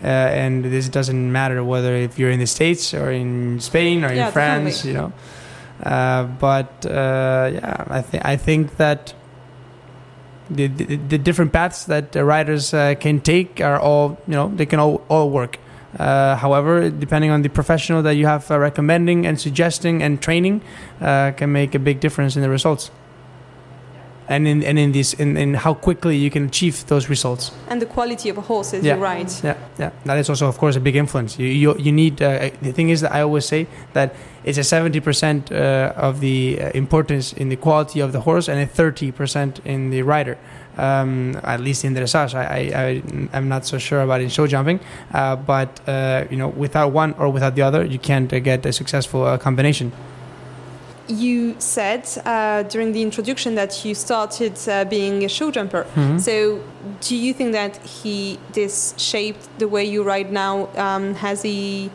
Uh, 0.02 0.06
and 0.06 0.64
this 0.64 0.88
doesn't 0.88 1.30
matter 1.30 1.62
whether 1.62 1.94
if 1.94 2.18
you're 2.18 2.30
in 2.30 2.40
the 2.40 2.46
states 2.46 2.94
or 2.94 3.12
in 3.12 3.60
Spain 3.60 4.04
or 4.04 4.12
Yeah, 4.12 4.26
in 4.28 4.32
France. 4.32 4.64
definitely. 4.82 4.90
You 4.90 4.96
know, 4.96 5.12
uh, 5.82 6.24
but 6.24 6.86
uh, 6.86 7.50
yeah, 7.52 7.84
I 7.88 8.02
think 8.02 8.24
I 8.24 8.36
think 8.36 8.76
that 8.76 9.14
the, 10.50 10.66
the, 10.66 10.96
the 10.96 11.18
different 11.18 11.52
paths 11.52 11.84
that 11.86 12.14
riders 12.14 12.74
uh, 12.74 12.94
can 13.00 13.20
take 13.20 13.60
are 13.60 13.80
all 13.80 14.18
you 14.26 14.34
know 14.34 14.48
they 14.54 14.66
can 14.66 14.78
all, 14.78 15.02
all 15.08 15.30
work. 15.30 15.58
Uh, 15.98 16.36
however 16.36 16.88
depending 16.88 17.30
on 17.30 17.42
the 17.42 17.50
professional 17.50 18.02
that 18.02 18.14
you 18.14 18.24
have 18.24 18.50
uh, 18.50 18.58
recommending 18.58 19.26
and 19.26 19.38
suggesting 19.38 20.02
and 20.02 20.22
training 20.22 20.62
can 21.00 21.52
make 21.52 21.74
a 21.74 21.78
big 21.78 22.00
difference 22.00 22.34
in 22.34 22.40
the 22.40 22.48
results 22.48 22.90
and 24.28 24.46
in 24.46 24.62
and 24.62 24.78
in 24.78 24.92
this 24.92 25.14
in, 25.14 25.36
in 25.36 25.54
how 25.54 25.74
quickly 25.74 26.16
you 26.16 26.30
can 26.30 26.44
achieve 26.46 26.86
those 26.86 27.08
results. 27.08 27.50
And 27.68 27.80
the 27.80 27.86
quality 27.86 28.28
of 28.30 28.38
a 28.38 28.40
horse 28.40 28.72
as 28.76 28.84
Yeah. 28.84 28.96
you 28.96 29.02
ride. 29.02 29.30
yeah 29.42 29.56
yeah. 29.78 29.90
That 30.04 30.18
is 30.18 30.28
also 30.30 30.46
of 30.48 30.56
course 30.58 30.76
a 30.76 30.80
big 30.80 30.96
influence. 30.96 31.38
You 31.38 31.46
you, 31.48 31.76
you 31.78 31.92
need 31.92 32.20
uh, 32.22 32.50
the 32.62 32.72
thing 32.72 32.90
is 32.90 33.00
that 33.00 33.12
i 33.12 33.20
always 33.22 33.44
say 33.46 33.66
that 33.92 34.14
it's 34.44 34.58
a 34.58 34.62
70% 34.62 35.52
uh, 35.52 35.92
of 36.08 36.18
the 36.20 36.58
uh, 36.60 36.70
importance 36.74 37.32
in 37.32 37.48
the 37.48 37.56
quality 37.56 38.00
of 38.00 38.10
the 38.12 38.20
horse 38.20 38.48
and 38.48 38.58
a 38.58 38.66
30% 38.66 39.64
in 39.64 39.90
the 39.90 40.02
rider. 40.02 40.36
Um, 40.78 41.38
at 41.44 41.60
least 41.60 41.84
in 41.84 41.94
dressage. 41.94 42.34
I, 42.34 42.44
I, 42.44 42.60
I 42.82 43.02
i'm 43.36 43.46
not 43.48 43.66
so 43.66 43.76
sure 43.78 44.00
about 44.00 44.20
in 44.22 44.30
show 44.30 44.46
jumping 44.46 44.80
uh, 45.12 45.36
but 45.36 45.68
uh, 45.86 46.24
you 46.30 46.38
know 46.38 46.48
without 46.48 46.92
one 46.92 47.12
or 47.18 47.28
without 47.28 47.54
the 47.56 47.62
other 47.62 47.84
you 47.84 47.98
can't 47.98 48.32
uh, 48.32 48.38
get 48.40 48.64
a 48.64 48.72
successful 48.72 49.22
uh, 49.26 49.36
combination 49.36 49.92
You 51.08 51.56
said 51.58 52.08
uh, 52.24 52.62
during 52.64 52.92
the 52.92 53.02
introduction 53.02 53.54
that 53.56 53.84
you 53.84 53.94
started 53.94 54.56
uh, 54.68 54.84
being 54.84 55.24
a 55.24 55.28
show 55.28 55.50
jumper. 55.50 55.84
Mhm. 55.94 56.20
So, 56.20 56.60
do 57.00 57.16
you 57.16 57.34
think 57.34 57.52
that 57.52 57.76
he 57.78 58.38
this 58.52 58.94
shaped 58.96 59.48
the 59.58 59.66
way 59.68 59.84
you 59.84 60.02
ride 60.02 60.32
now? 60.32 60.68
Um, 60.76 61.14
has 61.16 61.42
he 61.42 61.90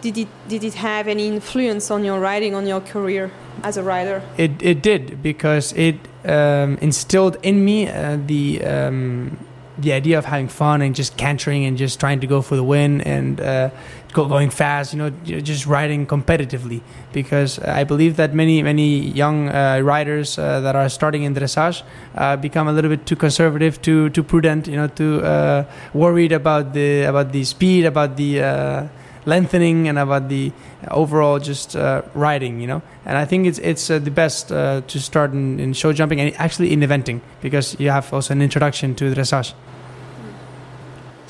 did 0.00 0.16
it 0.16 0.28
did 0.48 0.64
it 0.64 0.74
have 0.74 1.06
any 1.08 1.26
influence 1.26 1.90
on 1.90 2.04
your 2.04 2.18
riding 2.20 2.54
on 2.54 2.66
your 2.66 2.80
career 2.80 3.30
as 3.62 3.76
a 3.76 3.82
rider? 3.82 4.22
It 4.36 4.52
it 4.62 4.82
did 4.82 5.22
because 5.22 5.72
it 5.74 5.96
um, 6.24 6.78
instilled 6.80 7.36
in 7.42 7.64
me 7.64 7.88
uh, 7.88 8.18
the 8.26 8.64
um, 8.64 9.36
the 9.78 9.92
idea 9.92 10.18
of 10.18 10.24
having 10.26 10.48
fun 10.48 10.82
and 10.82 10.94
just 10.94 11.16
cantering 11.16 11.64
and 11.64 11.76
just 11.78 11.98
trying 12.00 12.20
to 12.20 12.26
go 12.26 12.42
for 12.42 12.56
the 12.56 12.64
win 12.64 13.00
and 13.02 13.40
uh, 13.40 13.70
go, 14.12 14.26
going 14.26 14.50
fast. 14.50 14.92
You 14.92 14.98
know, 14.98 15.10
just 15.40 15.66
riding 15.66 16.06
competitively. 16.06 16.82
Because 17.12 17.58
I 17.58 17.84
believe 17.84 18.16
that 18.16 18.34
many 18.34 18.62
many 18.62 18.98
young 18.98 19.48
uh, 19.48 19.80
riders 19.82 20.38
uh, 20.38 20.60
that 20.60 20.76
are 20.76 20.88
starting 20.88 21.22
in 21.24 21.34
dressage 21.34 21.82
uh, 22.14 22.36
become 22.36 22.68
a 22.68 22.72
little 22.72 22.90
bit 22.90 23.06
too 23.06 23.16
conservative, 23.16 23.80
too 23.82 24.10
too 24.10 24.22
prudent. 24.22 24.66
You 24.66 24.76
know, 24.76 24.86
too 24.88 25.22
uh, 25.22 25.64
worried 25.94 26.32
about 26.32 26.72
the 26.72 27.02
about 27.02 27.32
the 27.32 27.44
speed, 27.44 27.84
about 27.84 28.16
the 28.16 28.42
uh, 28.42 28.88
lengthening, 29.26 29.88
and 29.88 29.98
about 29.98 30.28
the 30.28 30.52
overall 30.90 31.38
just 31.38 31.76
uh, 31.76 32.02
riding, 32.14 32.60
you 32.60 32.66
know. 32.66 32.82
And 33.04 33.16
I 33.18 33.24
think 33.24 33.46
it's 33.46 33.58
it's 33.58 33.88
the 33.88 34.10
best 34.10 34.48
to 34.48 35.00
start 35.00 35.32
in, 35.32 35.58
in 35.60 35.72
show 35.72 35.92
jumping 35.92 36.20
and 36.20 36.34
actually 36.36 36.72
in 36.72 36.80
eventing 36.80 37.20
because 37.42 37.78
you 37.80 37.90
have 37.90 38.12
also 38.12 38.34
an 38.34 38.42
introduction 38.42 38.94
to 38.96 39.12
dressage. 39.14 39.54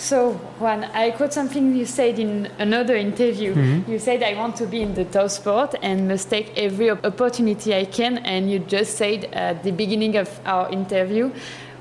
So, 0.01 0.33
Juan, 0.59 0.85
I 0.95 1.11
quote 1.11 1.35
something 1.35 1.77
you 1.77 1.85
said 1.85 2.19
in 2.19 2.49
another 2.59 2.97
interview. 2.97 3.55
Mhm. 3.55 3.87
You 3.87 3.99
said, 3.99 4.23
I 4.23 4.33
want 4.35 4.57
to 4.57 4.67
be 4.67 4.81
in 4.81 4.95
the 4.95 5.05
top 5.05 5.29
sport 5.29 5.75
and 5.83 6.09
must 6.09 6.31
take 6.31 6.57
every 6.57 6.91
opportunity 6.91 7.75
I 7.75 7.85
can. 7.85 8.17
And 8.25 8.51
you 8.51 8.61
just 8.61 8.97
said 8.97 9.29
at 9.35 9.63
the 9.63 9.73
beginning 9.73 10.17
of 10.17 10.29
our 10.47 10.71
interview, 10.73 11.31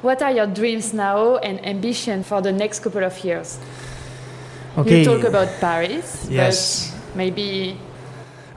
what 0.01 0.21
are 0.21 0.33
your 0.33 0.47
dreams 0.47 0.93
now 0.93 1.37
and 1.37 1.65
ambition 1.65 2.23
for 2.23 2.41
the 2.41 2.51
next 2.51 2.79
couple 2.83 3.05
of 3.05 3.23
years? 3.23 3.57
Okay. 4.77 4.99
You 4.99 5.05
talk 5.05 5.23
about 5.23 5.47
Paris. 5.61 6.27
Yes. 6.29 6.91
But 6.91 7.15
maybe. 7.15 7.77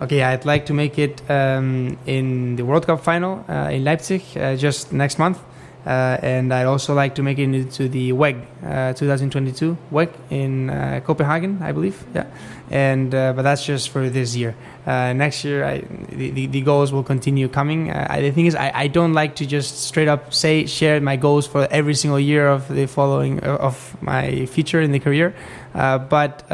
Okay, 0.02 0.22
I'd 0.24 0.44
like 0.44 0.66
to 0.66 0.74
make 0.74 0.98
it 0.98 1.22
um, 1.30 1.96
in 2.06 2.56
the 2.56 2.64
World 2.64 2.86
Cup 2.86 3.00
final 3.04 3.44
uh, 3.48 3.70
in 3.70 3.84
Leipzig 3.84 4.22
uh, 4.36 4.56
just 4.56 4.92
next 4.92 5.20
month. 5.20 5.38
Uh, 5.84 6.16
and 6.22 6.54
I'd 6.54 6.66
also 6.66 6.94
like 6.94 7.16
to 7.16 7.22
make 7.22 7.38
it 7.38 7.42
into 7.42 7.88
the 7.88 8.12
WEG 8.12 8.36
uh, 8.64 8.92
2022 8.92 9.76
WEG 9.90 10.10
in 10.30 10.70
uh, 10.70 11.00
Copenhagen, 11.04 11.60
I 11.60 11.72
believe. 11.72 12.04
Yeah, 12.14 12.26
and 12.70 13.10
but 13.10 13.42
that's 13.42 13.66
just 13.66 13.88
for 13.88 14.08
this 14.08 14.36
year. 14.36 14.54
Next 14.86 15.44
year, 15.44 15.64
I, 15.64 15.78
the, 16.10 16.30
the 16.30 16.46
the 16.46 16.60
goals 16.60 16.92
will 16.92 17.02
continue 17.02 17.48
coming. 17.48 17.90
I, 17.90 18.20
the 18.20 18.30
thing 18.30 18.46
is, 18.46 18.54
I, 18.54 18.70
I 18.74 18.86
don't 18.86 19.12
like 19.12 19.34
to 19.36 19.46
just 19.46 19.82
straight 19.82 20.08
up 20.08 20.32
say 20.32 20.66
share 20.66 21.00
my 21.00 21.16
goals 21.16 21.46
for 21.46 21.66
every 21.70 21.94
single 21.94 22.20
year 22.20 22.46
of 22.48 22.68
the 22.68 22.86
following 22.86 23.40
of 23.40 23.96
my 24.02 24.46
future 24.46 24.80
in 24.80 24.92
the 24.92 25.00
career. 25.00 25.34
But 25.72 26.44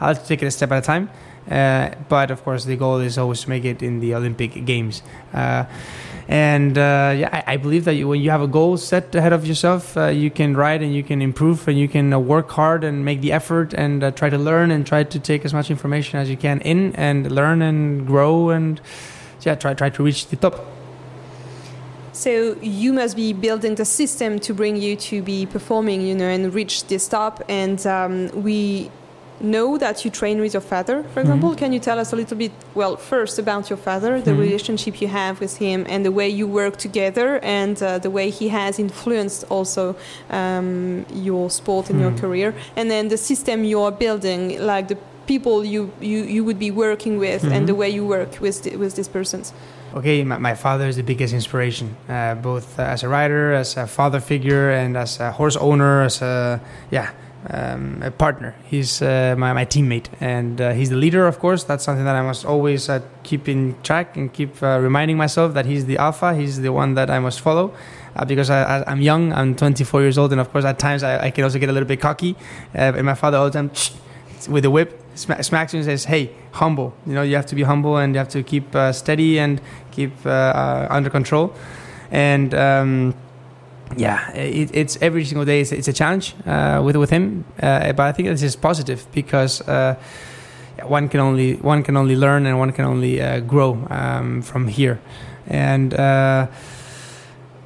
I'll 0.00 0.16
take 0.16 0.42
it 0.42 0.46
a 0.46 0.50
step 0.50 0.72
at 0.72 0.78
a 0.78 0.86
time. 0.86 1.08
Uh, 1.50 1.90
but 2.08 2.30
of 2.30 2.42
course, 2.44 2.64
the 2.64 2.76
goal 2.76 2.98
is 2.98 3.18
always 3.18 3.42
to 3.42 3.50
make 3.50 3.64
it 3.64 3.82
in 3.82 4.00
the 4.00 4.14
Olympic 4.14 4.64
Games. 4.64 5.02
Uh, 5.32 5.64
and 6.28 6.78
uh, 6.78 7.14
yeah, 7.16 7.28
I, 7.32 7.54
I 7.54 7.56
believe 7.56 7.84
that 7.84 7.94
you, 7.94 8.08
when 8.08 8.20
you 8.20 8.30
have 8.30 8.42
a 8.42 8.46
goal 8.46 8.76
set 8.76 9.14
ahead 9.14 9.32
of 9.32 9.46
yourself, 9.46 9.96
uh, 9.96 10.06
you 10.06 10.30
can 10.30 10.56
ride 10.56 10.82
and 10.82 10.94
you 10.94 11.02
can 11.02 11.20
improve 11.20 11.66
and 11.68 11.78
you 11.78 11.88
can 11.88 12.12
uh, 12.12 12.18
work 12.18 12.50
hard 12.50 12.84
and 12.84 13.04
make 13.04 13.20
the 13.20 13.32
effort 13.32 13.74
and 13.74 14.04
uh, 14.04 14.10
try 14.12 14.30
to 14.30 14.38
learn 14.38 14.70
and 14.70 14.86
try 14.86 15.02
to 15.02 15.18
take 15.18 15.44
as 15.44 15.52
much 15.52 15.70
information 15.70 16.18
as 16.18 16.30
you 16.30 16.36
can 16.36 16.60
in 16.60 16.94
and 16.96 17.30
learn 17.30 17.62
and 17.62 18.06
grow 18.06 18.50
and 18.50 18.80
yeah, 19.42 19.54
try 19.54 19.74
try 19.74 19.90
to 19.90 20.02
reach 20.02 20.28
the 20.28 20.36
top. 20.36 20.64
So 22.12 22.56
you 22.60 22.92
must 22.92 23.16
be 23.16 23.32
building 23.32 23.74
the 23.74 23.84
system 23.84 24.38
to 24.40 24.54
bring 24.54 24.76
you 24.76 24.96
to 24.96 25.22
be 25.22 25.46
performing, 25.46 26.02
you 26.02 26.14
know, 26.14 26.26
and 26.28 26.54
reach 26.54 26.86
this 26.86 27.08
top. 27.08 27.42
And 27.48 27.84
um, 27.86 28.28
we 28.42 28.90
know 29.42 29.76
that 29.78 30.04
you 30.04 30.10
train 30.10 30.40
with 30.40 30.52
your 30.54 30.60
father, 30.62 31.02
for 31.12 31.20
example. 31.20 31.50
Mhm. 31.50 31.58
Can 31.58 31.72
you 31.72 31.80
tell 31.80 31.98
us 31.98 32.12
a 32.12 32.16
little 32.16 32.36
bit, 32.36 32.52
well, 32.74 32.96
first 32.96 33.38
about 33.38 33.68
your 33.70 33.76
father, 33.76 34.20
the 34.20 34.30
Mhm. 34.32 34.38
relationship 34.40 35.00
you 35.02 35.08
have 35.08 35.40
with 35.40 35.56
him, 35.58 35.84
and 35.88 36.04
the 36.04 36.12
way 36.12 36.28
you 36.28 36.46
work 36.46 36.76
together, 36.76 37.40
and 37.42 37.82
uh, 37.82 37.98
the 37.98 38.10
way 38.10 38.30
he 38.30 38.48
has 38.48 38.78
influenced 38.78 39.44
also 39.50 39.94
um, 40.30 41.04
your 41.12 41.50
sport 41.50 41.90
and 41.90 41.98
your 42.00 42.12
Mhm. 42.12 42.20
career, 42.20 42.54
and 42.76 42.90
then 42.90 43.08
the 43.08 43.16
system 43.16 43.64
you 43.64 43.80
are 43.82 43.92
building, 43.92 44.58
like 44.60 44.86
the 44.88 44.96
people 45.26 45.64
you, 45.64 45.90
you, 46.00 46.22
you 46.24 46.42
would 46.44 46.58
be 46.58 46.70
working 46.70 47.18
with, 47.18 47.42
and 47.44 47.62
Mhm. 47.64 47.66
the 47.66 47.74
way 47.74 47.88
you 47.88 48.04
work 48.06 48.40
with 48.40 48.62
the, 48.62 48.76
with 48.76 48.94
these 48.96 49.08
persons. 49.08 49.52
Okay, 49.94 50.24
my, 50.24 50.38
my 50.38 50.54
father 50.54 50.86
is 50.88 50.96
the 50.96 51.02
biggest 51.02 51.34
inspiration, 51.34 51.96
uh, 52.08 52.34
both 52.34 52.78
uh, 52.78 52.82
as 52.94 53.02
a 53.02 53.08
writer, 53.08 53.52
as 53.52 53.76
a 53.76 53.86
father 53.86 54.20
figure, 54.20 54.70
and 54.70 54.96
as 54.96 55.20
a 55.20 55.30
horse 55.32 55.56
owner, 55.60 56.02
as 56.02 56.22
a 56.22 56.60
yeah, 56.90 57.08
um, 57.50 58.02
a 58.02 58.10
partner. 58.10 58.54
He's 58.64 59.02
uh, 59.02 59.34
my, 59.36 59.52
my 59.52 59.64
teammate, 59.64 60.06
and 60.20 60.60
uh, 60.60 60.72
he's 60.72 60.90
the 60.90 60.96
leader. 60.96 61.26
Of 61.26 61.38
course, 61.38 61.64
that's 61.64 61.84
something 61.84 62.04
that 62.04 62.16
I 62.16 62.22
must 62.22 62.44
always 62.44 62.88
uh, 62.88 63.00
keep 63.22 63.48
in 63.48 63.76
track 63.82 64.16
and 64.16 64.32
keep 64.32 64.62
uh, 64.62 64.78
reminding 64.80 65.16
myself 65.16 65.54
that 65.54 65.66
he's 65.66 65.86
the 65.86 65.98
alpha. 65.98 66.34
He's 66.34 66.60
the 66.60 66.72
one 66.72 66.94
that 66.94 67.10
I 67.10 67.18
must 67.18 67.40
follow. 67.40 67.74
Uh, 68.14 68.24
because 68.26 68.50
I, 68.50 68.84
I'm 68.86 69.00
young, 69.00 69.32
I'm 69.32 69.54
24 69.54 70.02
years 70.02 70.18
old, 70.18 70.32
and 70.32 70.40
of 70.40 70.52
course, 70.52 70.66
at 70.66 70.78
times 70.78 71.02
I, 71.02 71.26
I 71.26 71.30
can 71.30 71.44
also 71.44 71.58
get 71.58 71.70
a 71.70 71.72
little 71.72 71.88
bit 71.88 72.00
cocky. 72.00 72.36
Uh, 72.74 72.92
and 72.94 73.06
my 73.06 73.14
father 73.14 73.38
all 73.38 73.46
the 73.46 73.50
time, 73.50 73.70
with 74.50 74.64
the 74.64 74.70
whip, 74.70 75.00
sma- 75.14 75.42
smacks 75.42 75.72
me 75.72 75.78
and 75.78 75.86
says, 75.86 76.04
"Hey, 76.04 76.30
humble. 76.52 76.94
You 77.06 77.14
know, 77.14 77.22
you 77.22 77.36
have 77.36 77.46
to 77.46 77.54
be 77.54 77.62
humble 77.62 77.96
and 77.96 78.14
you 78.14 78.18
have 78.18 78.28
to 78.30 78.42
keep 78.42 78.76
steady 78.92 79.38
and 79.38 79.60
keep 79.90 80.26
under 80.26 81.08
control." 81.08 81.54
And 82.10 82.52
um, 82.54 83.14
yeah, 83.96 84.32
it, 84.32 84.70
it's 84.74 84.98
every 85.00 85.24
single 85.24 85.44
day. 85.44 85.60
It's, 85.60 85.72
it's 85.72 85.88
a 85.88 85.92
challenge 85.92 86.34
uh, 86.46 86.82
with 86.84 86.96
with 86.96 87.10
him, 87.10 87.44
uh, 87.62 87.92
but 87.92 88.06
I 88.06 88.12
think 88.12 88.28
this 88.28 88.42
is 88.42 88.56
positive 88.56 89.06
because. 89.12 89.60
Uh, 89.68 89.96
one 90.84 91.08
can 91.08 91.20
only 91.20 91.54
one 91.56 91.82
can 91.82 91.96
only 91.96 92.16
learn 92.16 92.46
and 92.46 92.58
one 92.58 92.72
can 92.72 92.84
only 92.84 93.20
uh, 93.20 93.40
grow 93.40 93.86
um, 93.90 94.42
from 94.42 94.66
here, 94.66 95.00
and 95.46 95.94
uh, 95.94 96.46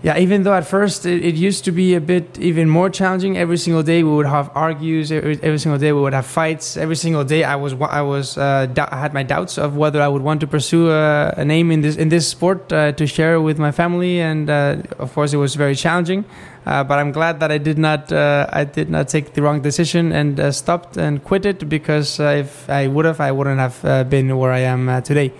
yeah, 0.02 0.18
even 0.18 0.42
though 0.42 0.52
at 0.52 0.66
first 0.66 1.06
it, 1.06 1.24
it, 1.24 1.36
used 1.36 1.64
to 1.64 1.72
be 1.72 1.94
a 1.94 2.00
bit 2.00 2.38
even 2.38 2.68
more 2.68 2.90
challenging. 2.90 3.38
Every 3.38 3.56
single 3.56 3.82
day 3.82 4.02
we 4.02 4.10
would 4.10 4.26
have 4.26 4.50
argues. 4.54 5.10
Every, 5.10 5.38
every 5.42 5.58
single 5.58 5.78
day 5.78 5.90
we 5.92 6.00
would 6.00 6.12
have 6.12 6.26
fights. 6.26 6.76
Every 6.76 6.96
single 6.96 7.24
day 7.24 7.44
I 7.44 7.56
was 7.56 7.72
I 7.80 8.02
was 8.02 8.36
uh, 8.36 8.68
I 8.76 8.96
had 8.96 9.14
my 9.14 9.22
doubts 9.22 9.56
of 9.56 9.76
whether 9.76 10.02
I 10.02 10.08
would 10.08 10.22
want 10.22 10.40
to 10.40 10.46
pursue 10.46 10.90
a, 10.90 11.34
a 11.38 11.44
name 11.44 11.70
in 11.70 11.80
this 11.80 11.96
in 11.96 12.10
this 12.10 12.28
sport 12.28 12.70
uh, 12.72 12.92
to 12.92 13.06
share 13.06 13.40
with 13.40 13.58
my 13.58 13.72
family, 13.72 14.20
and 14.20 14.50
uh, 14.50 14.76
of 14.98 15.14
course 15.14 15.32
it 15.32 15.38
was 15.38 15.54
very 15.54 15.74
challenging. 15.74 16.26
Uh, 16.66 16.84
but 16.84 16.98
I'm 16.98 17.10
glad 17.10 17.40
that 17.40 17.50
I 17.50 17.58
did 17.58 17.78
not 17.78 18.12
uh, 18.12 18.46
I 18.52 18.64
did 18.64 18.90
not 18.90 19.08
take 19.08 19.32
the 19.32 19.40
wrong 19.40 19.62
decision 19.62 20.12
and 20.12 20.38
uh, 20.38 20.52
stopped 20.52 20.98
and 20.98 21.24
quit 21.24 21.46
it 21.46 21.68
because 21.70 22.20
if 22.20 22.68
I 22.68 22.86
would 22.86 23.06
have 23.06 23.20
I 23.20 23.32
wouldn't 23.32 23.60
have 23.60 24.10
been 24.10 24.36
where 24.36 24.52
I 24.52 24.60
am 24.60 25.02
today. 25.02 25.32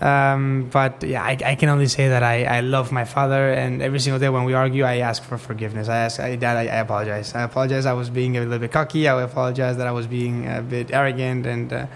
Um, 0.00 0.68
but 0.70 1.02
yeah, 1.02 1.22
I, 1.22 1.38
I, 1.44 1.54
can 1.54 1.70
only 1.70 1.86
say 1.86 2.08
that 2.08 2.22
I, 2.22 2.44
I 2.44 2.60
love 2.60 2.92
my 2.92 3.04
father, 3.04 3.50
and 3.50 3.80
every 3.80 3.98
single 3.98 4.18
day 4.18 4.28
when 4.28 4.44
we 4.44 4.52
argue, 4.52 4.84
I 4.84 4.98
ask 4.98 5.22
for 5.22 5.38
forgiveness. 5.38 5.88
I 5.88 5.96
ask, 5.96 6.20
I, 6.20 6.36
Dad, 6.36 6.56
I, 6.56 6.62
I 6.62 6.80
apologize. 6.80 7.34
I 7.34 7.42
apologize. 7.42 7.86
I 7.86 7.94
was 7.94 8.10
being 8.10 8.36
a 8.36 8.40
little 8.40 8.58
bit 8.58 8.72
cocky. 8.72 9.08
I 9.08 9.22
apologize 9.22 9.78
that 9.78 9.86
I 9.86 9.92
was 9.92 10.06
being 10.06 10.46
a 10.48 10.60
bit 10.60 10.92
arrogant, 10.92 11.46
and 11.46 11.72
uh, 11.72 11.86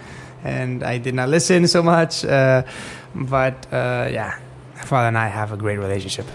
and 0.43 0.83
I 0.83 0.97
did 0.97 1.13
not 1.13 1.29
listen 1.29 1.67
so 1.67 1.83
much. 1.83 2.25
Uh, 2.25 2.63
but 3.13 3.67
uh, 3.71 4.09
yeah, 4.11 4.39
my 4.75 4.81
father 4.81 5.07
and 5.09 5.17
I 5.17 5.27
have 5.27 5.51
a 5.51 5.57
great 5.57 5.77
relationship. 5.77 6.25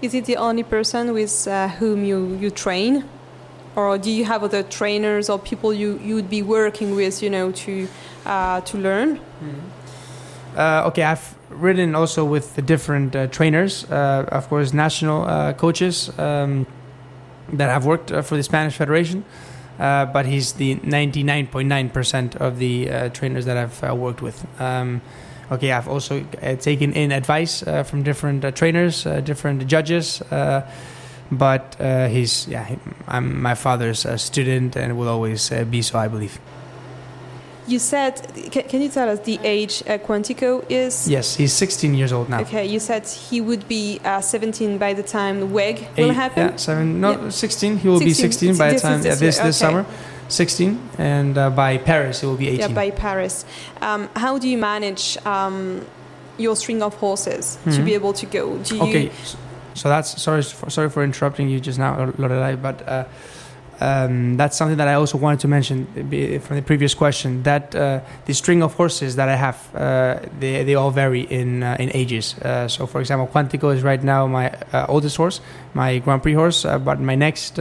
Is 0.00 0.14
it 0.14 0.26
the 0.26 0.36
only 0.36 0.62
person 0.62 1.12
with 1.12 1.48
uh, 1.48 1.68
whom 1.68 2.04
you, 2.04 2.36
you 2.40 2.50
train? 2.50 3.04
Or 3.74 3.98
do 3.98 4.10
you 4.10 4.24
have 4.24 4.42
other 4.44 4.62
trainers 4.62 5.28
or 5.28 5.38
people 5.38 5.72
you, 5.72 5.98
you 5.98 6.14
would 6.14 6.30
be 6.30 6.42
working 6.42 6.94
with, 6.94 7.22
you 7.22 7.30
know, 7.30 7.52
to, 7.52 7.88
uh, 8.24 8.60
to 8.62 8.78
learn? 8.78 9.16
Mm-hmm. 9.16 9.48
Uh, 9.48 9.77
okay, 10.58 11.04
I've 11.04 11.34
ridden 11.50 11.94
also 11.94 12.24
with 12.24 12.54
the 12.54 12.62
different 12.62 13.14
uh, 13.14 13.26
trainers, 13.28 13.84
uh, 13.90 14.26
of 14.28 14.48
course, 14.48 14.72
national 14.72 15.24
uh, 15.24 15.52
coaches 15.52 16.10
um, 16.18 16.66
that 17.52 17.70
have 17.70 17.86
worked 17.86 18.10
for 18.10 18.36
the 18.36 18.42
Spanish 18.42 18.76
Federation. 18.76 19.24
but 19.78 20.26
he's 20.26 20.54
the 20.54 20.76
99.9% 20.76 22.36
of 22.36 22.58
the 22.58 23.10
trainers 23.10 23.44
that 23.44 23.56
I've 23.56 23.98
worked 23.98 24.22
with. 24.22 24.44
Um, 24.60 25.00
okay, 25.50 25.72
I've 25.72 25.88
also 25.88 26.24
uh, 26.42 26.56
taken 26.56 26.92
in 26.92 27.12
advice 27.12 27.62
uh, 27.62 27.82
from 27.82 28.02
different 28.02 28.44
uh, 28.44 28.50
trainers, 28.50 29.04
different 29.24 29.66
judges. 29.66 30.22
but 31.30 31.76
he's 32.10 32.48
yeah, 32.48 32.76
I'm 33.06 33.42
my 33.42 33.54
father's 33.54 34.06
student 34.20 34.76
and 34.76 34.96
will 34.96 35.08
always 35.08 35.50
be 35.70 35.82
so, 35.82 35.98
I 35.98 36.08
believe. 36.08 36.40
You 37.68 37.78
said, 37.78 38.14
can, 38.50 38.62
can, 38.64 38.80
you 38.80 38.88
tell 38.88 39.10
us 39.10 39.20
the 39.20 39.38
age 39.44 39.82
uh, 39.86 39.98
Quantico 39.98 40.64
is? 40.70 41.06
Yes, 41.06 41.36
he's 41.36 41.52
16 41.52 41.92
years 41.94 42.12
old 42.12 42.30
now. 42.30 42.40
Okay, 42.40 42.64
you 42.64 42.80
said 42.80 43.06
he 43.06 43.42
would 43.42 43.68
be 43.68 44.00
uh, 44.04 44.22
17 44.22 44.78
by 44.78 44.94
the 44.94 45.02
time 45.02 45.40
the 45.40 45.46
WEG 45.46 45.86
Eight, 45.96 46.04
will 46.04 46.14
happen? 46.14 46.48
Yeah, 46.48 46.56
seven, 46.56 47.00
no, 47.00 47.24
yeah. 47.24 47.28
16. 47.28 47.76
He 47.76 47.88
will 47.88 47.98
16, 47.98 48.08
be 48.08 48.14
16 48.14 48.56
by 48.56 48.72
the 48.72 48.80
time, 48.80 49.02
yeah, 49.02 49.14
this, 49.14 49.20
this 49.20 49.38
okay. 49.38 49.52
summer. 49.52 49.86
16 50.28 50.90
and 50.98 51.38
uh, 51.38 51.48
by 51.48 51.78
Paris 51.78 52.22
it 52.22 52.26
will 52.26 52.36
be 52.36 52.48
18 52.48 52.60
yeah 52.60 52.68
by 52.68 52.90
Paris 52.90 53.46
um, 53.80 54.10
how 54.14 54.38
do 54.38 54.46
you 54.46 54.58
manage 54.58 55.16
um, 55.24 55.84
your 56.36 56.54
string 56.54 56.82
of 56.82 56.94
horses 56.96 57.56
mm-hmm. 57.60 57.70
to 57.70 57.82
be 57.82 57.94
able 57.94 58.12
to 58.12 58.26
go 58.26 58.58
do 58.58 58.76
you 58.76 58.82
okay 58.82 59.10
so 59.72 59.88
that's 59.88 60.20
sorry 60.20 60.42
for, 60.42 60.68
sorry 60.68 60.90
for 60.90 61.02
interrupting 61.02 61.48
you 61.48 61.58
just 61.60 61.78
now 61.78 61.96
Loreleï 61.96 62.60
but 62.60 62.86
uh, 62.86 63.04
um, 63.80 64.36
that's 64.36 64.56
something 64.56 64.78
that 64.78 64.88
I 64.88 64.94
also 64.94 65.18
wanted 65.18 65.40
to 65.40 65.48
mention 65.48 65.86
from 66.40 66.56
the 66.56 66.62
previous 66.62 66.94
question. 66.94 67.42
That 67.44 67.74
uh, 67.74 68.00
the 68.26 68.34
string 68.34 68.62
of 68.62 68.74
horses 68.74 69.16
that 69.16 69.28
I 69.28 69.36
have, 69.36 69.74
uh, 69.74 70.20
they, 70.40 70.64
they 70.64 70.74
all 70.74 70.90
vary 70.90 71.22
in 71.22 71.62
uh, 71.62 71.76
in 71.78 71.90
ages. 71.94 72.34
Uh, 72.38 72.66
so, 72.66 72.86
for 72.86 73.00
example, 73.00 73.28
Quantico 73.28 73.74
is 73.74 73.82
right 73.82 74.02
now 74.02 74.26
my 74.26 74.50
uh, 74.72 74.86
oldest 74.88 75.16
horse, 75.16 75.40
my 75.74 75.98
Grand 75.98 76.22
Prix 76.22 76.34
horse. 76.34 76.64
Uh, 76.64 76.78
but 76.78 77.00
my 77.00 77.14
next 77.14 77.58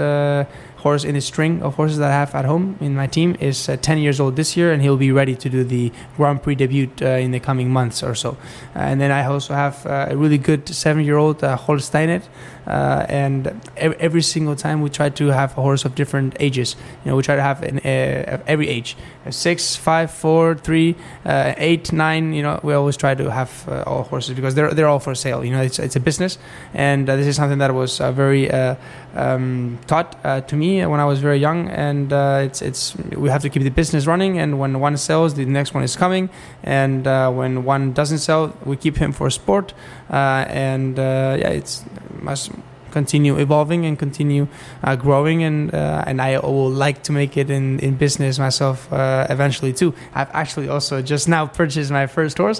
horse 0.78 1.03
in 1.03 1.15
the 1.15 1.22
string 1.22 1.61
of 1.63 1.76
horses 1.76 1.97
that 1.97 2.11
I 2.11 2.13
have 2.13 2.36
at 2.36 2.45
home 2.45 2.78
in 2.80 2.95
my 2.95 3.07
team 3.07 3.36
is 3.39 3.65
10 3.65 3.97
years 3.97 4.20
old 4.20 4.36
this 4.36 4.55
year, 4.55 4.72
and 4.72 4.82
he'll 4.82 4.97
be 4.97 5.11
ready 5.11 5.36
to 5.36 5.49
do 5.49 5.63
the 5.63 5.91
Grand 6.15 6.41
Prix 6.41 6.55
debut 6.55 6.89
in 7.01 7.32
the 7.32 7.39
coming 7.39 7.70
months 7.70 8.03
or 8.03 8.15
so. 8.15 8.38
and 8.76 9.01
then 9.01 9.11
I 9.11 9.26
also 9.26 9.53
have 9.53 9.86
a 9.86 10.15
really 10.15 10.38
good 10.38 10.70
seven-year-old 10.70 11.39
Holsteiner. 11.41 12.22
Uh, 12.68 13.05
and 13.07 13.59
every 13.78 14.22
single 14.22 14.55
time 14.55 14.82
we 14.82 14.89
try 14.89 15.09
to 15.09 15.28
have 15.28 15.57
a 15.57 15.61
horse 15.61 15.86
of 15.86 15.95
different 15.95 16.36
ages. 16.39 16.76
You 17.03 17.11
know, 17.11 17.15
we 17.15 17.24
try 17.24 17.38
to 17.38 17.41
have 17.41 17.63
an, 17.63 17.80
uh, 17.80 18.43
every 18.45 18.68
age: 18.68 18.97
six, 19.30 19.76
five, 19.78 20.11
four, 20.11 20.55
three, 20.55 20.95
uh, 21.26 21.53
eight, 21.57 21.93
nine. 21.93 22.34
You 22.34 22.43
know, 22.43 22.59
we 22.63 22.74
always 22.74 22.97
try 22.97 23.15
to 23.15 23.32
have 23.32 23.68
uh, 23.70 23.84
all 23.88 24.03
horses 24.03 24.36
because 24.36 24.55
they're 24.55 24.74
they're 24.74 24.88
all 24.88 24.99
for 24.99 25.15
sale. 25.15 25.45
You 25.45 25.51
know, 25.51 25.61
it's 25.61 25.80
it's 25.80 25.95
a 25.95 26.01
business, 26.01 26.38
and 26.74 27.09
uh, 27.09 27.15
this 27.15 27.28
is 27.28 27.38
something 27.38 27.59
that 27.59 27.74
was 27.74 28.01
uh, 28.01 28.11
very 28.11 28.51
um, 28.51 29.80
taught 29.88 30.22
to 30.47 30.55
me 30.55 30.86
when 30.86 30.99
I 30.99 31.05
was 31.05 31.20
very 31.20 31.38
young. 31.38 31.70
And 31.70 32.11
it's 32.11 32.61
it's 32.61 32.97
we 33.15 33.30
have 33.30 33.43
to 33.43 33.49
keep 33.49 33.63
the 33.63 33.72
business 33.72 34.05
running, 34.07 34.39
and 34.39 34.59
when 34.59 34.82
one 34.82 34.97
sells, 34.97 35.36
the 35.36 35.45
next 35.45 35.74
one 35.74 35.84
is 35.84 35.95
coming, 35.95 36.30
and 36.63 37.05
when 37.05 37.63
one 37.63 37.93
doesn't 37.93 38.20
sell, 38.20 38.53
we 38.65 38.76
keep 38.76 38.97
him 38.97 39.13
for 39.13 39.30
sport. 39.30 39.74
and 40.09 40.97
yeah, 40.97 41.49
it's 41.49 41.86
must 42.22 42.51
continue 42.99 43.33
evolving 43.45 43.81
and 43.87 43.95
continue 44.05 44.45
uh, 44.83 44.95
growing 45.05 45.39
and 45.47 45.57
uh, 45.73 46.09
and 46.09 46.17
I 46.29 46.31
will 46.39 46.73
like 46.85 46.97
to 47.07 47.11
make 47.11 47.33
it 47.41 47.49
in, 47.57 47.65
in 47.79 47.91
business 48.05 48.39
myself 48.47 48.77
uh, 48.91 49.35
eventually 49.35 49.73
too. 49.81 49.89
I've 50.17 50.33
actually 50.41 50.67
also 50.75 50.95
just 51.13 51.25
now 51.27 51.43
purchased 51.61 51.91
my 51.99 52.07
first 52.07 52.37
horse 52.43 52.59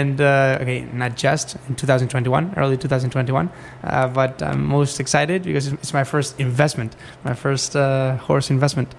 and 0.00 0.20
uh, 0.20 0.62
okay 0.62 0.80
not 1.02 1.12
just 1.26 1.46
in 1.68 1.74
2021 1.74 2.54
early 2.56 2.76
2021 2.76 3.50
uh, 3.84 4.08
but 4.08 4.42
I'm 4.42 4.64
most 4.78 5.00
excited 5.04 5.42
because 5.42 5.66
it's 5.68 5.92
my 6.00 6.04
first 6.04 6.30
investment 6.40 6.96
my 7.24 7.34
first 7.34 7.74
horse 8.28 8.46
investment. 8.56 8.90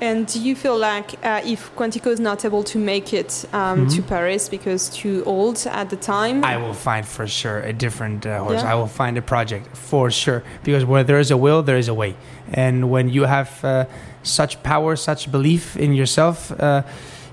And 0.00 0.26
do 0.26 0.40
you 0.40 0.54
feel 0.54 0.78
like 0.78 1.14
uh, 1.24 1.40
if 1.44 1.74
Quantico 1.76 2.06
is 2.06 2.20
not 2.20 2.44
able 2.44 2.62
to 2.64 2.78
make 2.78 3.12
it 3.12 3.44
um, 3.52 3.86
mm-hmm. 3.86 3.88
to 3.88 4.02
Paris 4.02 4.48
because 4.48 4.88
too 4.88 5.22
old 5.26 5.66
at 5.66 5.90
the 5.90 5.96
time, 5.96 6.44
I 6.44 6.56
will 6.56 6.74
find 6.74 7.06
for 7.06 7.26
sure 7.26 7.60
a 7.60 7.72
different 7.72 8.26
uh, 8.26 8.44
horse. 8.44 8.62
Yeah. 8.62 8.72
I 8.72 8.74
will 8.74 8.86
find 8.86 9.18
a 9.18 9.22
project 9.22 9.76
for 9.76 10.10
sure 10.10 10.42
because 10.64 10.84
where 10.84 11.04
there 11.04 11.18
is 11.18 11.30
a 11.30 11.36
will, 11.36 11.62
there 11.62 11.78
is 11.78 11.88
a 11.88 11.94
way. 11.94 12.16
And 12.52 12.90
when 12.90 13.08
you 13.08 13.24
have 13.24 13.64
uh, 13.64 13.86
such 14.22 14.62
power, 14.62 14.96
such 14.96 15.30
belief 15.30 15.76
in 15.76 15.94
yourself, 15.94 16.52
uh, 16.52 16.82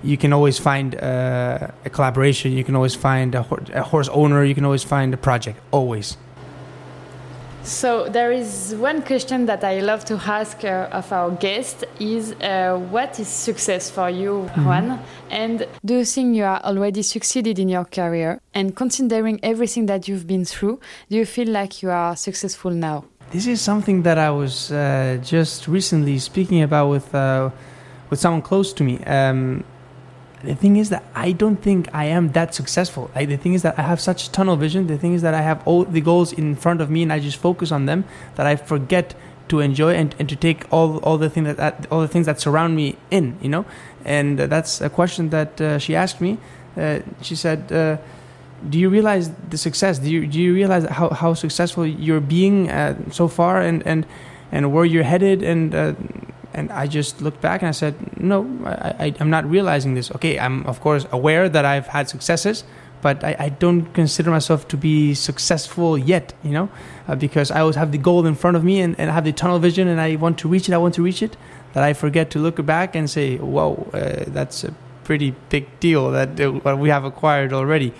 you 0.03 0.17
can 0.17 0.33
always 0.33 0.59
find 0.59 0.95
uh, 0.95 1.67
a 1.83 1.89
collaboration. 1.89 2.51
You 2.51 2.63
can 2.63 2.75
always 2.75 2.95
find 2.95 3.33
a, 3.35 3.41
ho- 3.41 3.63
a 3.73 3.81
horse 3.81 4.09
owner. 4.09 4.43
You 4.43 4.53
can 4.53 4.65
always 4.65 4.83
find 4.83 5.13
a 5.13 5.17
project. 5.17 5.59
Always. 5.71 6.17
So 7.65 8.07
there 8.07 8.31
is 8.31 8.75
one 8.77 9.01
question 9.01 9.47
that 9.47 9.63
I 9.63 9.79
love 9.79 10.05
to 10.05 10.21
ask 10.23 10.63
uh, 10.63 10.87
of 10.91 11.11
our 11.11 11.31
guest 11.31 11.83
is 11.99 12.33
uh, 12.33 12.77
what 12.91 13.19
is 13.19 13.27
success 13.27 13.89
for 13.89 14.07
you, 14.07 14.45
mm-hmm. 14.45 14.65
Juan? 14.65 14.83
Mm 14.83 14.91
-hmm. 14.91 15.43
And 15.43 15.67
do 15.81 15.93
you 15.93 16.05
think 16.05 16.35
you 16.35 16.45
are 16.45 16.61
already 16.63 17.03
succeeded 17.03 17.57
in 17.57 17.69
your 17.69 17.85
career? 17.89 18.39
And 18.53 18.73
considering 18.73 19.39
everything 19.41 19.87
that 19.87 20.05
you've 20.05 20.25
been 20.25 20.45
through, 20.45 20.77
do 21.09 21.15
you 21.15 21.25
feel 21.25 21.49
like 21.49 21.81
you 21.81 21.91
are 21.91 22.15
successful 22.15 22.71
now? 22.71 23.03
This 23.31 23.45
is 23.47 23.63
something 23.63 24.03
that 24.03 24.17
I 24.17 24.29
was 24.29 24.71
uh, 24.71 24.77
just 25.23 25.67
recently 25.67 26.19
speaking 26.19 26.63
about 26.63 26.91
with 26.91 27.13
uh, 27.13 27.49
with 28.09 28.19
someone 28.19 28.41
close 28.41 28.73
to 28.75 28.83
me. 28.83 28.99
Um, 29.07 29.63
the 30.45 30.55
thing 30.55 30.77
is 30.77 30.89
that 30.89 31.03
I 31.13 31.31
don't 31.31 31.57
think 31.57 31.87
I 31.93 32.05
am 32.05 32.31
that 32.31 32.55
successful. 32.55 33.11
I, 33.15 33.25
the 33.25 33.37
thing 33.37 33.53
is 33.53 33.61
that 33.63 33.77
I 33.77 33.83
have 33.83 33.99
such 33.99 34.31
tunnel 34.31 34.55
vision. 34.55 34.87
The 34.87 34.97
thing 34.97 35.13
is 35.13 35.21
that 35.21 35.33
I 35.33 35.41
have 35.41 35.65
all 35.67 35.83
the 35.83 36.01
goals 36.01 36.33
in 36.33 36.55
front 36.55 36.81
of 36.81 36.89
me 36.89 37.03
and 37.03 37.11
I 37.11 37.19
just 37.19 37.37
focus 37.37 37.71
on 37.71 37.85
them 37.85 38.05
that 38.35 38.45
I 38.45 38.55
forget 38.55 39.15
to 39.47 39.59
enjoy 39.59 39.93
and, 39.93 40.15
and 40.17 40.27
to 40.29 40.35
take 40.35 40.65
all 40.71 40.97
all 40.99 41.17
the 41.17 41.29
thing 41.29 41.43
that, 41.43 41.57
that 41.57 41.87
all 41.91 42.01
the 42.01 42.07
things 42.07 42.25
that 42.25 42.39
surround 42.39 42.75
me 42.75 42.97
in. 43.11 43.37
You 43.41 43.49
know, 43.49 43.65
and 44.03 44.39
uh, 44.39 44.47
that's 44.47 44.81
a 44.81 44.89
question 44.89 45.29
that 45.29 45.59
uh, 45.61 45.79
she 45.79 45.95
asked 45.95 46.21
me. 46.21 46.37
Uh, 46.77 46.99
she 47.21 47.35
said. 47.35 47.71
Uh, 47.71 47.97
do 48.69 48.79
you 48.79 48.89
realize 48.89 49.29
the 49.49 49.57
success? 49.57 49.99
Do 49.99 50.09
you, 50.09 50.25
do 50.25 50.39
you 50.39 50.53
realize 50.53 50.85
how, 50.85 51.09
how 51.09 51.33
successful 51.33 51.85
you're 51.85 52.21
being 52.21 52.71
uh, 52.71 52.95
so 53.11 53.27
far 53.27 53.61
and, 53.61 53.85
and, 53.85 54.05
and 54.51 54.73
where 54.73 54.85
you're 54.85 55.03
headed? 55.03 55.43
And 55.43 55.75
uh, 55.75 55.93
and 56.55 56.71
I 56.71 56.87
just 56.87 57.21
looked 57.21 57.41
back 57.41 57.61
and 57.61 57.67
I 57.67 57.71
said, 57.71 57.95
no, 58.17 58.47
I, 58.65 59.13
am 59.19 59.29
not 59.29 59.47
realizing 59.47 59.93
this. 59.93 60.09
Okay, 60.11 60.39
I'm 60.39 60.65
of 60.65 60.79
course 60.79 61.05
aware 61.11 61.49
that 61.49 61.65
I've 61.65 61.87
had 61.87 62.09
successes, 62.09 62.63
but 63.01 63.23
I, 63.23 63.35
I 63.37 63.49
don't 63.49 63.93
consider 63.93 64.31
myself 64.31 64.67
to 64.69 64.77
be 64.77 65.13
successful 65.13 65.97
yet, 65.97 66.33
you 66.43 66.51
know, 66.51 66.69
uh, 67.07 67.15
because 67.15 67.51
I 67.51 67.59
always 67.59 67.75
have 67.75 67.91
the 67.91 67.97
goal 67.97 68.25
in 68.25 68.35
front 68.35 68.55
of 68.55 68.63
me 68.63 68.79
and, 68.79 68.97
and 68.97 69.11
I 69.11 69.13
have 69.13 69.25
the 69.25 69.33
tunnel 69.33 69.59
vision 69.59 69.87
and 69.89 69.99
I 69.99 70.15
want 70.15 70.37
to 70.39 70.47
reach 70.47 70.69
it, 70.69 70.73
I 70.73 70.77
want 70.77 70.95
to 70.95 71.03
reach 71.03 71.21
it, 71.21 71.35
that 71.73 71.83
I 71.83 71.93
forget 71.93 72.31
to 72.31 72.39
look 72.39 72.65
back 72.65 72.95
and 72.95 73.09
say, 73.09 73.37
whoa, 73.37 73.89
uh, 73.93 74.23
that's 74.27 74.63
a 74.63 74.73
pretty 75.03 75.35
big 75.49 75.67
deal 75.81 76.09
that 76.11 76.39
uh, 76.39 76.75
we 76.77 76.89
have 76.89 77.03
acquired 77.03 77.51
already. 77.51 77.93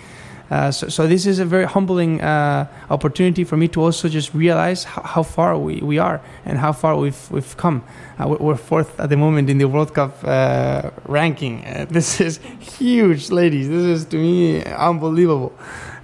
Uh, 0.49 0.71
so, 0.71 0.87
so, 0.87 1.07
this 1.07 1.25
is 1.25 1.39
a 1.39 1.45
very 1.45 1.65
humbling 1.65 2.21
uh, 2.21 2.67
opportunity 2.89 3.43
for 3.43 3.57
me 3.57 3.67
to 3.67 3.81
also 3.81 4.07
just 4.07 4.33
realize 4.33 4.83
how, 4.83 5.01
how, 5.01 5.23
far 5.23 5.57
we, 5.57 5.77
we 5.77 5.97
are 5.97 6.21
and 6.45 6.59
how 6.59 6.71
far 6.71 6.95
we've 6.95 7.31
we've 7.31 7.57
come. 7.57 7.83
Uh, 8.19 8.27
we're 8.39 8.55
fourth 8.55 8.99
at 8.99 9.09
the 9.09 9.17
moment 9.17 9.49
in 9.49 9.57
the 9.57 9.65
World 9.65 9.93
Cup 9.93 10.15
uh, 10.23 10.91
ranking. 11.05 11.65
Uh, 11.65 11.85
this 11.89 12.21
is 12.21 12.39
huge, 12.59 13.31
ladies. 13.31 13.69
This 13.69 13.83
is 13.83 14.05
to 14.05 14.17
me 14.17 14.63
unbelievable, 14.63 15.51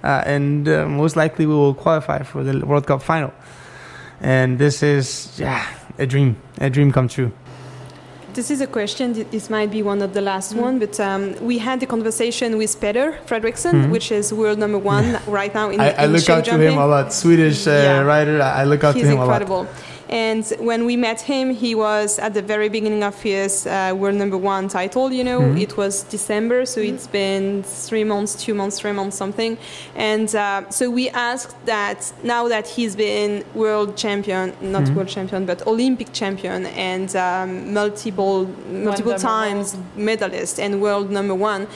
and 0.02 0.64
most 0.64 1.14
likely 1.14 1.46
we 1.46 1.54
will 1.54 1.74
qualify 1.74 2.22
for 2.22 2.42
the 2.42 2.66
World 2.66 2.86
Cup 2.86 3.02
final. 3.02 3.32
And 4.20 4.58
this 4.58 4.82
is 4.82 5.38
yeah 5.38 5.66
a 5.98 6.06
dream, 6.06 6.36
a 6.60 6.70
dream 6.70 6.92
come 6.92 7.08
true. 7.08 7.32
This 8.34 8.50
is 8.50 8.62
a 8.62 8.66
question. 8.66 9.12
This 9.30 9.50
might 9.50 9.70
be 9.70 9.82
one 9.82 10.00
of 10.00 10.14
the 10.14 10.22
last 10.22 10.54
mm. 10.54 10.62
one, 10.62 10.78
but 10.78 10.98
um, 10.98 11.34
we 11.44 11.58
had 11.58 11.82
a 11.82 11.86
conversation 11.86 12.56
with 12.56 12.80
Peder 12.80 13.18
Fredricson, 13.26 13.72
mm-hmm. 13.72 13.90
which 13.90 14.10
is 14.10 14.32
world 14.32 14.58
number 14.58 14.78
one 14.78 15.20
right 15.26 15.52
now 15.52 15.68
in. 15.68 15.80
I, 15.80 15.90
in 15.90 16.00
I 16.00 16.06
look 16.06 16.28
up 16.30 16.44
to 16.44 16.58
him 16.58 16.78
a 16.78 16.86
lot. 16.86 17.12
Swedish 17.12 17.66
uh, 17.66 17.70
yeah. 17.70 18.00
writer. 18.00 18.40
I 18.40 18.64
look 18.64 18.84
up 18.84 18.94
He's 18.94 19.04
to 19.04 19.10
him 19.10 19.18
incredible. 19.18 19.62
a 19.62 19.64
lot. 19.64 19.91
And 20.12 20.46
when 20.58 20.84
we 20.84 20.94
met 20.94 21.22
him, 21.22 21.54
he 21.54 21.74
was 21.74 22.18
at 22.18 22.34
the 22.34 22.42
very 22.42 22.68
beginning 22.68 23.02
of 23.02 23.18
his 23.22 23.66
uh, 23.66 23.94
world 23.96 24.16
number 24.16 24.36
one 24.36 24.68
title. 24.68 25.10
You 25.10 25.24
know, 25.24 25.40
mm-hmm. 25.40 25.56
it 25.56 25.78
was 25.78 26.02
December, 26.02 26.66
so 26.66 26.82
it's 26.82 27.06
been 27.06 27.62
three 27.62 28.04
months, 28.04 28.34
two 28.34 28.52
months, 28.52 28.78
three 28.78 28.92
months, 28.92 29.16
something. 29.16 29.56
And 29.96 30.28
uh, 30.34 30.68
so 30.68 30.90
we 30.90 31.08
asked 31.08 31.56
that 31.64 32.12
now 32.22 32.46
that 32.48 32.68
he's 32.68 32.94
been 32.94 33.42
world 33.54 33.96
champion, 33.96 34.52
not 34.60 34.82
mm-hmm. 34.82 34.96
world 34.96 35.08
champion, 35.08 35.46
but 35.46 35.66
Olympic 35.66 36.12
champion 36.12 36.66
and 36.66 37.16
um, 37.16 37.72
multiple 37.72 38.44
multiple 38.68 39.14
times 39.14 39.78
medalist 39.96 40.60
and 40.60 40.82
world 40.82 41.10
number 41.10 41.34
one. 41.34 41.66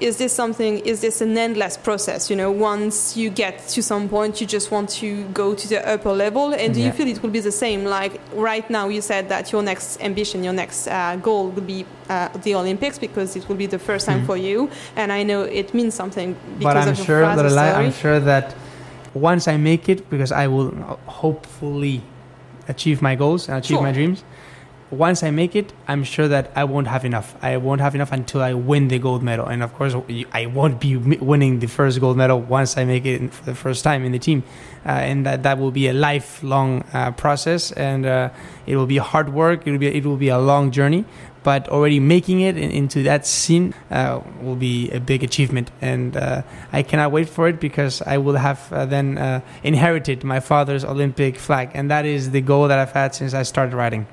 Is 0.00 0.16
this 0.16 0.32
something 0.32 0.78
is 0.80 1.00
this 1.00 1.20
an 1.20 1.36
endless 1.36 1.76
process 1.76 2.30
you 2.30 2.36
know 2.36 2.52
once 2.52 3.16
you 3.16 3.30
get 3.30 3.66
to 3.68 3.82
some 3.82 4.08
point 4.08 4.40
you 4.40 4.46
just 4.46 4.70
want 4.70 4.88
to 4.90 5.24
go 5.42 5.54
to 5.54 5.68
the 5.68 5.80
upper 5.88 6.12
level 6.12 6.54
and 6.54 6.72
do 6.74 6.80
yeah. 6.80 6.86
you 6.86 6.92
feel 6.92 7.08
it 7.08 7.20
will 7.20 7.30
be 7.30 7.40
the 7.40 7.50
same 7.50 7.84
like 7.84 8.20
right 8.34 8.70
now 8.70 8.86
you 8.88 9.00
said 9.00 9.28
that 9.28 9.50
your 9.50 9.62
next 9.62 10.00
ambition 10.00 10.44
your 10.44 10.52
next 10.52 10.86
uh, 10.86 11.16
goal 11.16 11.48
will 11.48 11.62
be 11.62 11.84
uh, 12.08 12.28
the 12.44 12.54
olympics 12.54 12.96
because 12.96 13.34
it 13.34 13.48
will 13.48 13.56
be 13.56 13.66
the 13.66 13.78
first 13.78 14.06
time 14.06 14.22
mm. 14.22 14.26
for 14.26 14.36
you 14.36 14.70
and 14.94 15.10
i 15.10 15.24
know 15.24 15.42
it 15.42 15.74
means 15.74 15.94
something 15.94 16.36
because 16.58 16.74
but 16.74 16.76
i'm 16.76 16.88
of 16.88 17.04
sure 17.04 17.22
that 17.22 17.58
I, 17.58 17.82
i'm 17.82 17.92
sure 17.92 18.20
that 18.20 18.54
once 19.14 19.48
i 19.48 19.56
make 19.56 19.88
it 19.88 20.08
because 20.10 20.30
i 20.30 20.46
will 20.46 20.70
hopefully 21.06 22.02
achieve 22.68 23.02
my 23.02 23.16
goals 23.16 23.48
and 23.48 23.58
achieve 23.58 23.78
sure. 23.78 23.82
my 23.82 23.92
dreams 23.92 24.22
once 24.90 25.22
I 25.22 25.30
make 25.30 25.54
it, 25.54 25.72
I'm 25.86 26.02
sure 26.02 26.28
that 26.28 26.50
I 26.54 26.64
won't 26.64 26.86
have 26.86 27.04
enough. 27.04 27.36
I 27.42 27.58
won't 27.58 27.80
have 27.80 27.94
enough 27.94 28.10
until 28.10 28.40
I 28.40 28.54
win 28.54 28.88
the 28.88 28.98
gold 28.98 29.22
medal. 29.22 29.46
And 29.46 29.62
of 29.62 29.74
course, 29.74 29.94
I 30.32 30.46
won't 30.46 30.80
be 30.80 30.96
winning 30.96 31.58
the 31.58 31.66
first 31.66 32.00
gold 32.00 32.16
medal 32.16 32.40
once 32.40 32.78
I 32.78 32.84
make 32.84 33.04
it 33.04 33.32
for 33.32 33.44
the 33.44 33.54
first 33.54 33.84
time 33.84 34.04
in 34.04 34.12
the 34.12 34.18
team. 34.18 34.44
Uh, 34.86 34.90
and 34.90 35.26
that, 35.26 35.42
that 35.42 35.58
will 35.58 35.70
be 35.70 35.88
a 35.88 35.92
lifelong 35.92 36.84
uh, 36.94 37.10
process 37.10 37.72
and 37.72 38.06
uh, 38.06 38.30
it 38.66 38.76
will 38.76 38.86
be 38.86 38.96
hard 38.96 39.34
work. 39.34 39.66
It 39.66 39.72
will 39.72 39.78
be, 39.78 39.88
it 39.88 40.06
will 40.06 40.16
be 40.16 40.28
a 40.28 40.38
long 40.38 40.70
journey. 40.70 41.04
But 41.42 41.68
already 41.68 42.00
making 42.00 42.40
it 42.40 42.56
in, 42.56 42.70
into 42.70 43.02
that 43.04 43.26
scene 43.26 43.74
uh, 43.90 44.20
will 44.40 44.56
be 44.56 44.90
a 44.90 45.00
big 45.00 45.22
achievement. 45.22 45.70
And 45.82 46.16
uh, 46.16 46.42
I 46.72 46.82
cannot 46.82 47.12
wait 47.12 47.28
for 47.28 47.48
it 47.48 47.60
because 47.60 48.00
I 48.02 48.18
will 48.18 48.36
have 48.36 48.72
uh, 48.72 48.86
then 48.86 49.42
inherited 49.62 50.24
my 50.24 50.40
father's 50.40 50.84
Olympic 50.84 51.36
flag. 51.36 51.70
And 51.74 51.90
that 51.90 52.06
is 52.06 52.30
the 52.30 52.40
goal 52.40 52.68
that 52.68 52.78
I've 52.78 52.92
had 52.92 53.14
since 53.14 53.34
I 53.34 53.42
started 53.42 53.74
riding 53.74 54.06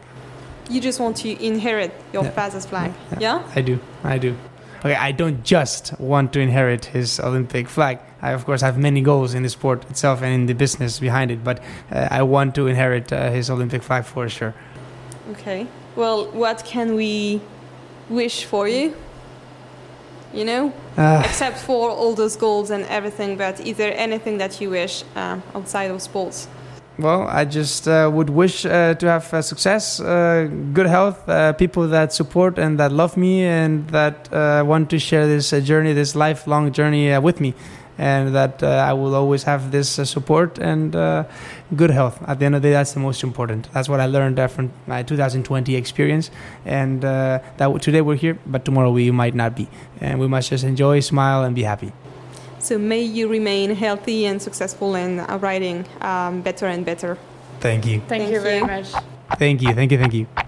you 0.69 0.81
just 0.81 0.99
want 0.99 1.17
to 1.17 1.43
inherit 1.43 1.91
your 2.13 2.23
yeah. 2.23 2.31
father's 2.31 2.65
flag. 2.65 2.93
Yeah. 3.11 3.19
yeah. 3.19 3.51
I 3.55 3.61
do. 3.61 3.79
I 4.03 4.17
do. 4.17 4.35
Okay, 4.79 4.95
I 4.95 5.11
don't 5.11 5.43
just 5.43 5.99
want 5.99 6.31
to 6.33 6.39
inherit 6.39 6.85
his 6.85 7.19
Olympic 7.19 7.67
flag. 7.67 7.99
I, 8.21 8.31
of 8.33 8.45
course, 8.45 8.61
have 8.61 8.77
many 8.77 9.01
goals 9.01 9.33
in 9.33 9.41
the 9.41 9.49
sport 9.49 9.83
itself 9.89 10.21
and 10.21 10.31
in 10.33 10.45
the 10.45 10.53
business 10.53 10.99
behind 10.99 11.31
it, 11.31 11.43
but 11.43 11.59
uh, 11.91 12.07
I 12.11 12.21
want 12.21 12.53
to 12.55 12.67
inherit 12.67 13.11
uh, 13.11 13.31
his 13.31 13.49
Olympic 13.49 13.81
flag 13.81 14.05
for 14.05 14.29
sure. 14.29 14.53
Okay. 15.31 15.65
Well, 15.95 16.29
what 16.31 16.63
can 16.65 16.93
we 16.93 17.41
wish 18.09 18.45
for 18.45 18.67
you? 18.67 18.95
You 20.33 20.45
know, 20.45 20.73
uh, 20.97 21.23
except 21.25 21.57
for 21.57 21.89
all 21.89 22.13
those 22.13 22.35
goals 22.35 22.69
and 22.69 22.83
everything, 22.85 23.37
but 23.37 23.59
is 23.61 23.77
there 23.77 23.93
anything 23.97 24.37
that 24.37 24.59
you 24.59 24.69
wish 24.69 25.03
uh, 25.15 25.39
outside 25.55 25.89
of 25.89 26.01
sports? 26.01 26.47
Well, 26.97 27.23
I 27.23 27.45
just 27.45 27.87
uh, 27.87 28.09
would 28.13 28.29
wish 28.29 28.65
uh, 28.65 28.93
to 28.95 29.07
have 29.07 29.33
uh, 29.33 29.41
success, 29.41 29.99
uh, 29.99 30.49
good 30.73 30.85
health, 30.85 31.27
uh, 31.27 31.53
people 31.53 31.87
that 31.87 32.13
support 32.13 32.57
and 32.57 32.79
that 32.79 32.91
love 32.91 33.17
me 33.17 33.43
and 33.43 33.87
that 33.89 34.31
uh, 34.31 34.63
want 34.65 34.89
to 34.91 34.99
share 34.99 35.27
this 35.27 35.51
journey, 35.51 35.93
this 35.93 36.15
lifelong 36.15 36.71
journey 36.71 37.17
with 37.19 37.41
me. 37.41 37.53
And 37.97 38.35
that 38.35 38.61
I 38.61 38.91
will 38.91 39.15
always 39.15 39.43
have 39.43 39.71
this 39.71 39.87
support 39.87 40.59
and 40.59 40.91
good 41.77 41.91
health. 41.91 42.21
At 42.27 42.39
the 42.39 42.45
end 42.45 42.55
of 42.55 42.61
the 42.61 42.67
day, 42.67 42.73
that's 42.73 42.91
the 42.91 42.99
most 42.99 43.23
important. 43.23 43.71
That's 43.71 43.87
what 43.87 44.01
I 44.01 44.05
learned 44.05 44.37
from 44.51 44.73
my 44.85 45.01
2020 45.01 45.77
experience. 45.77 46.29
And 46.65 47.03
that 47.03 47.81
today 47.81 48.01
we're 48.01 48.15
here, 48.15 48.37
but 48.45 48.65
tomorrow 48.65 48.91
we 48.91 49.11
might 49.11 49.33
not 49.33 49.55
be. 49.55 49.69
And 50.01 50.19
we 50.19 50.27
must 50.27 50.49
just 50.49 50.65
enjoy, 50.65 50.99
smile, 50.99 51.45
and 51.45 51.55
be 51.55 51.63
happy. 51.63 51.93
So 52.65 52.79
may 52.79 53.03
you 53.03 53.27
remain 53.27 53.75
healthy 53.75 54.25
and 54.25 54.41
successful 54.41 54.95
in 54.95 55.23
riding 55.39 55.85
um, 56.01 56.41
better 56.41 56.65
and 56.65 56.83
better. 56.83 57.15
Thank 57.59 57.85
you. 57.85 57.99
Thank, 57.99 58.23
thank 58.23 58.31
you 58.31 58.41
very 58.41 58.61
much. 58.61 58.89
Thank 59.37 59.61
you. 59.61 59.75
Thank 59.75 59.91
you. 59.91 59.99
Thank 59.99 60.13
you. 60.15 60.44